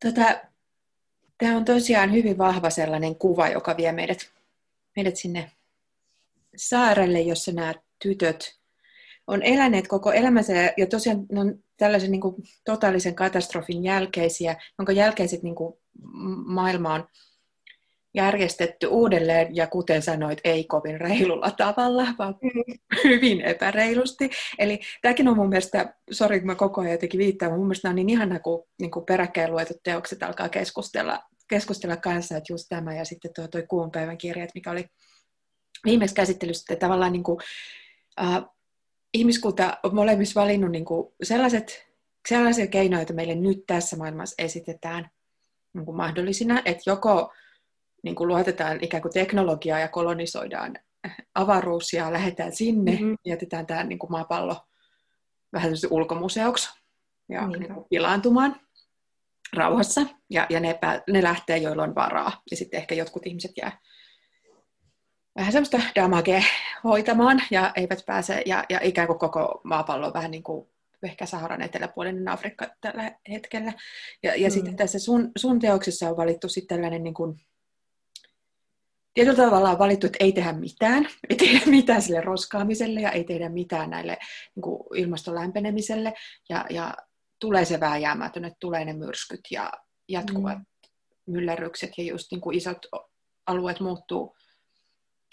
Tota, 0.05 0.41
tämä 1.37 1.57
on 1.57 1.65
tosiaan 1.65 2.11
hyvin 2.11 2.37
vahva 2.37 2.69
sellainen 2.69 3.15
kuva, 3.15 3.47
joka 3.47 3.77
vie 3.77 3.91
meidät, 3.91 4.31
meidät 4.95 5.15
sinne 5.15 5.51
saarelle, 6.55 7.21
jossa 7.21 7.51
nämä 7.51 7.73
tytöt 8.03 8.61
on 9.27 9.43
eläneet 9.43 9.87
koko 9.87 10.11
elämänsä 10.11 10.53
ja 10.77 10.87
tosiaan 10.87 11.25
ne 11.31 11.39
on 11.39 11.63
tällaisen 11.77 12.11
niin 12.11 12.21
kuin, 12.21 12.35
totaalisen 12.65 13.15
katastrofin 13.15 13.83
jälkeisiä, 13.83 14.55
jonka 14.77 14.91
jälkeiset 14.91 15.43
niin 15.43 15.55
kuin, 15.55 15.73
maailma 16.45 16.93
on 16.93 17.07
järjestetty 18.13 18.87
uudelleen 18.87 19.55
ja 19.55 19.67
kuten 19.67 20.01
sanoit, 20.01 20.39
ei 20.43 20.63
kovin 20.63 21.01
reilulla 21.01 21.51
tavalla, 21.51 22.07
vaan 22.19 22.35
mm. 22.41 22.73
hyvin 23.03 23.41
epäreilusti. 23.41 24.29
Eli 24.59 24.79
tämäkin 25.01 25.27
on 25.27 25.35
mun 25.35 25.49
mielestä, 25.49 25.95
sori 26.11 26.39
kun 26.39 26.47
mä 26.47 26.55
koko 26.55 26.81
ajan 26.81 26.91
jotenkin 26.91 27.17
viittaan, 27.17 27.51
mun 27.51 27.67
mielestä 27.67 27.89
on 27.89 27.95
niin 27.95 28.09
ihana, 28.09 28.39
kun 28.39 28.67
niin 28.81 28.91
kuin 28.91 29.05
peräkkäin 29.05 29.51
luetut 29.51 29.77
teokset 29.83 30.23
alkaa 30.23 30.49
keskustella, 30.49 31.19
keskustella 31.49 31.97
kanssa, 31.97 32.37
että 32.37 32.53
just 32.53 32.65
tämä 32.69 32.95
ja 32.95 33.05
sitten 33.05 33.31
tuo 33.35 33.47
toi 33.47 33.65
kuun 33.67 33.91
päivän 33.91 34.17
kirja, 34.17 34.47
mikä 34.55 34.71
oli 34.71 34.85
viimeksi 35.85 36.15
käsittelyssä, 36.15 36.73
että 36.73 36.85
tavallaan 36.85 37.11
niin 37.11 37.23
kuin, 37.23 37.37
äh, 38.21 38.43
ihmiskunta 39.13 39.77
on 39.83 39.95
molemmissa 39.95 40.41
valinnut 40.41 40.71
niin 40.71 40.85
kuin 40.85 41.13
sellaiset, 41.23 41.87
sellaisia 42.29 42.67
keinoja, 42.67 42.99
joita 42.99 43.13
meille 43.13 43.35
nyt 43.35 43.63
tässä 43.67 43.97
maailmassa 43.97 44.35
esitetään 44.37 45.09
niin 45.73 45.85
kuin 45.85 45.97
mahdollisina, 45.97 46.61
että 46.65 46.83
joko 46.85 47.33
niin 48.03 48.15
kuin 48.15 48.27
luotetaan 48.27 48.77
ikään 48.81 49.01
kuin 49.01 49.13
teknologiaa 49.13 49.79
ja 49.79 49.87
kolonisoidaan 49.87 50.77
avaruus 51.35 51.93
ja 51.93 52.13
lähdetään 52.13 52.55
sinne, 52.55 52.91
mm-hmm. 52.91 53.17
jätetään 53.25 53.65
tämä 53.65 53.83
niin 53.83 53.99
kuin 53.99 54.11
maapallo 54.11 54.55
vähän 55.53 55.71
ulkomuseoksi 55.89 56.69
ja 57.29 57.47
niin 57.47 57.73
kuin 57.73 57.85
pilaantumaan 57.89 58.61
rauhassa, 59.53 60.01
ja, 60.29 60.47
ja 60.49 60.59
ne, 60.59 60.79
ne 61.09 61.23
lähtee, 61.23 61.57
joilla 61.57 61.83
on 61.83 61.95
varaa, 61.95 62.41
ja 62.51 62.57
sitten 62.57 62.77
ehkä 62.77 62.95
jotkut 62.95 63.25
ihmiset 63.25 63.51
jää 63.57 63.79
vähän 65.35 65.51
semmoista 65.51 65.79
damage 65.95 66.43
hoitamaan 66.83 67.41
ja 67.51 67.71
eivät 67.75 68.03
pääse, 68.05 68.41
ja, 68.45 68.63
ja 68.69 68.79
ikään 68.83 69.07
kuin 69.07 69.19
koko 69.19 69.61
maapallo 69.63 70.07
on 70.07 70.13
vähän 70.13 70.31
niin 70.31 70.43
kuin 70.43 70.69
ehkä 71.03 71.25
Saharan 71.25 71.61
eteläpuolinen 71.61 72.27
Afrikka 72.27 72.67
tällä 72.81 73.11
hetkellä. 73.29 73.73
Ja, 74.23 74.35
ja 74.35 74.47
mm. 74.47 74.51
sitten 74.51 74.75
tässä 74.75 74.99
sun, 74.99 75.31
sun 75.37 75.59
teoksessa 75.59 76.09
on 76.09 76.17
valittu 76.17 76.49
sitten 76.49 76.77
tällainen 76.77 77.03
niin 77.03 77.13
kuin, 77.13 77.41
tietyllä 79.13 79.37
tavalla 79.37 79.69
on 79.69 79.79
valittu, 79.79 80.07
että 80.07 80.17
ei 80.19 80.31
tehdä 80.31 80.53
mitään, 80.53 81.07
ei 81.29 81.35
tehdä 81.35 81.59
mitään 81.71 82.01
sille 82.01 82.21
roskaamiselle 82.21 83.01
ja 83.01 83.11
ei 83.11 83.23
tehdä 83.23 83.49
mitään 83.49 83.89
näille 83.89 84.17
niin 84.55 84.61
kuin 84.61 84.83
ilmaston 84.95 85.35
lämpenemiselle. 85.35 86.13
Ja, 86.49 86.65
ja 86.69 86.93
tulee 87.39 87.65
se 87.65 87.79
vääjäämätön, 87.79 88.45
että 88.45 88.57
tulee 88.59 88.85
ne 88.85 88.93
myrskyt 88.93 89.41
ja 89.51 89.71
jatkuvat 90.09 90.57
mm. 90.57 90.65
myllerrykset 91.25 91.91
ja 91.97 92.03
just 92.03 92.27
niin 92.31 92.41
kuin 92.41 92.57
isot 92.57 92.77
alueet 93.47 93.79
muuttuu. 93.79 94.35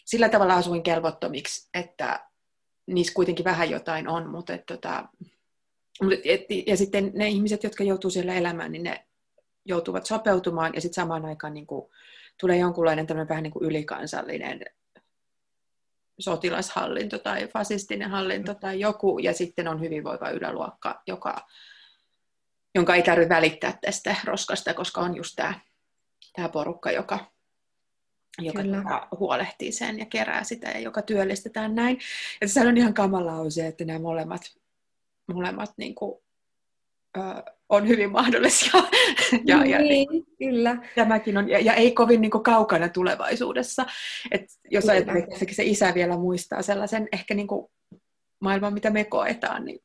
Sillä 0.05 0.29
tavalla 0.29 0.55
asuin 0.55 0.83
kelvottomiksi, 0.83 1.69
että 1.75 2.29
niissä 2.87 3.15
kuitenkin 3.15 3.45
vähän 3.45 3.71
jotain 3.71 4.09
on, 4.09 4.31
mutta 4.31 4.55
et, 4.55 4.67
tota, 4.67 5.09
et, 6.25 6.41
ja 6.67 6.77
sitten 6.77 7.11
ne 7.15 7.29
ihmiset, 7.29 7.65
jotka 7.65 7.85
joutuu 7.85 8.11
siellä 8.11 8.35
elämään, 8.35 8.73
niin 8.73 8.83
ne 8.83 9.07
joutuvat 9.65 10.07
sopeutumaan 10.07 10.75
ja 10.75 10.81
sitten 10.81 10.95
samaan 11.03 11.25
aikaan 11.25 11.55
niin 11.55 11.67
kuin, 11.67 11.91
tulee 12.41 12.57
jonkunlainen 12.57 13.07
tämmöinen 13.07 13.29
vähän 13.29 13.43
niin 13.43 13.53
kuin 13.53 13.65
ylikansallinen 13.65 14.65
sotilashallinto 16.19 17.19
tai 17.19 17.49
fasistinen 17.49 18.11
hallinto 18.11 18.55
tai 18.55 18.81
joku, 18.81 19.19
ja 19.19 19.33
sitten 19.33 19.69
on 19.69 19.81
hyvinvoiva 19.81 20.31
yläluokka, 20.31 21.03
joka, 21.07 21.47
jonka 22.75 22.95
ei 22.95 23.03
tarvitse 23.03 23.35
välittää 23.35 23.79
tästä 23.81 24.17
roskasta, 24.25 24.75
koska 24.75 25.01
on 25.01 25.17
just 25.17 25.37
tämä, 25.37 25.61
tämä 26.37 26.49
porukka, 26.49 26.91
joka 26.91 27.19
joka 28.43 28.63
tota 28.63 29.09
huolehtii 29.19 29.73
sen 29.73 29.99
ja 29.99 30.07
kerää 30.07 30.45
sitä 30.45 30.69
ja 30.69 30.79
joka 30.79 31.03
työllistetään 31.03 31.75
näin. 31.75 31.99
Ja 32.41 32.49
se 32.49 32.61
on 32.61 32.77
ihan 32.77 32.95
kamalaa 32.95 33.51
se, 33.51 33.67
että 33.67 33.85
nämä 33.85 33.99
molemmat, 33.99 34.43
molemmat 35.35 35.71
niin 35.77 35.95
kuin, 35.95 36.21
ö, 37.17 37.21
on 37.69 37.89
hyvin 37.89 38.13
mahdollisia. 38.13 38.73
ja, 39.45 39.65
ja, 39.65 39.79
niin, 39.79 40.09
kyllä. 40.39 40.77
Tämäkin 40.95 41.39
on, 41.39 41.49
ja, 41.49 41.59
ja 41.59 41.75
ei 41.75 41.93
kovin 41.93 42.21
niin 42.21 42.31
kuin, 42.31 42.43
kaukana 42.43 42.89
tulevaisuudessa. 42.89 43.87
Et 44.31 44.45
jos 44.71 44.89
ajattelee, 44.89 45.23
että 45.23 45.55
se 45.55 45.65
isä 45.65 45.95
vielä 45.95 46.17
muistaa 46.17 46.63
sellaisen 46.63 47.09
ehkä 47.13 47.35
niin 47.35 47.47
kuin, 47.47 47.67
maailman, 48.41 48.75
mitä 48.75 48.91
me 48.91 49.05
koetaan, 49.05 49.65
niin 49.65 49.81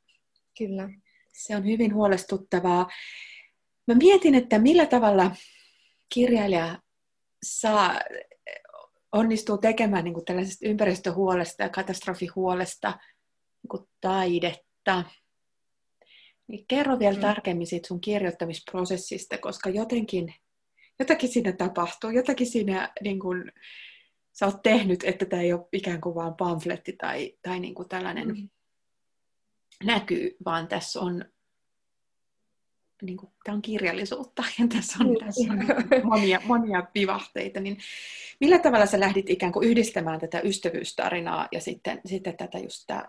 kyllä. 0.58 0.90
se 1.34 1.56
on 1.56 1.66
hyvin 1.66 1.94
huolestuttavaa. 1.94 2.88
Mä 3.88 3.96
mietin, 3.96 4.36
että 4.36 4.60
millä 4.60 4.86
tavalla 4.86 5.36
kirjailija 6.14 6.80
saa, 7.46 8.00
onnistuu 9.12 9.58
tekemään 9.58 10.04
niin 10.04 10.14
kuin 10.14 10.26
tällaisesta 10.26 10.68
ympäristöhuolesta 10.68 11.64
ja 11.64 11.70
katastrofihuolesta 11.70 12.90
niin 12.90 13.70
kuin 13.70 13.84
taidetta. 14.02 15.04
Niin 16.48 16.66
kerro 16.68 17.00
vielä 17.00 17.16
mm. 17.16 17.22
tarkemmin 17.22 17.68
siitä 17.68 17.88
sun 17.88 18.02
kirjoittamisprosessista, 18.02 19.38
koska 19.38 19.70
jotenkin, 19.70 20.34
jotakin 21.00 21.30
siinä 21.30 21.52
tapahtuu, 21.52 22.10
jotakin 22.10 22.48
siinä 22.48 22.94
niin 23.02 23.20
kuin, 23.20 23.52
sä 24.32 24.46
oot 24.46 24.62
tehnyt, 24.64 25.04
että 25.04 25.26
tämä 25.26 25.42
ei 25.42 25.54
ole 25.54 25.68
ikään 25.74 26.02
kuin 26.02 26.16
vaan 26.16 26.36
pamfletti 26.36 26.94
tai, 26.94 27.38
tai 27.42 27.60
niin 27.60 27.76
kuin 27.76 27.90
tällainen 27.90 28.28
mm. 28.28 28.50
näkyy, 29.84 30.38
vaan 30.46 30.68
tässä 30.68 31.00
on 31.00 31.26
niin 33.02 33.18
kuin, 33.18 33.32
tämä 33.44 33.56
on 33.56 33.62
kirjallisuutta 33.62 34.44
ja 34.60 34.68
tässä 34.68 34.98
on, 35.00 35.18
tässä 35.20 35.54
on 35.54 35.60
monia, 36.12 36.42
monia 36.46 36.88
vivahteita, 36.96 37.60
niin 37.60 37.78
millä 38.40 38.60
tavalla 38.60 38.86
sä 38.86 39.00
lähdit 39.00 39.30
ikään 39.30 39.52
kuin 39.52 39.68
yhdistämään 39.68 40.20
tätä 40.20 40.40
ystävyystarinaa 40.40 41.48
ja 41.52 41.62
sitten, 41.62 42.02
sitten 42.06 42.38
tätä 42.38 42.60
just 42.60 42.84
tämä 42.88 43.06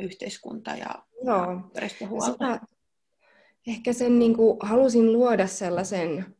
yhteiskunta 0.00 0.70
ja 0.70 0.94
ympäristöhuolta? 1.52 2.60
Ehkä 3.66 3.92
sen 3.92 4.18
niin 4.18 4.36
kuin, 4.36 4.56
halusin 4.60 5.12
luoda 5.12 5.46
sellaisen 5.46 6.36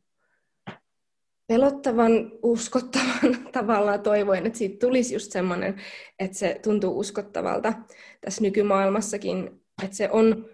pelottavan, 1.46 2.32
uskottavan 2.42 3.38
tavallaan 3.52 4.00
toivoin, 4.00 4.46
että 4.46 4.58
siitä 4.58 4.86
tulisi 4.86 5.14
just 5.14 5.32
semmoinen, 5.32 5.80
että 6.18 6.36
se 6.38 6.60
tuntuu 6.62 6.98
uskottavalta 6.98 7.72
tässä 8.20 8.42
nykymaailmassakin, 8.42 9.62
että 9.82 9.96
se 9.96 10.10
on 10.10 10.50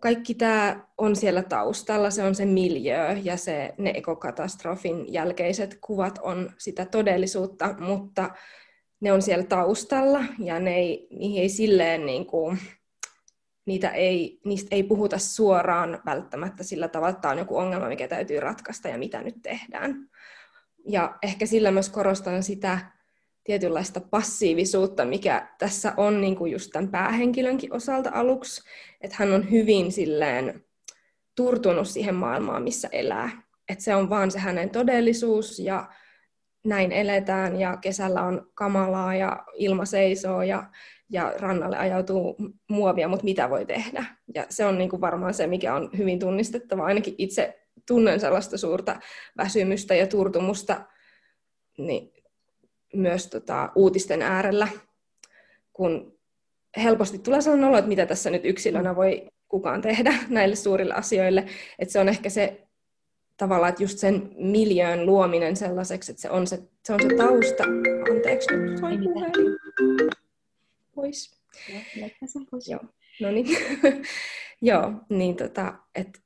kaikki 0.00 0.34
tämä 0.34 0.86
on 0.98 1.16
siellä 1.16 1.42
taustalla, 1.42 2.10
se 2.10 2.22
on 2.22 2.34
se 2.34 2.44
miljö 2.44 3.16
ja 3.22 3.36
se, 3.36 3.74
ne 3.78 3.92
ekokatastrofin 3.94 5.12
jälkeiset 5.12 5.78
kuvat 5.80 6.18
on 6.22 6.50
sitä 6.58 6.84
todellisuutta, 6.84 7.74
mutta 7.78 8.30
ne 9.00 9.12
on 9.12 9.22
siellä 9.22 9.44
taustalla 9.44 10.24
ja 10.38 10.58
ne 10.58 10.76
ei, 10.76 11.08
niihin 11.10 11.42
ei 11.42 11.48
silleen 11.48 12.06
niin 12.06 12.26
kuin, 12.26 12.58
niitä 13.66 13.90
ei, 13.90 14.40
niistä 14.44 14.68
ei 14.76 14.82
puhuta 14.82 15.18
suoraan 15.18 16.02
välttämättä 16.06 16.62
sillä 16.62 16.88
tavalla, 16.88 17.10
että 17.10 17.20
tämä 17.20 17.32
on 17.32 17.38
joku 17.38 17.56
ongelma, 17.56 17.88
mikä 17.88 18.08
täytyy 18.08 18.40
ratkaista 18.40 18.88
ja 18.88 18.98
mitä 18.98 19.22
nyt 19.22 19.36
tehdään. 19.42 20.10
Ja 20.88 21.18
ehkä 21.22 21.46
sillä 21.46 21.70
myös 21.70 21.88
korostan 21.88 22.42
sitä, 22.42 22.78
tietynlaista 23.44 24.00
passiivisuutta, 24.00 25.04
mikä 25.04 25.48
tässä 25.58 25.94
on 25.96 26.20
niin 26.20 26.36
kuin 26.36 26.52
just 26.52 26.70
tämän 26.72 26.90
päähenkilönkin 26.90 27.72
osalta 27.72 28.10
aluksi, 28.14 28.62
että 29.00 29.16
hän 29.18 29.32
on 29.32 29.50
hyvin 29.50 29.92
silleen 29.92 30.64
turtunut 31.34 31.88
siihen 31.88 32.14
maailmaan, 32.14 32.62
missä 32.62 32.88
elää. 32.92 33.30
Että 33.68 33.84
se 33.84 33.94
on 33.94 34.10
vaan 34.10 34.30
se 34.30 34.38
hänen 34.38 34.70
todellisuus 34.70 35.58
ja 35.58 35.88
näin 36.64 36.92
eletään 36.92 37.60
ja 37.60 37.76
kesällä 37.76 38.22
on 38.22 38.50
kamalaa 38.54 39.14
ja 39.14 39.44
ilma 39.54 39.84
seisoo 39.84 40.42
ja, 40.42 40.64
ja 41.10 41.34
rannalle 41.38 41.78
ajautuu 41.78 42.36
muovia, 42.68 43.08
mutta 43.08 43.24
mitä 43.24 43.50
voi 43.50 43.66
tehdä? 43.66 44.04
Ja 44.34 44.46
se 44.48 44.64
on 44.64 44.78
niin 44.78 44.90
kuin 44.90 45.00
varmaan 45.00 45.34
se, 45.34 45.46
mikä 45.46 45.74
on 45.74 45.90
hyvin 45.98 46.18
tunnistettava. 46.18 46.84
Ainakin 46.84 47.14
itse 47.18 47.60
tunnen 47.86 48.20
sellaista 48.20 48.58
suurta 48.58 49.00
väsymystä 49.36 49.94
ja 49.94 50.06
turtumusta 50.06 50.80
niin 51.78 52.12
myös 52.94 53.26
tota, 53.26 53.72
uutisten 53.74 54.22
äärellä, 54.22 54.68
kun 55.72 56.18
helposti 56.76 57.18
tulee 57.18 57.40
sellainen 57.40 57.68
olo, 57.68 57.78
että 57.78 57.88
mitä 57.88 58.06
tässä 58.06 58.30
nyt 58.30 58.44
yksilönä 58.44 58.96
voi 58.96 59.26
kukaan 59.48 59.82
tehdä 59.82 60.14
näille 60.28 60.56
suurille 60.56 60.94
asioille. 60.94 61.46
Että 61.78 61.92
se 61.92 62.00
on 62.00 62.08
ehkä 62.08 62.30
se 62.30 62.69
tavallaan, 63.40 63.70
että 63.70 63.82
just 63.82 63.98
sen 63.98 64.30
miljöön 64.36 65.06
luominen 65.06 65.56
sellaiseksi, 65.56 66.12
että 66.12 66.22
se 66.22 66.30
on 66.30 66.46
se, 66.46 66.62
se, 66.84 66.92
on 66.92 67.00
se 67.02 67.16
tausta. 67.16 67.64
Anteeksi, 68.10 68.56
nyt 68.56 68.78
soi 68.78 68.98
puhelin. 68.98 69.58
Pois. 70.94 71.40
pois. 72.50 72.68
Joo, 72.68 72.80
no 73.20 73.30
niin. 73.30 73.46
Joo, 74.62 74.92
niin 75.08 75.36
tota, 75.36 75.74
että 75.94 76.20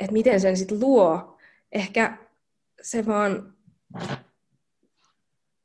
et 0.00 0.10
miten 0.10 0.40
sen 0.40 0.56
sitten 0.56 0.80
luo. 0.80 1.38
Ehkä 1.72 2.18
se 2.82 3.06
vaan 3.06 3.54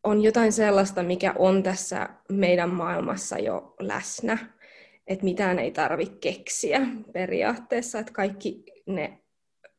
on 0.03 0.23
jotain 0.23 0.51
sellaista, 0.51 1.03
mikä 1.03 1.33
on 1.37 1.63
tässä 1.63 2.09
meidän 2.29 2.69
maailmassa 2.69 3.39
jo 3.39 3.75
läsnä. 3.79 4.37
Että 5.07 5.25
mitään 5.25 5.59
ei 5.59 5.71
tarvitse 5.71 6.15
keksiä 6.21 6.81
periaatteessa, 7.13 7.99
että 7.99 8.13
kaikki 8.13 8.63
ne 8.85 9.24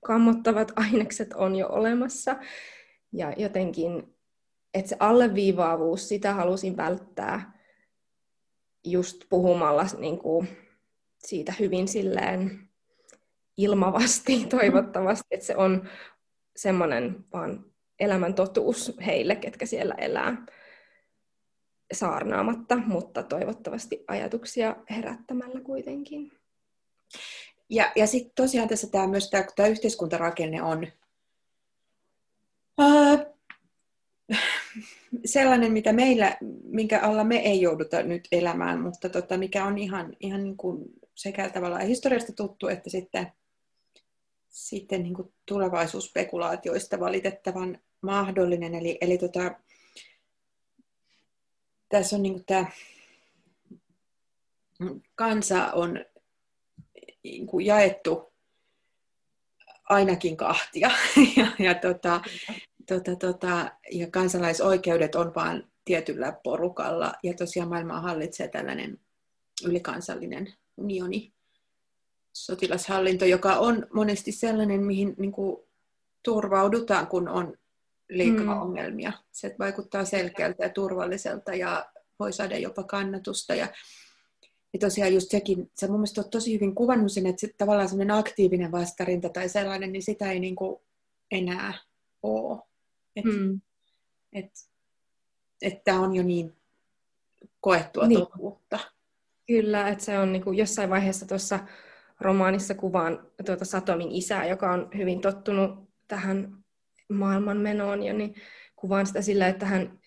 kammottavat 0.07 0.73
ainekset 0.87 1.33
on 1.33 1.57
jo 1.57 1.69
olemassa. 1.69 2.37
Ja 3.13 3.33
jotenkin, 3.37 4.15
että 4.75 4.89
se 4.89 4.97
alleviivaavuus, 5.01 6.09
sitä 6.09 6.35
halusin 6.35 6.77
välttää 6.77 7.59
just 8.85 9.25
puhumalla 9.29 9.87
niin 9.99 10.19
kuin 10.19 10.49
siitä 11.25 11.53
hyvin 11.61 11.89
silleen 11.89 12.69
ilmavasti 13.57 14.45
toivottavasti, 14.59 15.27
että 15.31 15.47
se 15.47 15.57
on 15.57 15.89
semmoinen 16.57 17.25
vaan 17.33 17.65
elämän 18.01 18.35
totuus 18.35 18.97
heille, 19.07 19.37
ketkä 19.37 19.67
siellä 19.67 19.95
elää 19.95 20.47
saarnaamatta, 21.93 22.77
mutta 22.77 23.23
toivottavasti 23.23 24.05
ajatuksia 24.09 24.77
herättämällä 24.91 25.61
kuitenkin. 25.61 26.33
Ja, 27.71 27.93
ja 27.97 28.07
sitten 28.07 28.33
tosiaan 28.35 28.69
tässä 28.69 28.87
tämä 28.91 29.07
myös 29.07 29.31
tämä, 29.31 29.45
tämä 29.57 29.69
yhteiskuntarakenne 29.69 30.63
on 30.63 30.87
ää, 32.79 33.27
sellainen, 35.25 35.73
mitä 35.73 35.93
meillä, 35.93 36.37
minkä 36.65 37.01
alla 37.01 37.25
me 37.25 37.37
ei 37.37 37.61
jouduta 37.61 38.03
nyt 38.03 38.29
elämään, 38.33 38.81
mutta 38.81 39.09
tota, 39.09 39.39
mikä 39.39 39.65
on 39.65 39.79
ihan, 39.79 40.17
ihan 40.21 40.45
niin 40.45 40.57
kuin 40.57 40.85
sekä 41.15 41.51
tavallaan 41.51 41.87
historiasta 41.87 42.33
tuttu, 42.33 42.69
että 42.69 42.91
sitten, 42.91 43.33
sitten 44.49 45.03
niin 45.03 45.15
kuin 45.15 45.33
tulevaisuusspekulaatioista 45.47 47.01
valitettavan 47.01 47.79
mahdollinen. 48.01 48.75
Eli, 48.75 48.99
eli 49.01 49.19
tota, 49.19 49.55
tässä 51.89 52.17
on 52.17 52.23
niin 52.23 52.45
tämä 52.45 52.67
kansa 55.15 55.73
on 55.73 56.05
niin 57.31 57.47
kuin 57.47 57.67
jaettu 57.67 58.33
ainakin 59.89 60.37
kahtia. 60.37 60.91
ja, 61.37 61.47
ja, 61.59 61.75
tota, 61.75 62.21
tota, 62.87 63.17
tota, 63.17 63.71
ja 63.93 64.11
kansalaisoikeudet 64.11 65.15
on 65.15 65.33
vain 65.35 65.65
tietyllä 65.85 66.33
porukalla. 66.43 67.13
Ja 67.23 67.35
tosiaan 67.35 67.69
maailmaa 67.69 68.01
hallitsee 68.01 68.49
tällainen 68.49 69.01
ylikansallinen 69.65 70.55
unioni, 70.77 71.33
sotilashallinto, 72.33 73.25
joka 73.25 73.55
on 73.55 73.87
monesti 73.93 74.33
sellainen, 74.33 74.81
mihin 74.85 75.15
niin 75.19 75.33
kuin, 75.33 75.57
turvaudutaan, 76.23 77.07
kun 77.07 77.29
on 77.29 77.57
liikaa 78.09 78.55
mm. 78.55 78.63
ongelmia. 78.63 79.13
Se 79.33 79.57
vaikuttaa 79.59 80.05
selkeältä 80.05 80.65
ja 80.65 80.69
turvalliselta 80.69 81.55
ja 81.55 81.87
voi 82.19 82.33
saada 82.33 82.59
jopa 82.59 82.83
kannatusta. 82.83 83.55
Ja, 83.55 83.69
ja 84.77 84.81
tosiaan 84.81 85.15
just 85.15 85.31
sekin, 85.31 85.71
sä 85.81 85.87
mun 85.87 85.97
mielestä 85.97 86.23
tosi 86.23 86.55
hyvin 86.55 86.75
kuvannut 86.75 87.13
sen, 87.13 87.27
että 87.27 87.41
se, 87.41 87.55
tavallaan 87.59 87.89
semmoinen 87.89 88.17
aktiivinen 88.17 88.73
vastarinta 88.73 89.29
tai 89.29 89.49
sellainen, 89.49 89.93
niin 89.93 90.03
sitä 90.03 90.31
ei 90.31 90.41
niin 90.41 90.57
kuin 90.57 90.77
enää 91.31 91.75
ole. 92.23 92.63
Että 93.17 93.31
mm. 93.31 93.61
et, 94.33 94.51
et 95.63 95.85
tämä 95.85 96.01
on 96.01 96.15
jo 96.15 96.23
niin 96.23 96.53
koettua 97.61 98.07
niin. 98.07 98.21
totuutta. 98.21 98.79
Kyllä, 99.47 99.89
että 99.89 100.05
se 100.05 100.19
on 100.19 100.33
niin 100.33 100.45
kuin 100.45 100.59
jossain 100.59 100.91
vaiheessa 100.91 101.27
tuossa 101.27 101.59
romaanissa 102.21 102.75
kuvaan 102.75 103.31
tuota 103.47 103.65
Satomin 103.65 104.13
isää, 104.13 104.47
joka 104.47 104.73
on 104.73 104.89
hyvin 104.97 105.21
tottunut 105.21 105.91
tähän 106.09 106.65
maailmanmenoon 107.09 108.03
ja 108.03 108.13
niin 108.13 108.35
kuvaan 108.77 109.07
sitä 109.07 109.23
sillä, 109.23 109.49
että 109.49 109.67
hän 109.67 109.99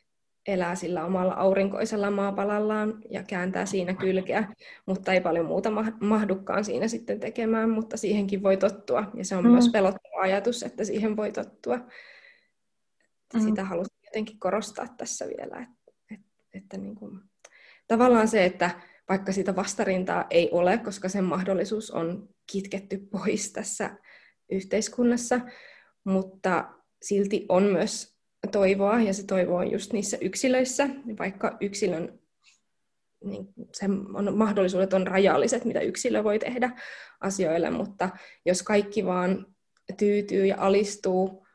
elää 0.53 0.75
sillä 0.75 1.05
omalla 1.05 1.33
aurinkoisella 1.33 2.11
maapalallaan 2.11 3.01
ja 3.09 3.23
kääntää 3.23 3.65
siinä 3.65 3.93
kylkeä, 3.93 4.53
mutta 4.85 5.13
ei 5.13 5.21
paljon 5.21 5.45
muuta 5.45 5.69
mahdukaan 6.01 6.65
siinä 6.65 6.87
sitten 6.87 7.19
tekemään, 7.19 7.69
mutta 7.69 7.97
siihenkin 7.97 8.43
voi 8.43 8.57
tottua. 8.57 9.11
Ja 9.13 9.25
se 9.25 9.35
on 9.35 9.43
mm. 9.43 9.51
myös 9.51 9.69
pelottava 9.69 10.21
ajatus, 10.21 10.63
että 10.63 10.83
siihen 10.83 11.17
voi 11.17 11.31
tottua. 11.31 11.77
Mm. 13.33 13.41
Sitä 13.41 13.63
halusin 13.63 13.97
jotenkin 14.05 14.39
korostaa 14.39 14.87
tässä 14.97 15.25
vielä, 15.25 15.57
että, 15.61 15.91
että, 16.11 16.43
että 16.53 16.77
niin 16.77 16.95
kuin, 16.95 17.19
tavallaan 17.87 18.27
se, 18.27 18.45
että 18.45 18.71
vaikka 19.09 19.31
sitä 19.31 19.55
vastarintaa 19.55 20.25
ei 20.29 20.49
ole, 20.51 20.77
koska 20.77 21.09
sen 21.09 21.23
mahdollisuus 21.23 21.91
on 21.91 22.29
kitketty 22.51 22.97
pois 22.97 23.53
tässä 23.53 23.97
yhteiskunnassa, 24.51 25.39
mutta 26.03 26.73
silti 27.01 27.45
on 27.49 27.63
myös 27.63 28.18
toivoa, 28.51 29.01
ja 29.01 29.13
se 29.13 29.25
toivo 29.25 29.55
on 29.55 29.71
just 29.71 29.93
niissä 29.93 30.17
yksilöissä, 30.21 30.89
vaikka 31.19 31.57
yksilön 31.61 32.19
niin 33.23 33.47
se 33.73 33.85
on, 34.13 34.37
mahdollisuudet 34.37 34.93
on 34.93 35.07
rajalliset, 35.07 35.65
mitä 35.65 35.79
yksilö 35.79 36.23
voi 36.23 36.39
tehdä 36.39 36.71
asioille, 37.21 37.69
mutta 37.69 38.09
jos 38.45 38.63
kaikki 38.63 39.05
vaan 39.05 39.45
tyytyy 39.97 40.45
ja 40.45 40.55
alistuu, 40.59 41.47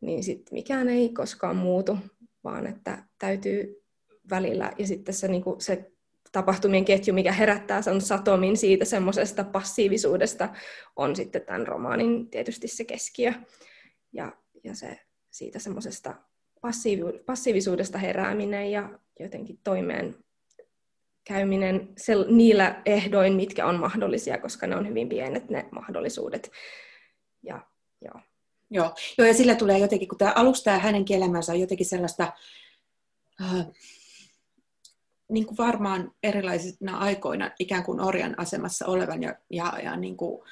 niin 0.00 0.24
sit 0.24 0.52
mikään 0.52 0.88
ei 0.88 1.08
koskaan 1.08 1.56
muutu, 1.56 1.98
vaan 2.44 2.66
että 2.66 3.04
täytyy 3.18 3.82
välillä, 4.30 4.72
ja 4.78 4.86
sitten 4.86 5.14
se, 5.14 5.28
niin 5.28 5.44
se 5.58 5.92
tapahtumien 6.32 6.84
ketju, 6.84 7.14
mikä 7.14 7.32
herättää 7.32 7.82
sen 7.82 8.00
satomin 8.00 8.56
siitä 8.56 8.84
semmoisesta 8.84 9.44
passiivisuudesta, 9.44 10.48
on 10.96 11.16
sitten 11.16 11.42
tämän 11.42 11.66
romaanin 11.66 12.30
tietysti 12.30 12.68
se 12.68 12.84
keskiö. 12.84 13.32
Ja, 14.12 14.32
ja 14.64 14.74
se 14.74 15.00
siitä 15.30 15.58
semmoisesta 15.58 16.14
passiivi- 16.66 17.22
passiivisuudesta 17.26 17.98
herääminen 17.98 18.70
ja 18.70 18.98
jotenkin 19.20 19.58
toimeen 19.64 20.16
käyminen 21.24 21.88
sel- 22.00 22.32
niillä 22.32 22.82
ehdoin, 22.86 23.32
mitkä 23.32 23.66
on 23.66 23.80
mahdollisia, 23.80 24.38
koska 24.38 24.66
ne 24.66 24.76
on 24.76 24.88
hyvin 24.88 25.08
pienet 25.08 25.50
ne 25.50 25.68
mahdollisuudet. 25.70 26.50
Ja, 27.42 27.66
joo. 28.00 28.20
Joo. 28.74 28.94
joo, 29.18 29.28
ja 29.28 29.34
sillä 29.34 29.54
tulee 29.54 29.78
jotenkin, 29.78 30.08
kun 30.08 30.18
tämä 30.18 30.32
alusta 30.36 30.70
ja 30.70 30.78
hänen 30.78 31.04
elämänsä 31.10 31.52
on 31.52 31.60
jotenkin 31.60 31.86
sellaista, 31.86 32.32
äh, 33.42 33.66
niin 35.28 35.46
kuin 35.46 35.58
varmaan 35.58 36.12
erilaisina 36.22 36.98
aikoina 36.98 37.50
ikään 37.58 37.84
kuin 37.84 38.00
orjan 38.00 38.34
asemassa 38.38 38.86
olevan 38.86 39.22
ja, 39.22 39.34
ja, 39.50 39.72
ja 39.84 39.96
niin 39.96 40.16
kuin 40.16 40.42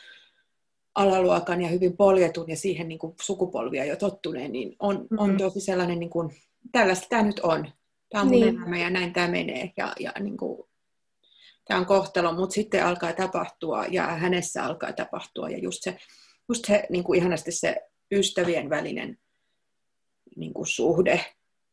alaluokan 1.00 1.62
ja 1.62 1.68
hyvin 1.68 1.96
poljetun 1.96 2.48
ja 2.48 2.56
siihen 2.56 2.88
niin 2.88 2.98
kuin 2.98 3.14
sukupolvia 3.22 3.84
jo 3.84 3.96
tottuneen, 3.96 4.52
niin 4.52 4.76
on, 4.78 4.96
mm-hmm. 4.96 5.18
on 5.18 5.36
tosi 5.36 5.60
sellainen, 5.60 5.98
niin 5.98 6.10
kuin, 6.10 6.30
tällaista 6.72 7.06
tämä 7.08 7.22
nyt 7.22 7.40
on. 7.40 7.72
Tämä 8.10 8.22
on 8.22 8.28
mun 8.28 8.40
niin. 8.40 8.56
elämä 8.56 8.78
ja 8.78 8.90
näin 8.90 9.12
tämä 9.12 9.28
menee. 9.28 9.72
Ja, 9.76 9.92
ja 10.00 10.12
niin 10.20 10.36
kuin, 10.36 10.68
tämä 11.64 11.80
on 11.80 11.86
kohtalo, 11.86 12.32
mutta 12.32 12.54
sitten 12.54 12.86
alkaa 12.86 13.12
tapahtua 13.12 13.84
ja 13.84 14.06
hänessä 14.06 14.64
alkaa 14.64 14.92
tapahtua. 14.92 15.50
Ja 15.50 15.58
just 15.58 15.78
se, 15.82 15.98
just 16.48 16.64
se 16.64 16.86
niin 16.90 17.04
kuin 17.04 17.18
ihanasti 17.18 17.52
se 17.52 17.76
ystävien 18.12 18.70
välinen 18.70 19.18
niin 20.36 20.54
kuin 20.54 20.66
suhde 20.66 21.24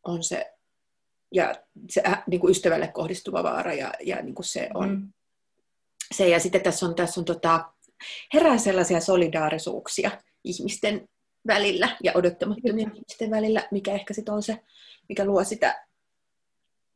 on 0.03 0.23
se, 0.23 0.53
ja 1.31 1.55
se 1.89 2.01
äh, 2.07 2.23
niin 2.27 2.39
kuin 2.39 2.51
ystävälle 2.51 2.87
kohdistuva 2.87 3.43
vaara 3.43 3.73
ja, 3.73 3.93
ja 4.03 4.21
niin 4.21 4.35
kuin 4.35 4.45
se 4.45 4.69
on 4.73 4.89
mm. 4.89 5.13
se. 6.15 6.29
Ja 6.29 6.39
sitten 6.39 6.61
tässä 6.61 6.85
on, 6.85 6.95
tässä 6.95 7.21
on 7.21 7.25
tota, 7.25 7.73
herää 8.33 8.57
sellaisia 8.57 8.99
solidaarisuuksia 8.99 10.11
ihmisten 10.43 11.09
välillä 11.47 11.97
ja 12.03 12.11
odottamattomien 12.15 12.91
ihmisten 12.95 13.31
välillä, 13.31 13.67
mikä 13.71 13.93
ehkä 13.93 14.13
sitten 14.13 14.33
on 14.33 14.43
se, 14.43 14.59
mikä 15.09 15.25
luo 15.25 15.43
sitä, 15.43 15.85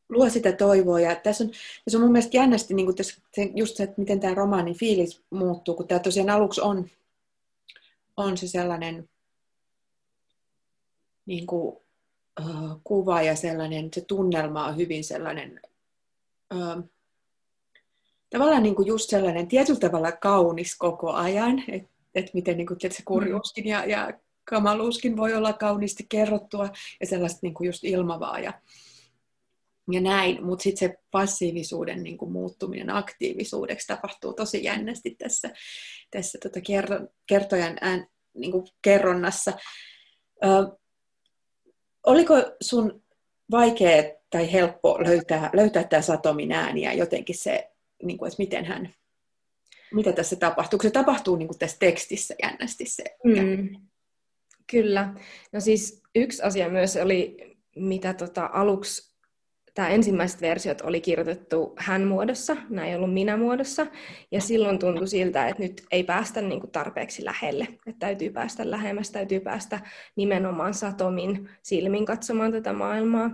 luo 0.09 0.29
sitä 0.29 0.51
toivoa. 0.51 0.99
Ja 0.99 1.15
tässä 1.15 1.43
on, 1.43 1.49
tässä 1.49 1.97
on 1.97 2.01
mun 2.01 2.11
mielestä 2.11 2.37
jännästi 2.37 2.73
niin 2.73 2.95
tässä, 2.95 3.21
just 3.55 3.75
se, 3.75 3.83
että 3.83 4.01
miten 4.01 4.19
tämä 4.19 4.33
romaanin 4.33 4.77
fiilis 4.77 5.23
muuttuu, 5.29 5.75
kun 5.75 5.87
tämä 5.87 5.99
tosiaan 5.99 6.29
aluksi 6.29 6.61
on, 6.61 6.89
on 8.17 8.37
se 8.37 8.47
sellainen 8.47 9.09
niin 11.25 11.47
kuin, 11.47 11.77
uh, 12.39 12.81
kuva 12.83 13.21
ja 13.21 13.35
sellainen, 13.35 13.89
se 13.93 14.01
tunnelma 14.01 14.65
on 14.65 14.77
hyvin 14.77 15.03
sellainen 15.03 15.59
uh, 16.53 16.89
tavallaan 18.31 18.63
niin 18.63 18.75
kuin 18.75 18.87
just 18.87 19.09
sellainen 19.09 19.47
tietyllä 19.47 19.79
tavalla 19.79 20.11
kaunis 20.11 20.75
koko 20.77 21.11
ajan, 21.11 21.63
että 21.67 21.91
et 22.15 22.33
miten 22.33 22.57
niin 22.57 22.67
kuin, 22.67 22.79
se 22.81 23.03
kurjuuskin 23.05 23.67
ja, 23.67 23.85
ja 23.85 24.13
kamaluuskin 24.43 25.17
voi 25.17 25.33
olla 25.33 25.53
kauniisti 25.53 26.05
kerrottua 26.09 26.69
ja 26.99 27.07
sellaista 27.07 27.39
niin 27.41 27.53
kuin 27.53 27.67
just 27.67 27.83
ilmavaa 27.83 28.39
ja, 28.39 28.53
ja 29.91 30.01
näin, 30.01 30.45
mutta 30.45 30.63
sitten 30.63 30.89
se 30.89 30.97
passiivisuuden 31.11 32.03
niin 32.03 32.17
kuin 32.17 32.31
muuttuminen 32.31 32.89
aktiivisuudeksi 32.89 33.87
tapahtuu 33.87 34.33
tosi 34.33 34.63
jännästi 34.63 35.15
tässä, 35.15 35.49
tässä 36.11 36.37
tota 36.43 36.61
kerto, 36.61 36.95
kertojan 37.27 37.77
ään, 37.81 38.07
niin 38.33 38.51
kuin 38.51 38.67
kerronnassa. 38.81 39.53
Ö, 40.43 40.77
oliko 42.05 42.33
sun 42.61 43.03
vaikea 43.51 44.03
tai 44.29 44.51
helppo 44.51 44.99
löytää, 45.03 45.49
löytää 45.53 45.83
tämä 45.83 46.01
Satomin 46.01 46.51
ääniä 46.51 46.93
jotenkin 46.93 47.37
se 47.37 47.70
niin 48.03 48.17
kuin, 48.17 48.27
että 48.27 48.43
miten 48.43 48.65
hän, 48.65 48.93
mitä 49.93 50.11
tässä 50.11 50.35
tapahtuu, 50.35 50.79
kun 50.79 50.89
se 50.89 50.93
tapahtuu 50.93 51.35
niin 51.35 51.47
kuin 51.47 51.59
tässä 51.59 51.77
tekstissä 51.79 52.35
jännästi 52.43 52.85
se. 52.85 53.03
Mm. 53.23 53.69
Kyllä. 54.71 55.13
No 55.51 55.59
siis 55.59 56.03
yksi 56.15 56.43
asia 56.43 56.69
myös 56.69 56.97
oli, 56.97 57.37
mitä 57.75 58.13
tota 58.13 58.49
aluksi 58.53 59.11
tämä 59.73 59.89
ensimmäiset 59.89 60.41
versiot 60.41 60.81
oli 60.81 61.01
kirjoitettu 61.01 61.73
hän 61.77 62.03
muodossa, 62.03 62.57
nämä 62.69 62.87
ei 62.87 62.95
ollut 62.95 63.13
minä 63.13 63.37
muodossa, 63.37 63.87
ja 64.31 64.41
silloin 64.41 64.79
tuntui 64.79 65.07
siltä, 65.07 65.47
että 65.47 65.63
nyt 65.63 65.83
ei 65.91 66.03
päästä 66.03 66.41
niin 66.41 66.59
kuin 66.59 66.71
tarpeeksi 66.71 67.25
lähelle, 67.25 67.63
että 67.63 67.99
täytyy 67.99 68.29
päästä 68.29 68.71
lähemmäs, 68.71 69.11
täytyy 69.11 69.39
päästä 69.39 69.79
nimenomaan 70.15 70.73
Satomin 70.73 71.49
silmin 71.61 72.05
katsomaan 72.05 72.51
tätä 72.51 72.73
maailmaa. 72.73 73.29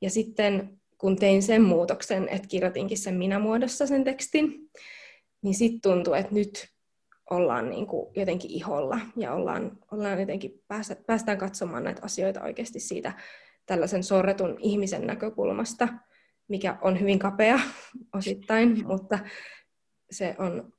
Ja 0.00 0.10
sitten 0.10 0.79
kun 1.00 1.16
tein 1.16 1.42
sen 1.42 1.62
muutoksen, 1.62 2.28
että 2.28 2.48
kirjoitinkin 2.48 2.98
sen 2.98 3.14
minä-muodossa 3.14 3.86
sen 3.86 4.04
tekstin, 4.04 4.70
niin 5.42 5.54
sitten 5.54 5.92
tuntui, 5.92 6.18
että 6.18 6.34
nyt 6.34 6.68
ollaan 7.30 7.70
niin 7.70 7.86
kuin 7.86 8.12
jotenkin 8.16 8.50
iholla 8.50 9.00
ja 9.16 9.34
ollaan, 9.34 9.78
ollaan 9.92 10.20
jotenkin 10.20 10.62
päästä, 10.68 10.96
päästään 11.06 11.38
katsomaan 11.38 11.84
näitä 11.84 12.00
asioita 12.04 12.42
oikeasti 12.42 12.80
siitä 12.80 13.12
tällaisen 13.66 14.04
sorretun 14.04 14.56
ihmisen 14.58 15.06
näkökulmasta, 15.06 15.88
mikä 16.48 16.78
on 16.82 17.00
hyvin 17.00 17.18
kapea 17.18 17.60
osittain, 18.18 18.86
mutta 18.86 19.18
se 20.10 20.36
on, 20.38 20.72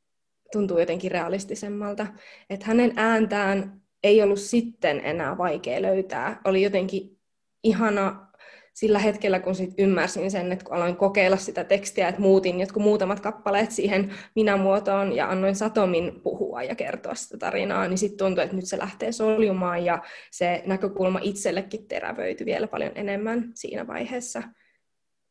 tuntuu 0.51 0.79
jotenkin 0.79 1.11
realistisemmalta. 1.11 2.07
Että 2.49 2.65
hänen 2.65 2.93
ääntään 2.95 3.81
ei 4.03 4.23
ollut 4.23 4.39
sitten 4.39 5.05
enää 5.05 5.37
vaikea 5.37 5.81
löytää. 5.81 6.41
Oli 6.45 6.61
jotenkin 6.61 7.19
ihana 7.63 8.30
sillä 8.73 8.99
hetkellä, 8.99 9.39
kun 9.39 9.55
sit 9.55 9.73
ymmärsin 9.77 10.31
sen, 10.31 10.51
että 10.51 10.65
kun 10.65 10.75
aloin 10.75 10.95
kokeilla 10.95 11.37
sitä 11.37 11.63
tekstiä, 11.63 12.07
että 12.07 12.21
muutin 12.21 12.59
jotkut 12.59 12.83
muutamat 12.83 13.19
kappaleet 13.19 13.71
siihen 13.71 14.13
minä-muotoon 14.35 15.15
ja 15.15 15.29
annoin 15.29 15.55
Satomin 15.55 16.21
puhua 16.21 16.63
ja 16.63 16.75
kertoa 16.75 17.15
sitä 17.15 17.37
tarinaa, 17.37 17.87
niin 17.87 17.97
sitten 17.97 18.17
tuntui, 18.17 18.43
että 18.43 18.55
nyt 18.55 18.67
se 18.67 18.77
lähtee 18.77 19.11
soljumaan 19.11 19.85
ja 19.85 20.03
se 20.31 20.63
näkökulma 20.65 21.19
itsellekin 21.21 21.87
terävöityi 21.87 22.45
vielä 22.45 22.67
paljon 22.67 22.91
enemmän 22.95 23.51
siinä 23.55 23.87
vaiheessa. 23.87 24.43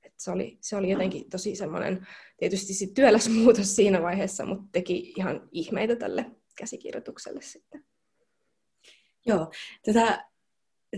Et 0.03 0.15
se, 0.17 0.31
oli, 0.31 0.59
se 0.61 0.77
oli 0.77 0.91
jotenkin 0.91 1.31
tosi 1.31 1.57
semmoinen, 1.57 2.07
tietysti 2.37 2.75
sit 2.75 2.95
työläs 2.95 3.29
muutos 3.29 3.77
siinä 3.77 4.03
vaiheessa, 4.03 4.45
mutta 4.47 4.69
teki 4.73 5.13
ihan 5.17 5.49
ihmeitä 5.53 5.97
tälle 5.97 6.27
käsikirjoitukselle 6.59 7.41
sitten. 7.43 7.85
Joo, 9.27 9.51
tätä 9.85 10.30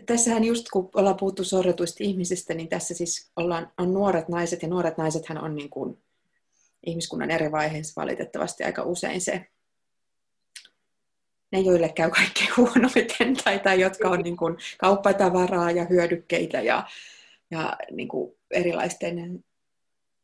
tässähän 0.07 0.45
just 0.45 0.67
kun 0.73 0.91
ollaan 0.95 1.17
puhuttu 1.17 1.45
sorretuista 1.45 2.05
ihmisistä, 2.05 2.55
niin 2.55 2.69
tässä 2.69 2.95
siis 2.95 3.31
ollaan, 3.37 3.73
on 3.79 3.95
nuoret 3.95 4.29
naiset, 4.29 4.63
ja 4.63 4.69
nuoret 4.69 4.97
naisethan 4.97 5.45
on 5.45 5.55
niin 5.55 5.71
kuin 5.71 5.99
ihmiskunnan 6.87 7.31
eri 7.31 7.53
vaiheissa 7.53 8.01
valitettavasti 8.01 8.65
aika 8.65 8.83
usein 8.83 9.21
se, 9.21 9.47
ne 11.53 11.61
joille 11.61 11.89
käy 11.89 12.11
kaikkein 12.11 12.51
huonoiten, 12.57 13.37
tai, 13.45 13.59
tai 13.59 13.81
jotka 13.81 14.09
on 14.09 14.21
niin 14.21 14.37
kuin 14.37 14.57
kauppatavaraa 14.79 15.71
ja 15.71 15.85
hyödykkeitä 15.85 16.61
ja, 16.61 16.87
ja 17.51 17.77
niin 17.91 18.09
kuin 18.09 18.37
erilaisten 18.51 19.45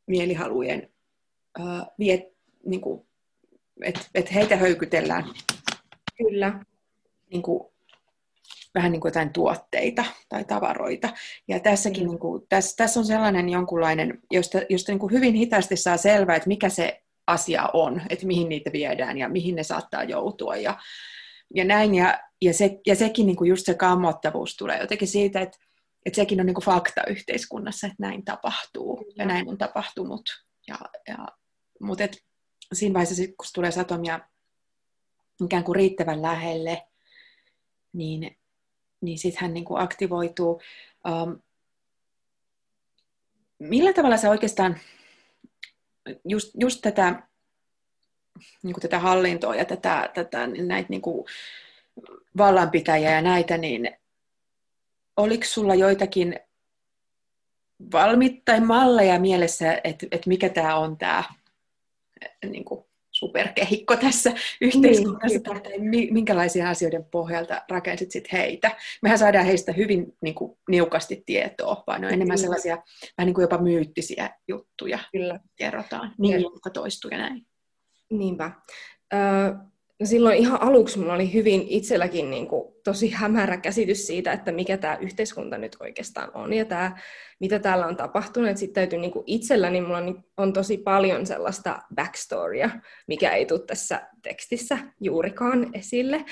mielihalujen 0.07 0.91
uh, 1.59 1.93
viet, 1.99 2.23
niin 2.67 2.81
kuin, 2.81 3.07
että 3.83 4.01
et 4.15 4.35
heitä 4.35 4.57
höykytellään. 4.57 5.25
Kyllä. 6.19 6.65
Niin 7.31 7.43
kuin 7.43 7.73
vähän 8.79 8.93
niin 8.93 9.01
kuin 9.01 9.11
jotain 9.11 9.33
tuotteita 9.33 10.05
tai 10.29 10.45
tavaroita. 10.45 11.09
Ja 11.49 11.61
tässäkin 11.61 12.03
mm. 12.03 12.09
niin 12.09 12.19
kuin, 12.19 12.43
tässä, 12.49 12.77
tässä 12.77 13.01
on 13.01 13.07
sellainen 13.07 13.49
jonkunlainen, 13.49 14.19
josta, 14.31 14.59
josta 14.69 14.93
niin 14.93 14.99
kuin 14.99 15.13
hyvin 15.13 15.35
hitaasti 15.35 15.77
saa 15.77 15.97
selvää, 15.97 16.37
että 16.37 16.49
mikä 16.49 16.69
se 16.69 17.03
asia 17.27 17.69
on, 17.73 18.03
että 18.11 18.27
mihin 18.27 18.49
niitä 18.49 18.73
viedään 18.73 19.19
ja 19.19 19.29
mihin 19.29 19.55
ne 19.55 19.63
saattaa 19.63 20.05
joutua 20.05 20.57
ja, 20.57 20.79
ja 21.55 21.65
näin. 21.65 21.95
Ja, 21.95 22.21
ja, 22.43 22.55
se, 22.55 22.81
ja 22.87 22.97
sekin 22.97 23.27
niin 23.27 23.37
kuin 23.37 23.49
just 23.49 23.67
se 23.67 23.75
kammottavuus 23.75 24.57
tulee 24.57 24.81
jotenkin 24.81 25.09
siitä, 25.09 25.41
että, 25.41 25.59
että 26.07 26.17
sekin 26.17 26.41
on 26.41 26.47
niin 26.47 26.55
kuin 26.55 26.65
fakta 26.65 27.07
yhteiskunnassa, 27.07 27.87
että 27.87 27.97
näin 27.99 28.25
tapahtuu 28.25 29.13
ja 29.17 29.27
näin 29.27 29.49
on 29.49 29.59
tapahtunut. 29.59 30.23
Ja, 30.69 30.79
ja, 31.09 31.29
mutta 31.81 32.05
et, 32.05 32.17
siinä 32.73 32.95
vaiheessa, 32.95 33.23
kun 33.27 33.47
tulee 33.55 33.71
satomia 33.71 34.21
ikään 35.45 35.65
kuin 35.65 35.77
riittävän 35.77 36.23
lähelle, 36.23 36.87
niin 37.93 38.39
niin 39.01 39.19
sitten 39.19 39.43
hän 39.43 39.55
niin 39.55 39.65
kuin 39.65 39.81
aktivoituu. 39.81 40.63
Um, 41.09 41.41
millä 43.59 43.93
tavalla 43.93 44.17
sä 44.17 44.31
oikeastaan 44.31 44.81
just, 46.25 46.51
just 46.61 46.81
tätä, 46.83 47.23
niin 48.63 48.75
kuin 48.75 48.83
tätä 48.83 48.99
hallintoa 48.99 49.55
ja 49.55 49.65
tätä, 49.65 50.11
tätä 50.15 50.47
näitä 50.47 50.89
niin 50.89 51.03
kuin 51.03 51.27
vallanpitäjiä 52.37 53.11
ja 53.11 53.23
näitä, 53.23 53.59
niin 53.59 53.91
oliko 55.17 55.45
sulla 55.45 55.75
joitakin 55.75 56.41
valmiit 57.93 58.45
tai 58.45 58.61
malleja 58.61 59.21
mielessä, 59.21 59.81
että, 59.85 60.07
että 60.11 60.29
mikä 60.29 60.49
tämä 60.49 60.77
on 60.77 60.97
tämä 60.97 61.25
niin 62.51 62.65
kuin 62.65 62.88
superkehikko 63.19 63.97
tässä 63.97 64.33
yhteiskunnassa, 64.61 65.29
niin, 65.29 65.43
tai 65.43 65.79
minkälaisia 66.11 66.71
asioiden 66.71 67.05
pohjalta 67.05 67.63
rakensit 67.71 68.11
sit 68.11 68.33
heitä. 68.33 68.77
Mehän 69.03 69.19
saadaan 69.19 69.47
heistä 69.47 69.73
hyvin 69.73 70.17
niin 70.21 70.35
kuin, 70.35 70.59
niukasti 70.69 71.23
tietoa, 71.27 71.85
vaan 71.87 72.01
ne 72.01 72.07
on 72.07 72.13
enemmän 72.13 72.39
sellaisia 72.39 72.75
vähän 73.19 73.27
niin 73.27 73.35
kuin 73.35 73.43
jopa 73.43 73.59
myyttisiä 73.59 74.31
juttuja 74.49 74.99
Kyllä. 75.13 75.41
kerrotaan, 75.57 76.15
niin, 76.19 76.41
jotka 76.41 76.71
toistuu 76.71 77.11
ja 77.11 77.19
näin. 77.19 77.47
Niinpä. 78.11 78.51
Ö, 79.15 79.19
No 80.01 80.07
silloin 80.07 80.39
ihan 80.39 80.63
aluksi 80.63 80.99
mulla 80.99 81.15
oli 81.15 81.33
hyvin 81.33 81.65
itselläkin 81.69 82.31
niin 82.31 82.47
kuin 82.47 82.75
tosi 82.85 83.11
hämärä 83.11 83.57
käsitys 83.57 84.07
siitä, 84.07 84.33
että 84.33 84.53
mikä 84.53 84.77
tämä 84.77 84.97
yhteiskunta 84.97 85.59
nyt 85.59 85.77
oikeastaan 85.81 86.31
on 86.35 86.53
ja 86.53 86.65
tämä, 86.65 86.97
mitä 87.41 87.59
täällä 87.59 87.87
on 87.87 87.97
tapahtunut. 87.97 88.57
Sitten 88.57 88.75
täytyy 88.75 88.99
niin 88.99 89.11
kuin 89.11 89.25
itselläni, 89.27 89.81
mulla 89.81 89.99
on 90.37 90.53
tosi 90.53 90.77
paljon 90.77 91.27
sellaista 91.27 91.79
backstorya, 91.95 92.71
mikä 93.07 93.31
ei 93.31 93.47
tule 93.47 93.61
tässä 93.61 94.09
tekstissä 94.23 94.79
juurikaan 95.01 95.71
esille. 95.73 96.25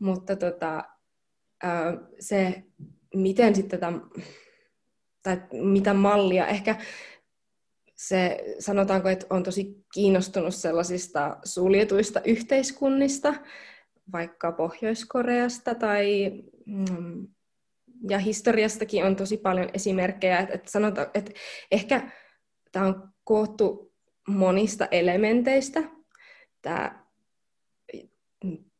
Mutta 0.00 0.36
tota, 0.36 0.84
se, 2.20 2.62
miten 3.14 3.54
sitten 3.54 3.80
tätä, 3.80 3.92
tai 5.22 5.40
mitä 5.52 5.94
mallia, 5.94 6.46
ehkä 6.46 6.76
se 8.00 8.44
sanotaanko, 8.58 9.08
että 9.08 9.26
on 9.30 9.42
tosi 9.42 9.84
kiinnostunut 9.94 10.54
sellaisista 10.54 11.36
suljetuista 11.44 12.20
yhteiskunnista, 12.24 13.34
vaikka 14.12 14.52
Pohjois-Koreasta 14.52 15.74
tai 15.74 16.32
mm, 16.66 17.28
ja 18.10 18.18
historiastakin 18.18 19.04
on 19.04 19.16
tosi 19.16 19.36
paljon 19.36 19.68
esimerkkejä, 19.74 20.38
että, 20.38 20.54
että 20.54 20.70
sanotaan, 20.70 21.06
että 21.14 21.32
ehkä 21.70 22.10
tämä 22.72 22.86
on 22.86 23.08
koottu 23.24 23.92
monista 24.28 24.86
elementeistä, 24.90 25.82
tämä 26.62 27.04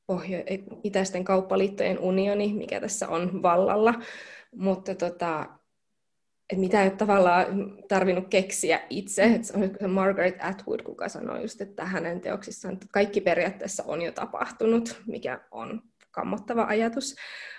Pohjo- 0.07 0.45
itäisten 0.85 1.25
kauppaliittojen 1.25 1.99
unioni, 1.99 2.53
mikä 2.55 2.81
tässä 2.81 3.09
on 3.09 3.43
vallalla, 3.43 3.95
mutta 4.57 4.95
tota, 4.95 5.60
että 6.53 6.61
mitä 6.61 6.83
ei 6.83 6.89
ole 6.89 6.97
tavallaan 6.97 7.79
tarvinnut 7.89 8.29
keksiä 8.29 8.81
itse. 8.91 9.23
Että 9.23 9.49
se 9.49 9.87
Margaret 9.89 10.37
Atwood, 10.41 10.83
kuka 10.83 11.09
sanoi 11.09 11.43
just, 11.43 11.61
että 11.61 11.85
hänen 11.85 12.21
teoksissaan 12.21 12.75
että 12.75 12.87
kaikki 12.93 13.21
periaatteessa 13.21 13.83
on 13.87 14.03
jo 14.03 14.13
tapahtunut, 14.13 15.03
mikä 15.07 15.41
on 15.51 15.83
kammottava 16.11 16.65
ajatus. 16.65 17.17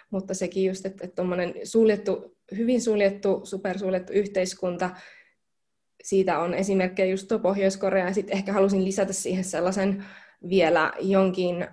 Mutta 0.09 0.33
sekin 0.33 0.65
just, 0.65 0.85
että 0.85 1.07
tuommoinen 1.07 1.53
suljettu, 1.63 2.37
hyvin 2.57 2.81
suljettu, 2.81 3.41
supersuljettu 3.43 4.13
yhteiskunta, 4.13 4.89
siitä 6.03 6.39
on 6.39 6.53
esimerkkejä 6.53 7.11
just 7.11 7.27
tuo 7.27 7.39
Pohjois-Korea, 7.39 8.05
ja 8.05 8.13
sitten 8.13 8.37
ehkä 8.37 8.53
halusin 8.53 8.85
lisätä 8.85 9.13
siihen 9.13 9.43
sellaisen 9.43 10.05
vielä 10.49 10.93
jonkin 10.99 11.67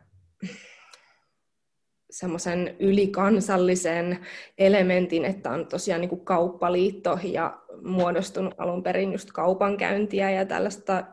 semmoisen 2.18 2.76
ylikansallisen 2.78 4.18
elementin, 4.58 5.24
että 5.24 5.50
on 5.50 5.66
tosiaan 5.66 6.00
niin 6.00 6.08
kuin 6.08 6.24
kauppaliitto 6.24 7.18
ja 7.22 7.58
muodostunut 7.82 8.54
alun 8.58 8.82
perin 8.82 9.12
just 9.12 9.32
kaupankäyntiä 9.32 10.30
ja 10.30 10.44
tällaista, 10.44 11.04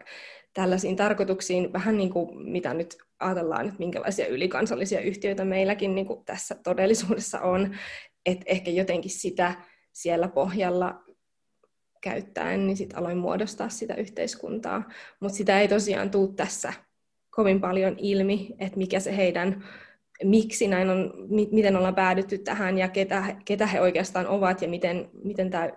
tällaisiin 0.54 0.96
tarkoituksiin, 0.96 1.74
vähän 1.74 1.98
niin 1.98 2.10
kuin 2.10 2.52
mitä 2.52 2.74
nyt 2.74 2.98
ajatellaan, 3.20 3.66
että 3.66 3.80
minkälaisia 3.80 4.28
ylikansallisia 4.28 5.00
yhtiöitä 5.00 5.46
meilläkin 5.46 5.96
niin 5.96 6.08
kuin 6.08 6.26
tässä 6.26 6.56
todellisuudessa 6.64 7.42
on, 7.42 7.76
että 8.26 8.46
ehkä 8.48 8.72
jotenkin 8.72 9.12
sitä 9.12 9.54
siellä 9.94 10.28
pohjalla 10.28 11.04
käyttäen, 12.02 12.68
niin 12.68 12.78
sitten 12.78 13.00
aloin 13.00 13.18
muodostaa 13.18 13.70
sitä 13.70 13.96
yhteiskuntaa. 13.96 14.84
Mutta 15.20 15.38
sitä 15.38 15.62
ei 15.62 15.68
tosiaan 15.68 16.12
tule 16.12 16.34
tässä 16.36 16.74
kovin 17.30 17.62
paljon 17.62 17.96
ilmi, 17.98 18.56
että 18.60 18.78
mikä 18.78 19.00
se 19.00 19.18
heidän 19.18 19.64
miksi 20.24 20.68
näin 20.68 20.90
on, 20.90 21.14
miten 21.52 21.76
ollaan 21.76 21.96
päädytty 21.96 22.38
tähän 22.38 22.78
ja 22.78 22.90
ketä, 22.90 23.36
ketä 23.46 23.68
he 23.68 23.82
oikeastaan 23.82 24.28
ovat 24.28 24.62
ja 24.62 24.68
miten, 24.68 25.10
miten 25.24 25.50
tämä 25.50 25.70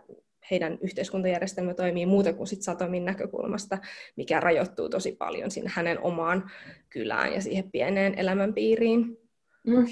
heidän 0.50 0.78
yhteiskuntajärjestelmä 0.80 1.74
toimii 1.74 2.06
muuta 2.06 2.32
kuin 2.32 2.46
sit 2.46 2.62
Satomin 2.62 3.04
näkökulmasta, 3.04 3.78
mikä 4.16 4.40
rajoittuu 4.40 4.88
tosi 4.88 5.12
paljon 5.12 5.50
sinne 5.50 5.70
hänen 5.74 6.00
omaan 6.02 6.50
kylään 6.90 7.32
ja 7.32 7.40
siihen 7.40 7.70
pieneen 7.70 8.18
elämänpiiriin. 8.18 9.18
Mm. 9.66 9.86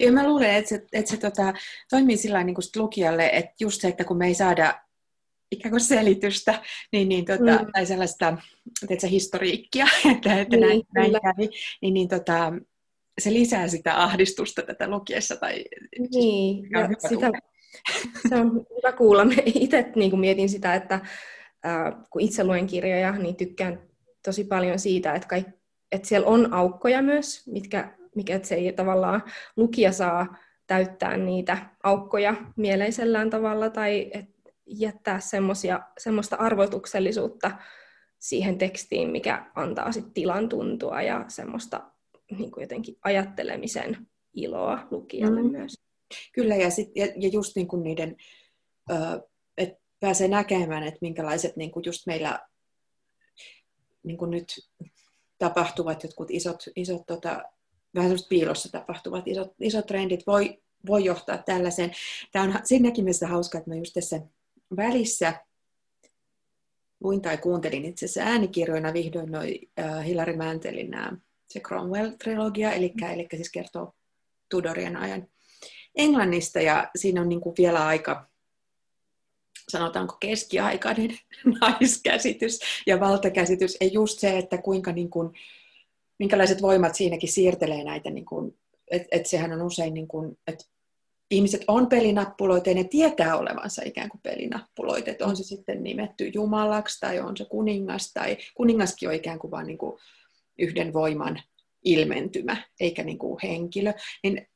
Ja 0.00 0.12
mä 0.12 0.28
luulen, 0.28 0.50
että 0.50 0.68
se, 0.68 0.84
että 0.92 1.10
se 1.10 1.16
tota, 1.16 1.54
toimii 1.90 2.16
sillä 2.16 2.44
niin 2.44 2.54
kuin 2.54 2.64
lukijalle, 2.76 3.30
että 3.32 3.54
just 3.60 3.80
se, 3.80 3.88
että 3.88 4.04
kun 4.04 4.16
me 4.16 4.26
ei 4.26 4.34
saada 4.34 4.80
ikään 5.50 5.70
kuin 5.70 5.80
selitystä, 5.80 6.62
niin, 6.92 7.08
niin 7.08 7.24
tota, 7.24 7.64
mm. 7.64 7.72
tai 7.72 7.86
sellaista 7.86 8.38
teetkö, 8.88 9.06
historiikkia, 9.06 9.86
että, 10.12 10.40
että 10.40 10.56
niin, 10.56 10.60
näin, 10.60 10.82
näin 10.94 11.12
kävi, 11.12 11.48
niin, 11.82 11.94
niin 11.94 12.08
tota, 12.08 12.52
se 13.18 13.32
lisää 13.32 13.68
sitä 13.68 14.02
ahdistusta 14.02 14.62
tätä 14.62 14.88
lukiessa. 14.90 15.36
Tai, 15.36 15.64
niin, 16.14 16.70
ja 16.70 16.88
sitä, 17.08 17.30
se 18.28 18.36
on 18.36 18.66
hyvä 18.76 18.92
kuulla. 18.92 19.26
Itse 19.46 19.92
niin 19.96 20.18
mietin 20.18 20.48
sitä, 20.48 20.74
että 20.74 20.94
äh, 20.94 21.94
kun 22.10 22.22
itse 22.22 22.44
luen 22.44 22.66
kirjoja, 22.66 23.12
niin 23.12 23.36
tykkään 23.36 23.82
tosi 24.24 24.44
paljon 24.44 24.78
siitä, 24.78 25.14
että, 25.14 25.28
kaik, 25.28 25.46
että 25.92 26.08
siellä 26.08 26.26
on 26.26 26.54
aukkoja 26.54 27.02
myös, 27.02 27.46
mitkä, 27.46 27.96
mikä 28.14 28.40
se 28.42 28.54
ei 28.54 28.72
tavallaan 28.72 29.22
lukija 29.56 29.92
saa 29.92 30.36
täyttää 30.66 31.16
niitä 31.16 31.58
aukkoja 31.82 32.34
mieleisellään 32.56 33.30
tavalla 33.30 33.70
tai 33.70 34.10
et 34.12 34.34
jättää 34.66 35.20
semmoista 35.98 36.36
arvotuksellisuutta 36.38 37.50
siihen 38.18 38.58
tekstiin, 38.58 39.10
mikä 39.10 39.46
antaa 39.54 39.92
sit 39.92 40.14
tilan 40.14 40.48
tuntua 40.48 41.02
ja 41.02 41.24
semmoista 41.28 41.93
niin 42.30 42.50
kuin 42.50 42.62
jotenkin 42.62 42.96
ajattelemisen 43.02 44.06
iloa 44.34 44.88
lukijalle 44.90 45.42
mm. 45.42 45.50
myös. 45.50 45.74
Kyllä, 46.32 46.56
ja, 46.56 46.70
sit, 46.70 46.90
ja, 46.94 47.06
ja 47.16 47.28
just 47.28 47.56
niin 47.56 47.68
kuin 47.68 47.82
niiden, 47.82 48.16
että 49.58 49.80
pääsee 50.00 50.28
näkemään, 50.28 50.82
että 50.82 50.98
minkälaiset 51.00 51.56
niin 51.56 51.70
kuin 51.70 51.82
just 51.86 52.06
meillä 52.06 52.40
niin 54.02 54.18
kuin 54.18 54.30
nyt 54.30 54.46
tapahtuvat 55.38 56.02
jotkut 56.02 56.30
isot, 56.30 56.64
isot 56.76 57.02
tota, 57.06 57.42
vähän 57.94 58.08
semmoista 58.08 58.28
piilossa 58.28 58.72
tapahtuvat 58.72 59.28
isot, 59.28 59.52
isot 59.60 59.86
trendit 59.86 60.26
voi, 60.26 60.62
voi 60.86 61.04
johtaa 61.04 61.38
tällaiseen. 61.38 61.92
Tämä 62.32 62.44
on 62.44 62.54
siinäkin 62.64 63.04
mielessä 63.04 63.26
hauskaa, 63.26 63.58
että 63.58 63.70
mä 63.70 63.76
just 63.76 63.94
tässä 63.94 64.20
välissä 64.76 65.44
luin 67.00 67.22
tai 67.22 67.38
kuuntelin 67.38 67.84
itse 67.84 68.06
asiassa 68.06 68.30
äänikirjoina 68.30 68.92
vihdoin 68.92 69.32
noin 69.32 69.58
uh, 69.80 70.04
Hillary 70.04 70.36
Mantelin 70.36 70.90
nämä 70.90 71.12
se 71.54 71.60
Cromwell-trilogia, 71.60 72.72
eli, 72.72 72.92
eli 73.12 73.28
siis 73.36 73.50
kertoo 73.50 73.94
Tudorien 74.48 74.96
ajan 74.96 75.26
Englannista, 75.94 76.60
ja 76.60 76.90
siinä 76.96 77.20
on 77.20 77.28
niin 77.28 77.40
kuin 77.40 77.54
vielä 77.58 77.86
aika, 77.86 78.28
sanotaanko 79.68 80.16
keskiaikainen 80.20 81.18
naiskäsitys 81.60 82.60
ja 82.86 83.00
valtakäsitys, 83.00 83.76
ja 83.80 83.86
just 83.86 84.18
se, 84.18 84.38
että 84.38 84.58
kuinka 84.58 84.92
niin 84.92 85.10
kuin, 85.10 85.30
minkälaiset 86.18 86.62
voimat 86.62 86.94
siinäkin 86.94 87.32
siirtelee 87.32 87.84
näitä, 87.84 88.10
niin 88.10 88.24
kuin, 88.24 88.58
että 88.90 89.08
et 89.10 89.26
sehän 89.26 89.52
on 89.52 89.62
usein, 89.62 89.94
niin 89.94 90.08
kuin, 90.08 90.38
että 90.46 90.64
ihmiset 91.30 91.64
on 91.68 91.86
pelinappuloita 91.86 92.68
ja 92.68 92.74
ne 92.74 92.84
tietää 92.84 93.36
olevansa 93.36 93.82
ikään 93.84 94.08
kuin 94.08 94.20
pelinappuloita, 94.22 95.10
että 95.10 95.26
on 95.26 95.36
se 95.36 95.42
sitten 95.42 95.82
nimetty 95.82 96.30
Jumalaksi 96.34 97.00
tai 97.00 97.20
on 97.20 97.36
se 97.36 97.44
kuningas 97.44 98.12
tai 98.12 98.36
kuningaskin 98.54 99.08
on 99.08 99.14
ikään 99.14 99.38
kuin 99.38 99.50
vain 99.50 99.66
niin 99.66 99.78
kuin 99.78 99.98
yhden 100.58 100.92
voiman 100.92 101.42
ilmentymä, 101.84 102.56
eikä 102.80 103.04
niin 103.04 103.18
kuin 103.18 103.38
henkilö, 103.42 103.92
niin 104.22 104.46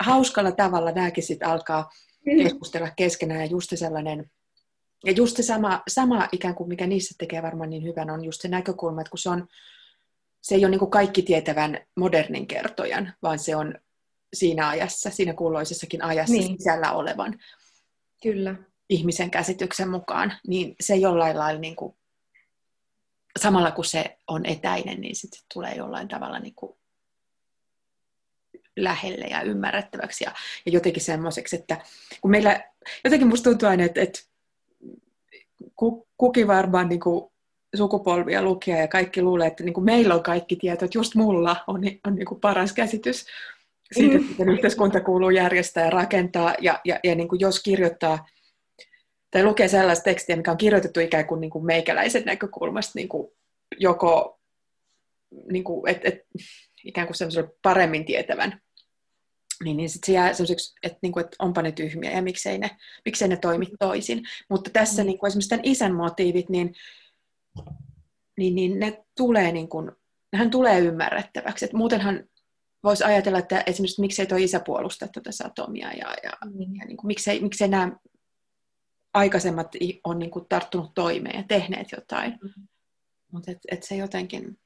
hauskalla 0.00 0.52
tavalla 0.52 0.92
nämäkin 0.92 1.24
sitten 1.24 1.48
alkaa 1.48 1.90
keskustella 2.42 2.90
keskenään 2.96 3.40
ja 3.40 3.46
just 3.46 3.70
sellainen, 3.74 4.30
ja 5.04 5.12
just 5.12 5.36
se 5.36 5.42
sama, 5.42 5.82
sama 5.88 6.28
ikään 6.32 6.54
kuin 6.54 6.68
mikä 6.68 6.86
niissä 6.86 7.14
tekee 7.18 7.42
varmaan 7.42 7.70
niin 7.70 7.84
hyvän, 7.84 8.10
on 8.10 8.24
just 8.24 8.40
se 8.40 8.48
näkökulma, 8.48 9.00
että 9.00 9.10
kun 9.10 9.18
se 9.18 9.30
on, 9.30 9.46
se 10.40 10.54
ei 10.54 10.64
ole 10.64 10.70
niin 10.70 10.78
kuin 10.78 10.90
kaikki 10.90 11.22
tietävän 11.22 11.78
modernin 11.96 12.46
kertojan, 12.46 13.12
vaan 13.22 13.38
se 13.38 13.56
on 13.56 13.74
siinä 14.34 14.68
ajassa, 14.68 15.10
siinä 15.10 15.34
kuuluisessakin 15.34 16.04
ajassa 16.04 16.34
niin. 16.34 16.58
sisällä 16.58 16.92
olevan 16.92 17.38
Kyllä. 18.22 18.54
ihmisen 18.90 19.30
käsityksen 19.30 19.90
mukaan, 19.90 20.32
niin 20.46 20.76
se 20.80 20.96
jollain 20.96 21.38
lailla 21.38 21.60
niin 21.60 21.76
kuin 21.76 21.97
samalla 23.38 23.70
kun 23.70 23.84
se 23.84 24.18
on 24.28 24.46
etäinen, 24.46 25.00
niin 25.00 25.16
sitten 25.16 25.40
tulee 25.54 25.74
jollain 25.74 26.08
tavalla 26.08 26.38
niin 26.38 26.54
kuin 26.54 26.72
lähelle 28.76 29.26
ja 29.26 29.42
ymmärrettäväksi 29.42 30.24
ja, 30.24 30.32
ja 30.66 30.72
jotenkin 30.72 31.02
semmoiseksi, 31.02 31.56
että 31.56 31.80
kun 32.20 32.30
meillä 32.30 32.64
jotenkin 33.04 33.28
musta 33.28 33.50
tuntuu 33.50 33.68
aina, 33.68 33.84
että, 33.84 34.00
että 34.00 34.20
kuki 36.16 36.46
varmaan 36.46 36.88
niin 36.88 37.00
kuin 37.00 37.30
sukupolvia 37.76 38.42
lukea 38.42 38.76
ja 38.76 38.88
kaikki 38.88 39.22
luulee, 39.22 39.46
että 39.46 39.64
niin 39.64 39.74
kuin 39.74 39.84
meillä 39.84 40.14
on 40.14 40.22
kaikki 40.22 40.56
tieto, 40.56 40.84
että 40.84 40.98
just 40.98 41.14
mulla 41.14 41.56
on, 41.66 41.80
on 42.06 42.14
niin 42.14 42.26
kuin 42.26 42.40
paras 42.40 42.72
käsitys 42.72 43.26
siitä, 43.92 44.16
että 44.16 44.28
miten 44.28 44.48
yhteiskunta 44.48 45.00
kuuluu 45.00 45.30
järjestää 45.30 45.84
ja 45.84 45.90
rakentaa. 45.90 46.54
Ja, 46.60 46.80
ja, 46.84 47.00
ja 47.04 47.14
niin 47.14 47.28
kuin 47.28 47.40
jos 47.40 47.62
kirjoittaa 47.62 48.26
tai 49.30 49.44
lukee 49.44 49.68
sellaista 49.68 50.04
tekstiä, 50.04 50.36
mikä 50.36 50.50
on 50.50 50.56
kirjoitettu 50.56 51.00
ikään 51.00 51.26
kuin, 51.26 51.40
niin 51.40 51.50
kuin 51.50 51.66
meikäläisen 51.66 52.22
näkökulmasta 52.24 52.92
niin 52.94 53.08
kuin 53.08 53.28
joko 53.78 54.40
niin 55.52 55.64
kuin, 55.64 55.90
et, 55.90 56.00
et, 56.04 56.20
ikään 56.84 57.06
kuin 57.06 57.16
semmoiselle 57.16 57.50
paremmin 57.62 58.04
tietävän, 58.04 58.60
niin, 59.64 59.76
niin 59.76 59.90
sit 59.90 60.04
se 60.04 60.12
jää 60.12 60.32
semmoiseksi, 60.32 60.74
että, 60.82 60.98
niin 61.02 61.12
kuin, 61.12 61.24
että 61.24 61.36
onpa 61.38 61.62
ne 61.62 61.72
tyhmiä 61.72 62.10
ja 62.10 62.22
miksei 62.22 62.58
ne, 62.58 62.70
miksei 63.04 63.28
ne 63.28 63.36
toimi 63.36 63.66
toisin. 63.78 64.22
Mutta 64.50 64.70
tässä 64.70 65.04
niin 65.04 65.18
kuin 65.18 65.28
esimerkiksi 65.28 65.48
tämän 65.48 65.64
isän 65.64 65.94
motiivit, 65.94 66.48
niin, 66.48 66.74
niin, 68.38 68.54
niin 68.54 68.78
ne 68.78 69.04
tulee, 69.16 69.52
niin 69.52 69.68
kuin, 69.68 69.90
nehän 70.32 70.50
tulee 70.50 70.80
ymmärrettäväksi. 70.80 71.64
Et 71.64 71.72
muutenhan 71.72 72.24
voisi 72.84 73.04
ajatella, 73.04 73.38
että 73.38 73.62
esimerkiksi 73.66 74.00
miksei 74.00 74.26
tuo 74.26 74.38
isä 74.38 74.60
puolusta 74.60 75.08
tuota 75.08 75.32
satomia 75.32 75.92
ja, 75.92 76.14
ja, 76.22 76.32
mm. 76.44 76.76
ja 76.80 76.86
niin 76.86 76.96
kuin, 76.96 77.06
miksei, 77.06 77.40
miksei 77.40 77.68
nämä 77.68 77.92
aikaisemmat 79.18 79.72
on 80.04 80.18
niin 80.18 80.30
kuin 80.30 80.46
tarttunut 80.48 80.94
toimeen 80.94 81.36
ja 81.36 81.44
tehneet 81.48 81.92
jotain. 81.92 82.38
Mm. 82.42 82.68
Mutta 83.32 83.50
et, 83.50 83.58
et 83.70 83.82
se 83.82 83.96
jotenkin, 83.96 84.58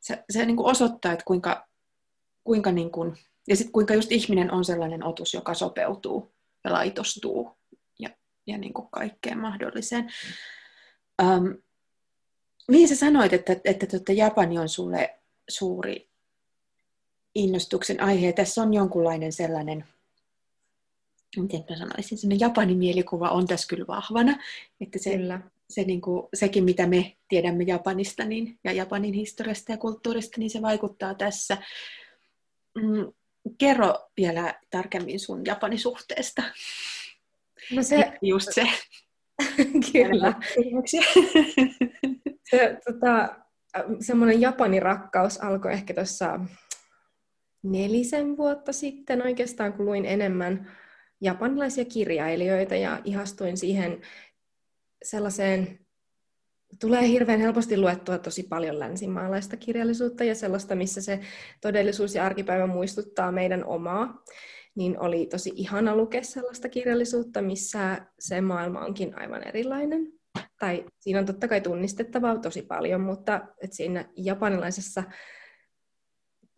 se, 0.00 0.24
se 0.30 0.46
niin 0.46 0.56
kuin 0.56 0.70
osoittaa, 0.70 1.12
että 1.12 1.24
kuinka, 1.24 1.68
kuinka 2.44 2.72
niin 2.72 2.90
kuin, 2.90 3.16
ja 3.48 3.56
sitten 3.56 3.72
kuinka 3.72 3.94
just 3.94 4.12
ihminen 4.12 4.52
on 4.52 4.64
sellainen 4.64 5.04
otus, 5.04 5.34
joka 5.34 5.54
sopeutuu 5.54 6.32
ja 6.64 6.72
laitostuu 6.72 7.56
ja, 7.98 8.10
ja 8.46 8.58
niin 8.58 8.72
kuin 8.72 8.88
kaikkeen 8.90 9.38
mahdolliseen. 9.38 10.12
Um, 11.22 11.62
niin 12.68 12.88
sä 12.88 12.96
sanoit, 12.96 13.32
että, 13.32 13.52
että, 13.52 13.70
että, 13.70 13.96
että 13.96 14.12
Japani 14.12 14.58
on 14.58 14.68
sulle 14.68 15.18
suuri 15.48 16.08
innostuksen 17.34 18.02
aihe. 18.02 18.32
Tässä 18.32 18.62
on 18.62 18.74
jonkunlainen 18.74 19.32
sellainen, 19.32 19.84
miten 21.36 21.64
mä 21.70 21.76
sanoisin, 21.76 22.18
sellainen 22.18 22.40
Japanin 22.40 22.78
mielikuva 22.78 23.28
on 23.28 23.46
tässä 23.46 23.68
kyllä 23.68 23.86
vahvana. 23.86 24.38
Että 24.80 24.98
se, 24.98 25.16
kyllä. 25.16 25.40
Se, 25.70 25.82
niin 25.82 26.00
kuin, 26.00 26.28
sekin, 26.34 26.64
mitä 26.64 26.86
me 26.86 27.16
tiedämme 27.28 27.64
Japanista 27.64 28.24
niin, 28.24 28.58
ja 28.64 28.72
Japanin 28.72 29.14
historiasta 29.14 29.72
ja 29.72 29.78
kulttuurista, 29.78 30.40
niin 30.40 30.50
se 30.50 30.62
vaikuttaa 30.62 31.14
tässä. 31.14 31.56
Mm, 32.74 33.12
kerro 33.58 33.94
vielä 34.16 34.54
tarkemmin 34.70 35.20
sun 35.20 35.44
Japanisuhteesta. 35.46 36.42
No 37.72 37.82
se... 37.82 38.12
Just 38.22 38.48
se. 38.52 38.68
Kyllä. 39.92 40.34
se, 42.50 42.78
tota, 42.84 43.36
semmoinen 44.00 44.40
Japanin 44.40 44.82
rakkaus 44.82 45.40
alkoi 45.40 45.72
ehkä 45.72 45.94
tuossa 45.94 46.40
nelisen 47.62 48.36
vuotta 48.36 48.72
sitten 48.72 49.22
oikeastaan, 49.22 49.72
kun 49.72 49.86
luin 49.86 50.04
enemmän 50.04 50.70
japanilaisia 51.20 51.84
kirjailijoita 51.84 52.74
ja 52.74 53.00
ihastuin 53.04 53.56
siihen 53.56 54.00
sellaiseen, 55.02 55.78
tulee 56.80 57.08
hirveän 57.08 57.40
helposti 57.40 57.76
luettua 57.76 58.18
tosi 58.18 58.42
paljon 58.42 58.78
länsimaalaista 58.78 59.56
kirjallisuutta 59.56 60.24
ja 60.24 60.34
sellaista, 60.34 60.74
missä 60.74 61.02
se 61.02 61.20
todellisuus 61.60 62.14
ja 62.14 62.26
arkipäivä 62.26 62.66
muistuttaa 62.66 63.32
meidän 63.32 63.64
omaa, 63.64 64.22
niin 64.74 65.00
oli 65.00 65.26
tosi 65.26 65.52
ihana 65.54 65.96
lukea 65.96 66.22
sellaista 66.22 66.68
kirjallisuutta, 66.68 67.42
missä 67.42 68.06
se 68.18 68.40
maailma 68.40 68.80
onkin 68.80 69.18
aivan 69.18 69.48
erilainen. 69.48 70.12
Tai 70.58 70.84
siinä 71.00 71.18
on 71.18 71.26
totta 71.26 71.48
kai 71.48 71.60
tunnistettavaa 71.60 72.38
tosi 72.38 72.62
paljon, 72.62 73.00
mutta 73.00 73.40
et 73.62 73.72
siinä 73.72 74.04
japanilaisessa 74.16 75.02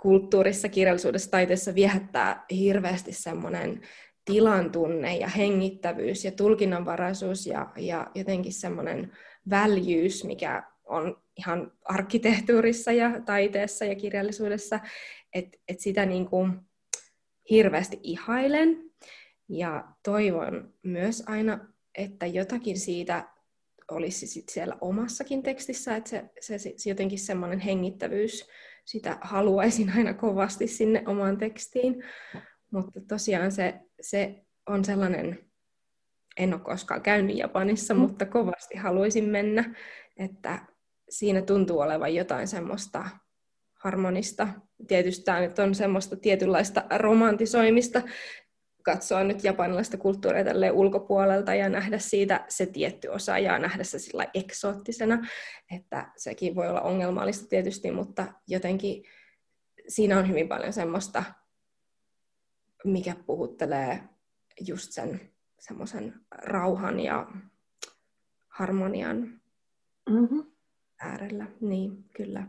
kulttuurissa, 0.01 0.69
kirjallisuudessa, 0.69 1.31
taiteessa 1.31 1.75
viehättää 1.75 2.45
hirveästi 2.51 3.13
semmoinen 3.13 3.81
tilan 4.25 4.73
tunne 4.73 5.17
ja 5.17 5.29
hengittävyys 5.29 6.25
ja 6.25 6.33
tulkinnanvaraisuus 6.33 7.47
ja, 7.47 7.73
ja 7.77 8.11
jotenkin 8.15 8.53
semmoinen 8.53 9.13
väljyys, 9.51 10.25
mikä 10.25 10.63
on 10.85 11.23
ihan 11.39 11.73
arkkitehtuurissa 11.85 12.93
ja 12.93 13.21
taiteessa 13.21 13.85
ja 13.85 13.95
kirjallisuudessa, 13.95 14.81
että 15.35 15.59
et 15.69 15.81
sitä 15.81 16.07
niin 16.07 16.27
kuin 16.27 16.53
hirveästi 17.51 18.01
ihailen 18.03 18.91
ja 19.49 19.85
toivon 20.03 20.75
myös 20.83 21.23
aina, 21.27 21.69
että 21.95 22.27
jotakin 22.27 22.79
siitä 22.79 23.29
olisi 23.91 24.27
sit 24.27 24.49
siellä 24.49 24.77
omassakin 24.81 25.43
tekstissä, 25.43 25.97
että 25.97 26.11
se, 26.11 26.59
se, 26.59 26.75
se 26.77 26.91
jotenkin 26.91 27.19
semmoinen 27.19 27.61
hengittävyys 27.61 28.49
sitä 28.85 29.19
haluaisin 29.21 29.91
aina 29.97 30.15
kovasti 30.15 30.67
sinne 30.67 31.03
omaan 31.07 31.39
tekstiin. 31.39 32.05
Mutta 32.71 33.01
tosiaan 33.09 33.53
se, 33.53 33.81
se 34.01 34.45
on 34.67 34.85
sellainen, 34.85 35.51
en 36.37 36.55
ole 36.55 36.61
koskaan 36.61 37.03
käynyt 37.03 37.37
Japanissa, 37.37 37.95
mm. 37.95 38.01
mutta 38.01 38.27
kovasti 38.27 38.77
haluaisin 38.77 39.25
mennä, 39.25 39.75
että 40.17 40.59
siinä 41.09 41.43
tuntuu 41.43 41.81
olevan 41.81 42.15
jotain 42.15 42.49
semmoista 42.49 43.09
harmonista. 43.75 44.49
Tietysti 44.89 45.25
tämä 45.25 45.41
nyt 45.41 45.59
on 45.59 45.75
semmoista 45.75 46.17
tietynlaista 46.17 46.85
romantisoimista, 46.97 48.03
katsoa 48.83 49.25
nyt 49.25 49.45
japanilaista 49.45 49.97
kulttuuria 49.97 50.45
tälleen 50.45 50.73
ulkopuolelta 50.73 51.55
ja 51.55 51.69
nähdä 51.69 51.99
siitä 51.99 52.45
se 52.49 52.67
tietty 52.67 53.09
osa 53.09 53.39
ja 53.39 53.59
nähdä 53.59 53.85
se 53.85 53.99
sillä 53.99 54.27
eksoottisena, 54.35 55.27
että 55.77 56.13
sekin 56.17 56.55
voi 56.55 56.69
olla 56.69 56.81
ongelmallista 56.81 57.49
tietysti, 57.49 57.91
mutta 57.91 58.27
jotenkin 58.47 59.05
siinä 59.89 60.19
on 60.19 60.29
hyvin 60.29 60.49
paljon 60.49 60.73
semmoista, 60.73 61.25
mikä 62.85 63.17
puhuttelee 63.27 64.01
just 64.61 64.93
sen 64.93 65.31
semmoisen 65.61 66.15
rauhan 66.31 67.01
ja 67.01 67.27
harmonian 68.49 69.41
mm-hmm. 70.11 70.45
äärellä. 71.01 71.47
Niin, 71.61 72.05
kyllä. 72.17 72.47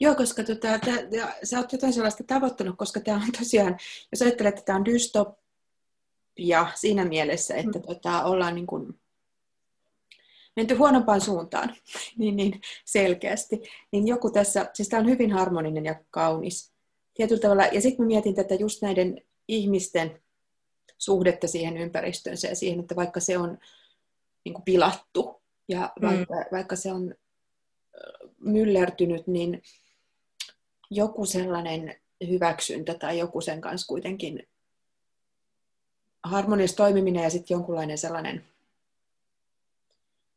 Joo, 0.00 0.14
koska 0.14 0.44
tota, 0.44 0.78
tää, 0.78 1.34
sä 1.44 1.58
oot 1.58 1.72
jotain 1.72 1.92
sellaista 1.92 2.24
tavoittanut, 2.26 2.78
koska 2.78 3.00
tämä 3.00 3.16
on 3.16 3.32
tosiaan, 3.38 3.76
jos 4.12 4.22
ajattelet, 4.22 4.54
että 4.54 4.64
tämä 4.64 4.78
on 4.78 4.84
dystopia 4.84 6.66
siinä 6.74 7.04
mielessä, 7.04 7.54
että 7.54 7.78
mm. 7.78 7.84
tota, 7.86 8.24
ollaan 8.24 8.54
niin 8.54 8.66
kuin 8.66 9.00
menty 10.56 10.74
huonompaan 10.74 11.20
suuntaan 11.20 11.76
niin, 12.18 12.36
niin 12.36 12.60
selkeästi, 12.84 13.62
niin 13.92 14.06
joku 14.06 14.30
tässä, 14.30 14.70
siis 14.72 14.88
tämä 14.88 15.00
on 15.00 15.08
hyvin 15.08 15.32
harmoninen 15.32 15.84
ja 15.84 15.94
kaunis 16.10 16.73
tietyllä 17.14 17.40
tavalla. 17.40 17.66
Ja 17.66 17.80
sitten 17.80 18.06
mietin 18.06 18.34
tätä 18.34 18.54
just 18.54 18.82
näiden 18.82 19.22
ihmisten 19.48 20.22
suhdetta 20.98 21.48
siihen 21.48 21.76
ympäristöönsä 21.76 22.48
ja 22.48 22.56
siihen, 22.56 22.80
että 22.80 22.96
vaikka 22.96 23.20
se 23.20 23.38
on 23.38 23.58
niin 24.44 24.54
kuin 24.54 24.64
pilattu 24.64 25.42
ja 25.68 25.92
vaikka, 26.02 26.34
mm. 26.34 26.44
vaikka 26.52 26.76
se 26.76 26.92
on 26.92 27.14
myllertynyt, 28.40 29.26
niin 29.26 29.62
joku 30.90 31.26
sellainen 31.26 31.96
hyväksyntä 32.28 32.94
tai 32.94 33.18
joku 33.18 33.40
sen 33.40 33.60
kanssa 33.60 33.86
kuitenkin 33.86 34.48
harmoniassa 36.24 36.76
toimiminen 36.76 37.22
ja 37.22 37.30
sitten 37.30 37.54
jonkunlainen 37.54 37.98
sellainen 37.98 38.44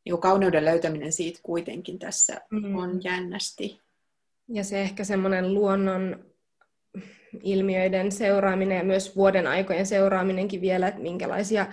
niin 0.04 0.20
kauneuden 0.20 0.64
löytäminen 0.64 1.12
siitä 1.12 1.40
kuitenkin 1.42 1.98
tässä 1.98 2.40
mm. 2.50 2.76
on 2.76 3.04
jännästi. 3.04 3.80
Ja 4.48 4.64
se 4.64 4.80
ehkä 4.80 5.04
semmoinen 5.04 5.54
luonnon 5.54 6.27
ilmiöiden 7.42 8.12
seuraaminen 8.12 8.78
ja 8.78 8.84
myös 8.84 9.16
vuoden 9.16 9.46
aikojen 9.46 9.86
seuraaminenkin 9.86 10.60
vielä, 10.60 10.88
että 10.88 11.00
minkälaisia 11.00 11.66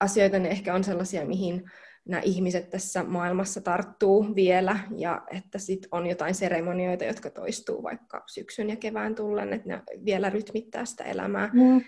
asioita 0.00 0.38
ne 0.38 0.48
ehkä 0.48 0.74
on 0.74 0.84
sellaisia, 0.84 1.26
mihin 1.26 1.64
nämä 2.08 2.22
ihmiset 2.24 2.70
tässä 2.70 3.02
maailmassa 3.02 3.60
tarttuu 3.60 4.34
vielä 4.34 4.78
ja 4.96 5.22
että 5.36 5.58
sit 5.58 5.86
on 5.90 6.06
jotain 6.06 6.34
seremonioita, 6.34 7.04
jotka 7.04 7.30
toistuu 7.30 7.82
vaikka 7.82 8.22
syksyn 8.26 8.70
ja 8.70 8.76
kevään 8.76 9.14
tullen, 9.14 9.52
että 9.52 9.68
ne 9.68 9.82
vielä 10.04 10.30
rytmittää 10.30 10.84
sitä 10.84 11.04
elämää. 11.04 11.50
Mm. 11.52 11.82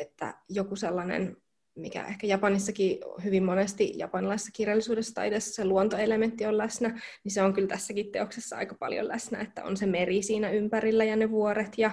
Että 0.00 0.34
joku 0.48 0.76
sellainen, 0.76 1.36
mikä 1.76 2.06
ehkä 2.06 2.26
Japanissakin 2.26 2.98
hyvin 3.24 3.44
monesti 3.44 3.92
japanilaisessa 3.96 4.52
kirjallisuudessa 4.54 5.14
tai 5.14 5.28
edes 5.28 5.54
se 5.54 5.64
luontoelementti 5.64 6.46
on 6.46 6.58
läsnä, 6.58 6.88
niin 7.24 7.32
se 7.32 7.42
on 7.42 7.52
kyllä 7.52 7.68
tässäkin 7.68 8.12
teoksessa 8.12 8.56
aika 8.56 8.74
paljon 8.74 9.08
läsnä, 9.08 9.40
että 9.40 9.64
on 9.64 9.76
se 9.76 9.86
meri 9.86 10.22
siinä 10.22 10.50
ympärillä 10.50 11.04
ja 11.04 11.16
ne 11.16 11.30
vuoret 11.30 11.78
ja 11.78 11.90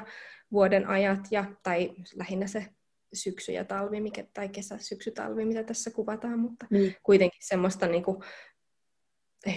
vuoden 0.51 0.87
ajat 0.87 1.19
ja, 1.31 1.45
tai 1.63 1.95
lähinnä 2.15 2.47
se 2.47 2.65
syksy 3.13 3.51
ja 3.51 3.65
talvi, 3.65 4.01
mikä, 4.01 4.23
tai 4.33 4.49
kesä, 4.49 4.77
syksy, 4.77 5.11
talvi, 5.11 5.45
mitä 5.45 5.63
tässä 5.63 5.91
kuvataan, 5.91 6.39
mutta 6.39 6.65
mm. 6.69 6.93
kuitenkin 7.03 7.41
semmoista 7.43 7.87
niin 7.87 8.03
kuin, 8.03 8.17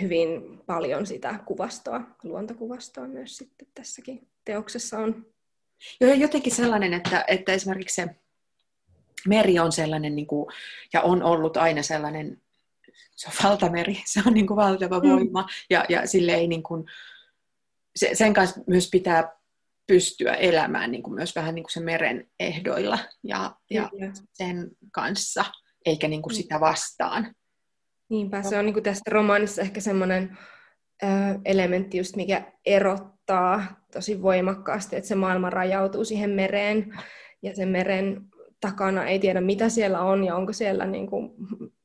hyvin 0.01 0.61
paljon 0.66 1.07
sitä 1.07 1.40
kuvastoa, 1.47 2.01
luontokuvastoa 2.22 3.09
myös 3.09 3.36
sitten 3.36 3.68
tässäkin 3.74 4.28
teoksessa 4.45 4.99
on. 4.99 5.26
Joo, 6.01 6.12
jotenkin 6.12 6.55
sellainen, 6.55 6.95
että, 6.95 7.24
että 7.28 7.53
esimerkiksi 7.53 7.95
se 7.95 8.09
meri 9.28 9.59
on 9.59 9.72
sellainen, 9.72 10.16
niin 10.16 10.26
kuin, 10.26 10.47
ja 10.92 11.03
on 11.03 11.22
ollut 11.22 11.57
aina 11.57 11.82
sellainen 11.82 12.42
se 13.16 13.28
on 13.28 13.51
valtameri, 13.51 14.03
se 14.07 14.22
on 14.26 14.34
niin 14.34 14.47
kuin 14.47 14.57
valtava 14.57 15.01
mm. 15.01 15.11
voima 15.11 15.42
mm. 15.42 15.49
ja, 15.70 15.84
ja 15.88 16.07
sille 16.07 16.34
ei 16.34 16.49
niin 16.49 16.62
kuin, 16.62 16.84
se, 17.97 18.11
sen 18.12 18.34
kanssa 18.34 18.61
myös 18.66 18.90
pitää 18.90 19.36
pystyä 19.87 20.35
elämään 20.35 20.91
niin 20.91 21.03
kuin 21.03 21.14
myös 21.14 21.37
vähän 21.37 21.55
niin 21.55 21.62
kuin 21.62 21.72
sen 21.72 21.85
meren 21.85 22.26
ehdoilla 22.41 22.99
ja, 23.22 23.57
ja 23.70 23.91
sen 24.32 24.70
kanssa, 24.93 25.45
eikä 25.87 26.09
niin 26.09 26.22
kuin 26.22 26.32
mm. 26.32 26.37
sitä 26.37 26.61
vastaan. 26.61 27.35
Niinpä, 28.09 28.43
se 28.43 28.59
on 28.59 28.66
niin 28.66 28.74
kuin 28.74 28.85
tässä 28.85 29.11
romaanissa 29.11 29.62
ehkä 29.62 29.80
semmoinen 29.80 30.39
elementti 31.45 31.99
just, 31.99 32.16
mikä 32.16 32.53
erottaa 32.66 33.80
tosi 33.93 34.22
voimakkaasti, 34.22 34.97
että 34.97 35.09
se 35.09 35.14
maailma 35.14 35.51
rajautuu 35.51 36.05
siihen 36.05 36.30
mereen 36.30 36.99
ja 37.43 37.57
sen 37.57 37.68
meren 37.68 38.22
takana 38.61 39.05
ei 39.05 39.18
tiedä, 39.18 39.41
mitä 39.41 39.68
siellä 39.68 40.01
on 40.01 40.24
ja 40.24 40.37
onko 40.37 40.53
siellä 40.53 40.87
niin 40.87 41.07
kuin 41.07 41.30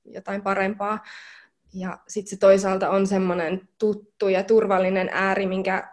jotain 0.05 0.41
parempaa. 0.41 0.99
Ja 1.73 1.97
sitten 2.07 2.29
se 2.29 2.37
toisaalta 2.37 2.89
on 2.89 3.07
semmoinen 3.07 3.69
tuttu 3.77 4.27
ja 4.27 4.43
turvallinen 4.43 5.09
ääri, 5.11 5.45
minkä 5.45 5.91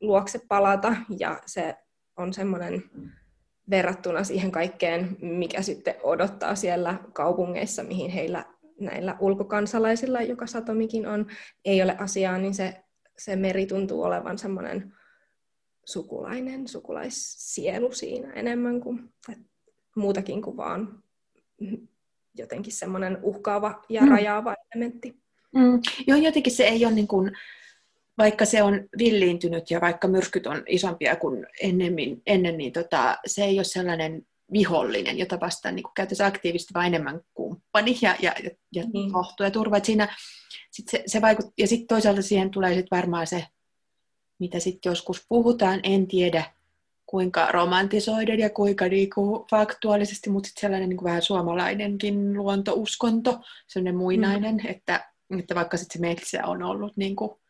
luokse 0.00 0.40
palata 0.48 0.96
ja 1.18 1.40
se 1.46 1.74
on 2.16 2.32
semmoinen 2.32 2.82
verrattuna 3.70 4.24
siihen 4.24 4.50
kaikkeen, 4.50 5.16
mikä 5.20 5.62
sitten 5.62 5.94
odottaa 6.02 6.54
siellä 6.54 6.98
kaupungeissa, 7.12 7.82
mihin 7.82 8.10
heillä 8.10 8.44
näillä 8.80 9.16
ulkokansalaisilla, 9.20 10.22
joka 10.22 10.46
Satomikin 10.46 11.06
on, 11.06 11.26
ei 11.64 11.82
ole 11.82 11.96
asiaa, 11.98 12.38
niin 12.38 12.54
se, 12.54 12.84
se 13.18 13.36
meri 13.36 13.66
tuntuu 13.66 14.02
olevan 14.02 14.38
semmoinen 14.38 14.92
sukulainen, 15.84 16.68
sukulaissielu 16.68 17.92
siinä 17.92 18.32
enemmän 18.32 18.80
kuin 18.80 19.14
muutakin 19.96 20.42
kuin 20.42 20.56
vaan 20.56 21.02
jotenkin 22.34 22.72
semmoinen 22.72 23.18
uhkaava 23.22 23.82
ja 23.88 24.02
mm. 24.02 24.08
rajaava 24.08 24.54
elementti. 24.74 25.16
Mm. 25.54 25.80
Joo, 26.06 26.18
jotenkin 26.18 26.52
se 26.52 26.64
ei 26.64 26.84
ole 26.84 26.94
niin 26.94 27.08
kuin, 27.08 27.32
vaikka 28.18 28.44
se 28.44 28.62
on 28.62 28.88
villiintynyt 28.98 29.70
ja 29.70 29.80
vaikka 29.80 30.08
myrskyt 30.08 30.46
on 30.46 30.62
isompia 30.68 31.16
kuin 31.16 31.46
ennemmin, 31.62 32.22
ennen, 32.26 32.58
niin 32.58 32.72
tota, 32.72 33.18
se 33.26 33.44
ei 33.44 33.58
ole 33.58 33.64
sellainen 33.64 34.22
vihollinen, 34.52 35.18
jota 35.18 35.40
vastaan 35.40 35.76
niin 35.76 35.86
käytäisiin 35.96 36.26
aktiivisesti, 36.26 36.74
vaan 36.74 36.86
enemmän 36.86 37.20
kumppani 37.34 37.98
ja, 38.02 38.16
ja, 38.20 38.34
ja, 38.42 38.50
ja 38.72 38.84
mm. 38.84 39.12
kohtu 39.12 39.42
ja 39.42 39.50
turva. 39.50 39.80
siinä, 39.82 40.16
sit 40.70 40.88
se, 40.88 41.02
se 41.06 41.20
vaikut, 41.20 41.46
ja 41.58 41.66
sitten 41.66 41.86
toisaalta 41.86 42.22
siihen 42.22 42.50
tulee 42.50 42.74
sit 42.74 42.86
varmaan 42.90 43.26
se, 43.26 43.46
mitä 44.38 44.58
sitten 44.58 44.90
joskus 44.90 45.24
puhutaan, 45.28 45.80
en 45.82 46.06
tiedä 46.06 46.44
kuinka 47.06 47.52
romantisoiden 47.52 48.38
ja 48.38 48.50
kuinka 48.50 48.88
niinku 48.88 49.46
faktuaalisesti, 49.50 50.30
mutta 50.30 50.46
sitten 50.46 50.60
sellainen 50.60 50.88
niinku 50.88 51.04
vähän 51.04 51.22
suomalainenkin 51.22 52.32
luontouskonto, 52.32 53.40
sellainen 53.66 53.96
muinainen, 53.96 54.54
mm. 54.54 54.70
että, 54.70 55.12
että 55.38 55.54
vaikka 55.54 55.76
sitten 55.76 56.00
se 56.00 56.08
metsä 56.08 56.46
on 56.46 56.62
ollut 56.62 56.96
niinku 56.96 57.40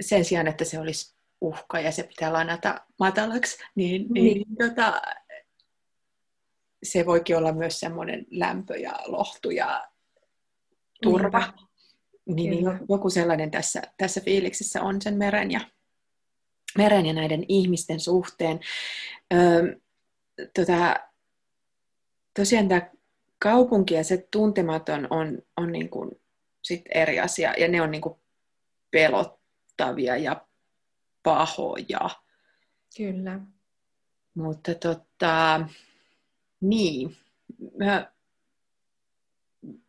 sen 0.00 0.24
sijaan, 0.24 0.46
että 0.46 0.64
se 0.64 0.78
olisi 0.78 1.14
uhka 1.40 1.80
ja 1.80 1.92
se 1.92 2.02
pitää 2.02 2.32
lanata 2.32 2.86
matalaksi, 2.98 3.58
niin, 3.74 4.06
niin, 4.10 4.24
niin. 4.24 4.56
Tota, 4.68 5.02
se 6.82 7.06
voikin 7.06 7.36
olla 7.36 7.52
myös 7.52 7.80
semmoinen 7.80 8.26
lämpö 8.30 8.76
ja 8.76 8.92
lohtu 9.06 9.50
ja 9.50 9.88
turva. 11.02 11.52
Niin, 12.26 12.50
niin 12.50 12.64
joku 12.88 13.10
sellainen 13.10 13.50
tässä, 13.50 13.82
tässä 13.96 14.20
fiiliksessä 14.20 14.82
on 14.82 15.02
sen 15.02 15.18
meren 15.18 15.50
ja, 15.50 15.60
meren 16.78 17.06
ja 17.06 17.12
näiden 17.12 17.44
ihmisten 17.48 18.00
suhteen. 18.00 18.60
Öö, 19.34 19.76
tota, 20.54 20.96
tosiaan 22.36 22.68
tämä 22.68 22.90
kaupunki 23.38 23.94
ja 23.94 24.04
se 24.04 24.28
tuntematon 24.30 25.06
on, 25.10 25.42
on 25.56 25.72
niin 25.72 25.90
kuin 25.90 26.10
sit 26.62 26.82
eri 26.94 27.20
asia, 27.20 27.54
ja 27.58 27.68
ne 27.68 27.82
on 27.82 27.90
niin 27.90 28.02
kuin 28.02 28.14
pelottavia 29.80 30.16
ja 30.16 30.46
pahoja. 31.22 32.10
Kyllä. 32.96 33.40
Mutta 34.34 34.74
tota, 34.74 35.60
niin, 36.60 37.16
mä, 37.78 38.12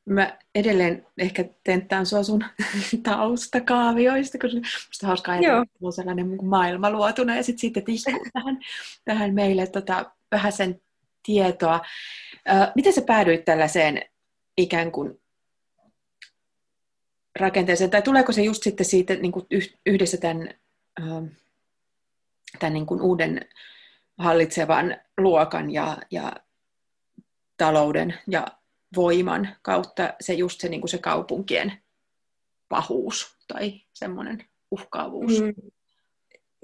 mä 0.05 0.37
edelleen 0.55 1.07
ehkä 1.17 1.45
tenttään 1.63 2.05
sua 2.05 2.23
sun 2.23 2.45
taustakaavioista, 3.03 4.37
koska 4.37 4.57
musta 4.59 5.07
hauskaa 5.07 5.35
ajatella, 5.35 5.61
että 5.61 5.77
on 5.81 5.93
sellainen 5.93 6.29
niin 6.29 6.45
maailmaluotuna 6.45 7.35
ja 7.35 7.43
sitten 7.43 7.61
siitä 7.61 7.81
tiskuu 7.81 8.25
tähän, 8.33 8.59
tähän 9.05 9.33
meille 9.33 9.67
tota, 9.67 10.11
vähän 10.31 10.51
sen 10.51 10.81
tietoa. 11.23 11.81
Ö, 12.49 12.71
miten 12.75 12.93
sä 12.93 13.01
päädyit 13.01 13.45
tällaiseen 13.45 14.01
ikään 14.57 14.91
kuin 14.91 15.20
rakenteeseen, 17.39 17.89
tai 17.89 18.01
tuleeko 18.01 18.31
se 18.31 18.41
just 18.41 18.63
sitten 18.63 18.85
siitä 18.85 19.15
niin 19.15 19.31
kuin 19.31 19.45
yhdessä 19.85 20.17
tämän 20.17 20.49
tämän 22.59 22.73
niin 22.73 22.85
kuin 22.85 23.01
uuden 23.01 23.45
hallitsevan 24.17 24.97
luokan 25.17 25.71
ja, 25.71 25.97
ja 26.11 26.33
talouden 27.57 28.13
ja 28.27 28.47
voiman 28.95 29.49
kautta 29.61 30.13
se 30.21 30.33
just 30.33 30.61
se, 30.61 30.69
niin 30.69 30.81
kuin 30.81 30.89
se 30.89 30.97
kaupunkien 30.97 31.73
pahuus 32.69 33.37
tai 33.47 33.81
semmoinen 33.93 34.45
uhkaavuus. 34.71 35.41
Mm. 35.41 35.53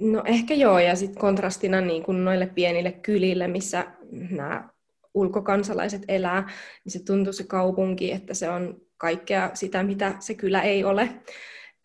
No 0.02 0.24
ehkä 0.26 0.54
joo, 0.54 0.80
ja 0.80 0.96
sitten 0.96 1.22
kontrastina 1.22 1.82
niin 1.82 2.04
kuin 2.04 2.26
noille 2.26 2.48
pienille 2.48 2.92
kylille, 2.92 3.48
missä 3.48 3.86
nämä 4.12 4.70
ulkokansalaiset 5.14 6.02
elää, 6.08 6.50
niin 6.86 6.94
se 6.94 7.04
tuntuu 7.04 7.34
se 7.34 7.44
kaupunki, 7.44 8.12
että 8.12 8.34
se 8.34 8.50
on 8.50 8.82
kaikkea 8.98 9.52
sitä, 9.54 9.84
mitä 9.84 10.16
se 10.20 10.34
kylä 10.34 10.62
ei 10.62 10.84
ole. 10.84 11.10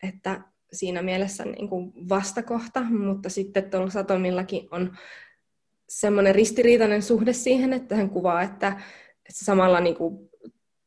Että 0.03 0.41
siinä 0.73 1.01
mielessä 1.01 1.45
niin 1.45 1.69
kuin 1.69 1.93
vastakohta, 2.09 2.81
mutta 2.81 3.29
sitten 3.29 3.69
tuolla 3.69 3.89
Satomillakin 3.89 4.67
on 4.71 4.97
semmoinen 5.89 6.35
ristiriitainen 6.35 7.01
suhde 7.01 7.33
siihen, 7.33 7.73
että 7.73 7.95
hän 7.95 8.09
kuvaa, 8.09 8.41
että, 8.41 8.67
että 8.67 9.33
se 9.33 9.45
samalla 9.45 9.79
niin 9.79 9.95
kuin 9.95 10.29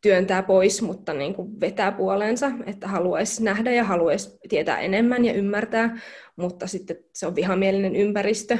työntää 0.01 0.43
pois, 0.43 0.83
mutta 0.83 1.15
niin 1.15 1.35
kuin 1.35 1.61
vetää 1.61 1.93
puoleensa, 1.93 2.51
että 2.67 2.89
haluaisi 2.89 3.45
nähdä 3.45 3.73
ja 3.73 3.85
haluaisi 3.85 4.39
tietää 4.49 4.81
enemmän 4.81 5.25
ja 5.25 5.33
ymmärtää, 5.33 6.01
mutta 6.37 6.67
sitten 6.67 6.97
se 7.13 7.27
on 7.27 7.35
vihamielinen 7.35 7.97
ympäristö, 7.97 8.59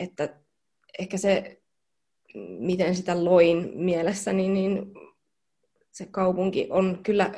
että 0.00 0.28
ehkä 0.98 1.18
se, 1.18 1.60
miten 2.58 2.94
sitä 2.94 3.24
loin 3.24 3.70
mielessäni, 3.74 4.48
niin 4.48 4.92
se 5.92 6.06
kaupunki 6.10 6.66
on 6.70 6.98
kyllä 7.02 7.32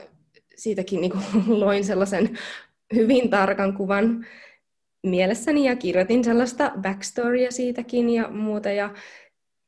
siitäkin 0.56 1.00
niin 1.00 1.10
kuin 1.10 1.24
loin 1.60 1.84
sellaisen 1.84 2.38
hyvin 2.94 3.30
tarkan 3.30 3.76
kuvan 3.76 4.26
mielessäni 5.02 5.64
ja 5.64 5.76
kirjoitin 5.76 6.24
sellaista 6.24 6.72
backstorya 6.80 7.50
siitäkin 7.50 8.10
ja 8.10 8.28
muuta, 8.28 8.70
ja, 8.70 8.94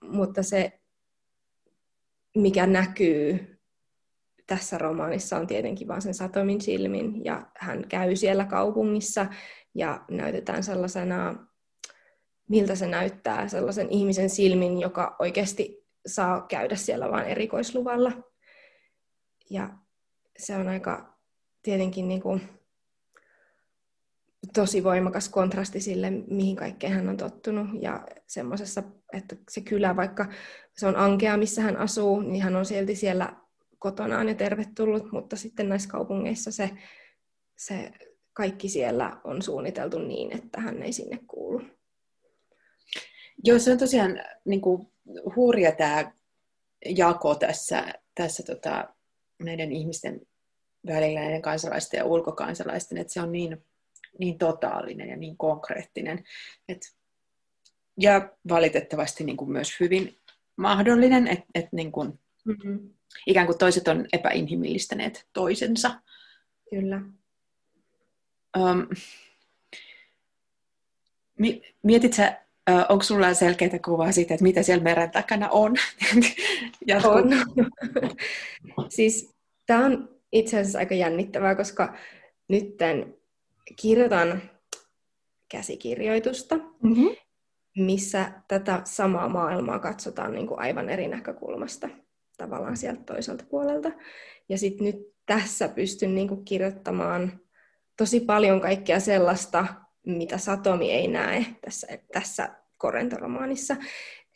mutta 0.05 0.43
se, 0.43 0.80
mikä 2.37 2.66
näkyy 2.66 3.57
tässä 4.47 4.78
romaanissa 4.78 5.37
on 5.37 5.47
tietenkin 5.47 5.89
vain 5.89 6.03
sen 6.03 6.14
Satomin 6.14 6.61
silmin, 6.61 7.24
ja 7.24 7.47
hän 7.59 7.89
käy 7.89 8.16
siellä 8.16 8.45
kaupungissa, 8.45 9.26
ja 9.74 10.05
näytetään 10.11 10.62
sellaisena, 10.62 11.47
miltä 12.49 12.74
se 12.74 12.87
näyttää, 12.87 13.49
sellaisen 13.49 13.91
ihmisen 13.91 14.30
silmin, 14.30 14.80
joka 14.80 15.16
oikeasti 15.18 15.87
saa 16.07 16.47
käydä 16.49 16.76
siellä 16.76 17.11
vain 17.11 17.26
erikoisluvalla. 17.26 18.12
Ja 19.51 19.71
se 20.39 20.57
on 20.57 20.69
aika 20.69 21.19
tietenkin 21.63 22.09
niin 22.09 22.23
kuin, 22.23 22.49
tosi 24.55 24.85
voimakas 24.85 25.29
kontrasti 25.29 25.81
sille, 25.81 26.11
mihin 26.11 26.57
kaikkeen 26.57 26.93
hän 26.93 27.09
on 27.09 27.17
tottunut. 27.17 27.67
Ja 27.81 28.07
semmoisessa, 28.27 28.83
että 29.13 29.37
se 29.51 29.61
kylä, 29.61 29.97
vaikka 29.97 30.27
se 30.77 30.87
on 30.87 30.97
ankea, 30.97 31.37
missä 31.37 31.63
hän 31.63 31.77
asuu, 31.77 32.21
niin 32.21 32.43
hän 32.43 32.57
on 32.57 32.67
silti 32.67 32.97
siellä 32.97 33.37
kotonaan 33.79 34.29
ja 34.29 34.35
tervetullut, 34.35 35.13
mutta 35.13 35.37
sitten 35.37 35.69
näissä 35.69 35.89
kaupungeissa 35.89 36.51
se, 36.51 36.71
se 37.57 37.93
kaikki 38.33 38.69
siellä 38.69 39.21
on 39.25 39.43
suunniteltu 39.43 39.99
niin, 39.99 40.37
että 40.37 40.61
hän 40.61 40.83
ei 40.83 40.93
sinne 40.93 41.19
kuulu. 41.27 41.63
Joo, 43.45 43.59
se 43.59 43.73
on 43.73 43.79
tosiaan 43.79 44.21
niin 44.45 44.61
kuin, 44.61 44.89
hurja 45.37 45.73
tämä 45.73 46.13
jako 46.87 47.35
tässä, 47.35 47.93
tässä 48.15 48.43
tota, 48.43 48.96
näiden 49.43 49.72
ihmisten 49.72 50.20
välillä, 50.87 51.20
näiden 51.20 51.43
kansalaisten 51.43 51.99
ja 51.99 52.05
ulkokansalaisten, 52.05 52.99
että 52.99 53.12
se 53.12 53.20
on 53.20 53.32
niin 53.32 53.64
niin 54.18 54.39
totaalinen 54.39 55.09
ja 55.09 55.16
niin 55.16 55.37
konkreettinen. 55.37 56.24
Et, 56.68 56.97
ja 58.01 58.30
valitettavasti 58.49 59.24
niin 59.24 59.37
kuin 59.37 59.51
myös 59.51 59.80
hyvin 59.80 60.18
mahdollinen, 60.57 61.28
että 61.28 61.47
et 61.55 61.72
niin 61.72 61.93
kuin, 61.93 62.18
mm-hmm. 62.45 62.91
ikään 63.26 63.47
kuin 63.47 63.59
toiset 63.59 63.89
on 63.89 64.07
epäinhimillistäneet 64.12 65.28
toisensa. 65.32 66.01
Kyllä. 66.70 67.03
Um, 68.59 68.89
mietit 71.82 72.12
sä, 72.12 72.41
uh, 72.41 72.46
onko 72.89 73.05
sulla 73.05 73.35
selkeää 73.35 73.79
kuvaa 73.85 74.12
siitä, 74.12 74.35
että 74.35 74.43
mitä 74.43 74.62
siellä 74.62 74.85
meren 74.85 75.11
takana 75.11 75.49
on? 75.49 75.75
on. 77.05 77.31
siis 78.97 79.37
Tämä 79.67 79.85
on 79.85 80.09
itse 80.33 80.59
asiassa 80.59 80.79
aika 80.79 80.95
jännittävää, 80.95 81.55
koska 81.55 81.95
nyt 82.49 82.77
kirjoitan 83.77 84.43
käsikirjoitusta, 85.49 86.57
mm-hmm. 86.57 87.17
missä 87.77 88.33
tätä 88.49 88.81
samaa 88.85 89.29
maailmaa 89.29 89.79
katsotaan 89.79 90.33
niin 90.33 90.47
kuin 90.47 90.61
aivan 90.61 90.91
eri 90.91 91.09
näkökulmasta 91.09 91.89
tavallaan 92.39 92.77
sieltä 92.77 93.03
toiselta 93.03 93.45
puolelta. 93.51 93.93
Ja 94.49 94.59
sitten 94.59 94.87
nyt 94.87 94.97
tässä 95.27 95.69
pystyn 95.69 96.14
niin 96.14 96.29
kuin 96.29 96.45
kirjoittamaan 96.45 97.41
tosi 97.97 98.21
paljon 98.21 98.61
kaikkea 98.61 99.01
sellaista, 99.01 99.67
mitä 100.07 100.39
Satomi 100.39 100.93
ei 100.93 101.09
näe 101.09 101.47
tässä, 101.61 101.87
tässä 102.13 102.49
korentoromaanissa. 102.77 103.77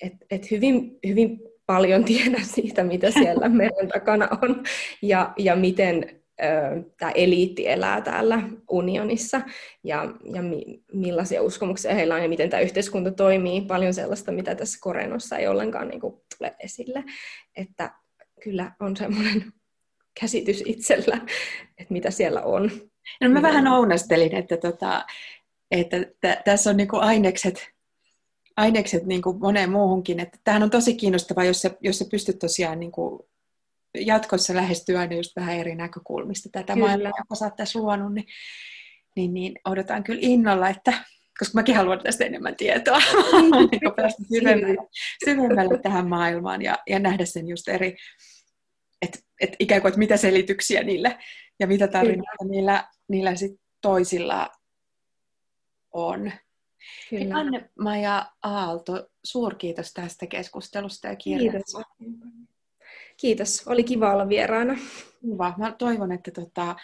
Et, 0.03 0.13
et 0.31 0.51
hyvin, 0.51 0.99
hyvin 1.07 1.41
paljon 1.67 2.05
tiedän 2.05 2.45
siitä, 2.45 2.85
mitä 2.85 3.11
siellä 3.11 3.49
meren 3.59 3.89
takana 3.93 4.29
on 4.43 4.63
ja, 5.03 5.33
ja 5.39 5.57
miten 5.57 6.21
tämä 6.99 7.13
eliitti 7.15 7.69
elää 7.69 8.01
täällä 8.01 8.43
unionissa 8.71 9.41
ja, 9.85 10.15
ja 10.35 10.43
mi, 10.43 10.83
millaisia 10.93 11.43
uskomuksia 11.43 11.95
heillä 11.95 12.15
on 12.15 12.23
ja 12.23 12.29
miten 12.29 12.51
tämä 12.51 12.61
yhteiskunta 12.61 13.11
toimii. 13.11 13.61
Paljon 13.61 13.95
sellaista, 13.95 14.33
mitä 14.33 14.55
tässä 14.55 14.79
Korenossa 14.81 15.39
ei 15.39 15.49
ollenkaan 15.49 15.89
niin 15.89 16.01
kuin, 16.01 16.15
tule 16.39 16.55
esille. 16.65 17.05
Että 17.57 17.91
kyllä 18.43 18.73
on 18.81 18.97
semmoinen 18.97 19.45
käsitys 20.21 20.63
itsellä, 20.67 21.17
että 21.79 21.93
mitä 21.93 22.11
siellä 22.11 22.43
on. 22.43 22.71
No 23.21 23.29
mä 23.29 23.43
vähän 23.43 23.67
ounastelin, 23.67 24.35
että, 24.35 24.57
tota, 24.57 25.05
että 25.71 25.97
t- 26.01 26.45
tässä 26.45 26.71
on 26.71 26.77
niinku 26.77 26.97
ainekset, 26.97 27.69
ainekset 28.57 29.07
niinku 29.07 29.33
moneen 29.33 29.71
muuhunkin. 29.71 30.21
Että 30.21 30.39
tämähän 30.45 30.63
on 30.63 30.71
tosi 30.71 30.95
kiinnostavaa, 30.95 31.45
jos 31.45 31.63
sä, 31.63 31.71
jos 31.81 31.99
sä 31.99 32.05
pystyt 32.11 32.39
tosiaan 32.39 32.81
niinku 32.81 33.29
jatkossa 33.95 34.55
lähestyä 34.55 35.01
aina 35.01 35.17
just 35.17 35.37
vähän 35.37 35.57
eri 35.57 35.75
näkökulmista 35.75 36.49
tätä 36.53 36.73
kyllä. 36.73 36.87
maailmaa, 36.87 37.13
joka 37.19 37.35
sä 37.35 37.45
oot 37.45 37.57
tässä 37.57 37.79
luonut, 37.79 38.15
niin, 38.15 38.27
niin, 39.17 39.35
niin 39.35 39.55
odotan 39.65 40.05
kyllä 40.05 40.21
innolla, 40.23 40.69
että 40.69 40.93
koska 41.39 41.59
mäkin 41.59 41.77
haluan 41.77 42.01
tästä 42.03 42.25
enemmän 42.25 42.57
tietoa, 42.57 42.99
niin 43.71 43.95
päästä 43.97 44.23
syvemmälle, 44.35 44.89
syvemmälle 45.25 45.79
tähän 45.79 46.09
maailmaan 46.09 46.63
ja, 46.63 46.79
ja 46.87 46.99
nähdä 46.99 47.25
sen 47.25 47.49
just 47.49 47.69
eri, 47.69 47.97
että 49.03 49.19
et 49.41 49.57
ikään 49.59 49.81
kuin, 49.81 49.89
että 49.89 49.99
mitä 49.99 50.17
selityksiä 50.17 50.83
niille 50.83 51.19
ja 51.61 51.67
mitä 51.67 51.89
tarinoita 51.89 52.45
niillä, 52.51 52.85
niillä 53.09 53.37
sit 53.37 53.53
toisilla 53.81 54.51
on. 55.93 56.33
Kyllä. 57.11 57.37
Anne-Maja 57.37 58.27
Aalto, 58.43 59.09
suurkiitos 59.25 59.93
tästä 59.93 60.27
keskustelusta 60.27 61.09
ja 61.09 61.17
kirjasta. 61.17 61.83
Kiitos. 61.99 62.31
Kiitos, 63.17 63.63
oli 63.67 63.85
kiva 63.85 64.13
olla 64.13 64.29
vieraana. 64.29 64.77
Hyvä. 65.27 65.55
Mä 65.59 65.75
toivon, 65.79 66.13
että 66.13 66.31
tota, 66.31 66.77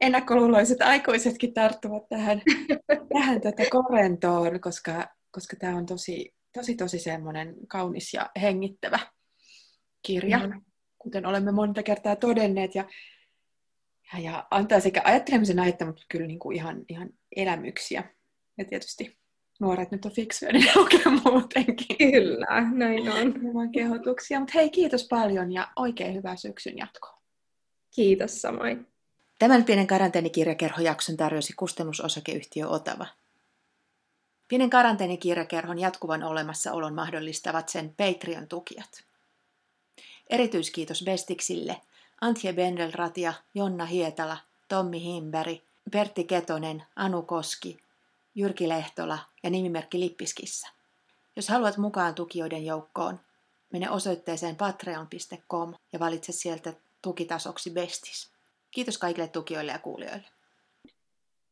ennakkoluuloiset 0.00 0.82
aikuisetkin 0.82 1.54
tarttuvat 1.54 2.08
tähän, 2.08 2.42
tähän 3.14 3.40
tätä 3.40 3.56
tota 3.56 3.70
korentoon, 3.70 4.60
koska, 4.60 5.08
koska 5.30 5.56
tämä 5.56 5.76
on 5.76 5.86
tosi, 5.86 6.34
tosi, 6.52 6.74
tosi 6.74 6.98
semmoinen 6.98 7.54
kaunis 7.68 8.14
ja 8.14 8.30
hengittävä 8.40 8.98
kirja, 10.02 10.38
mm. 10.38 10.62
kuten 10.98 11.26
olemme 11.26 11.52
monta 11.52 11.82
kertaa 11.82 12.16
todenneet. 12.16 12.74
Ja, 12.74 12.84
ja, 14.12 14.20
ja 14.20 14.46
antaa 14.50 14.80
sekä 14.80 15.02
ajattelemisen 15.04 15.60
aihetta, 15.60 15.86
mutta 15.86 16.02
kyllä 16.08 16.26
niin 16.26 16.38
kuin 16.38 16.56
ihan, 16.56 16.84
ihan 16.88 17.10
elämyksiä. 17.36 18.13
Ja 18.58 18.64
tietysti 18.64 19.16
nuoret 19.60 19.90
nyt 19.90 20.04
on 20.04 20.12
fiksuja, 20.12 20.52
niin 20.52 20.70
lukee 20.74 21.12
muutenkin. 21.24 21.96
Kyllä, 21.98 22.70
näin 22.72 23.12
on. 23.12 23.46
Ilman 23.46 23.72
kehotuksia. 23.72 24.40
Mutta 24.40 24.52
hei, 24.54 24.70
kiitos 24.70 25.06
paljon 25.10 25.52
ja 25.52 25.68
oikein 25.76 26.14
hyvää 26.14 26.36
syksyn 26.36 26.78
jatkoa. 26.78 27.18
Kiitos 27.90 28.42
samoin. 28.42 28.86
Tämän 29.38 29.64
pienen 29.64 29.86
karanteenikirjakerhojakson 29.86 31.16
tarjosi 31.16 31.52
kustannusosakeyhtiö 31.56 32.68
Otava. 32.68 33.06
Pienen 34.48 34.70
karanteenikirjakerhon 34.70 35.78
jatkuvan 35.78 36.22
olemassaolon 36.22 36.94
mahdollistavat 36.94 37.68
sen 37.68 37.94
Patreon-tukijat. 37.96 39.04
Erityiskiitos 40.30 41.02
Bestiksille, 41.04 41.80
Antje 42.20 42.52
Bendelratia, 42.52 43.32
Jonna 43.54 43.84
Hietala, 43.84 44.36
Tommi 44.68 45.02
Himberg, 45.02 45.58
Pertti 45.90 46.24
Ketonen, 46.24 46.82
Anu 46.96 47.22
Koski, 47.22 47.83
Jyrki 48.34 48.68
Lehtola 48.68 49.18
ja 49.42 49.50
nimimerkki 49.50 50.00
Lippiskissä. 50.00 50.68
Jos 51.36 51.48
haluat 51.48 51.76
mukaan 51.76 52.14
tukijoiden 52.14 52.64
joukkoon, 52.66 53.20
mene 53.72 53.90
osoitteeseen 53.90 54.56
patreon.com 54.56 55.74
ja 55.92 55.98
valitse 55.98 56.32
sieltä 56.32 56.72
tukitasoksi 57.02 57.70
Bestis. 57.70 58.30
Kiitos 58.70 58.98
kaikille 58.98 59.28
tukijoille 59.28 59.72
ja 59.72 59.78
kuulijoille. 59.78 60.33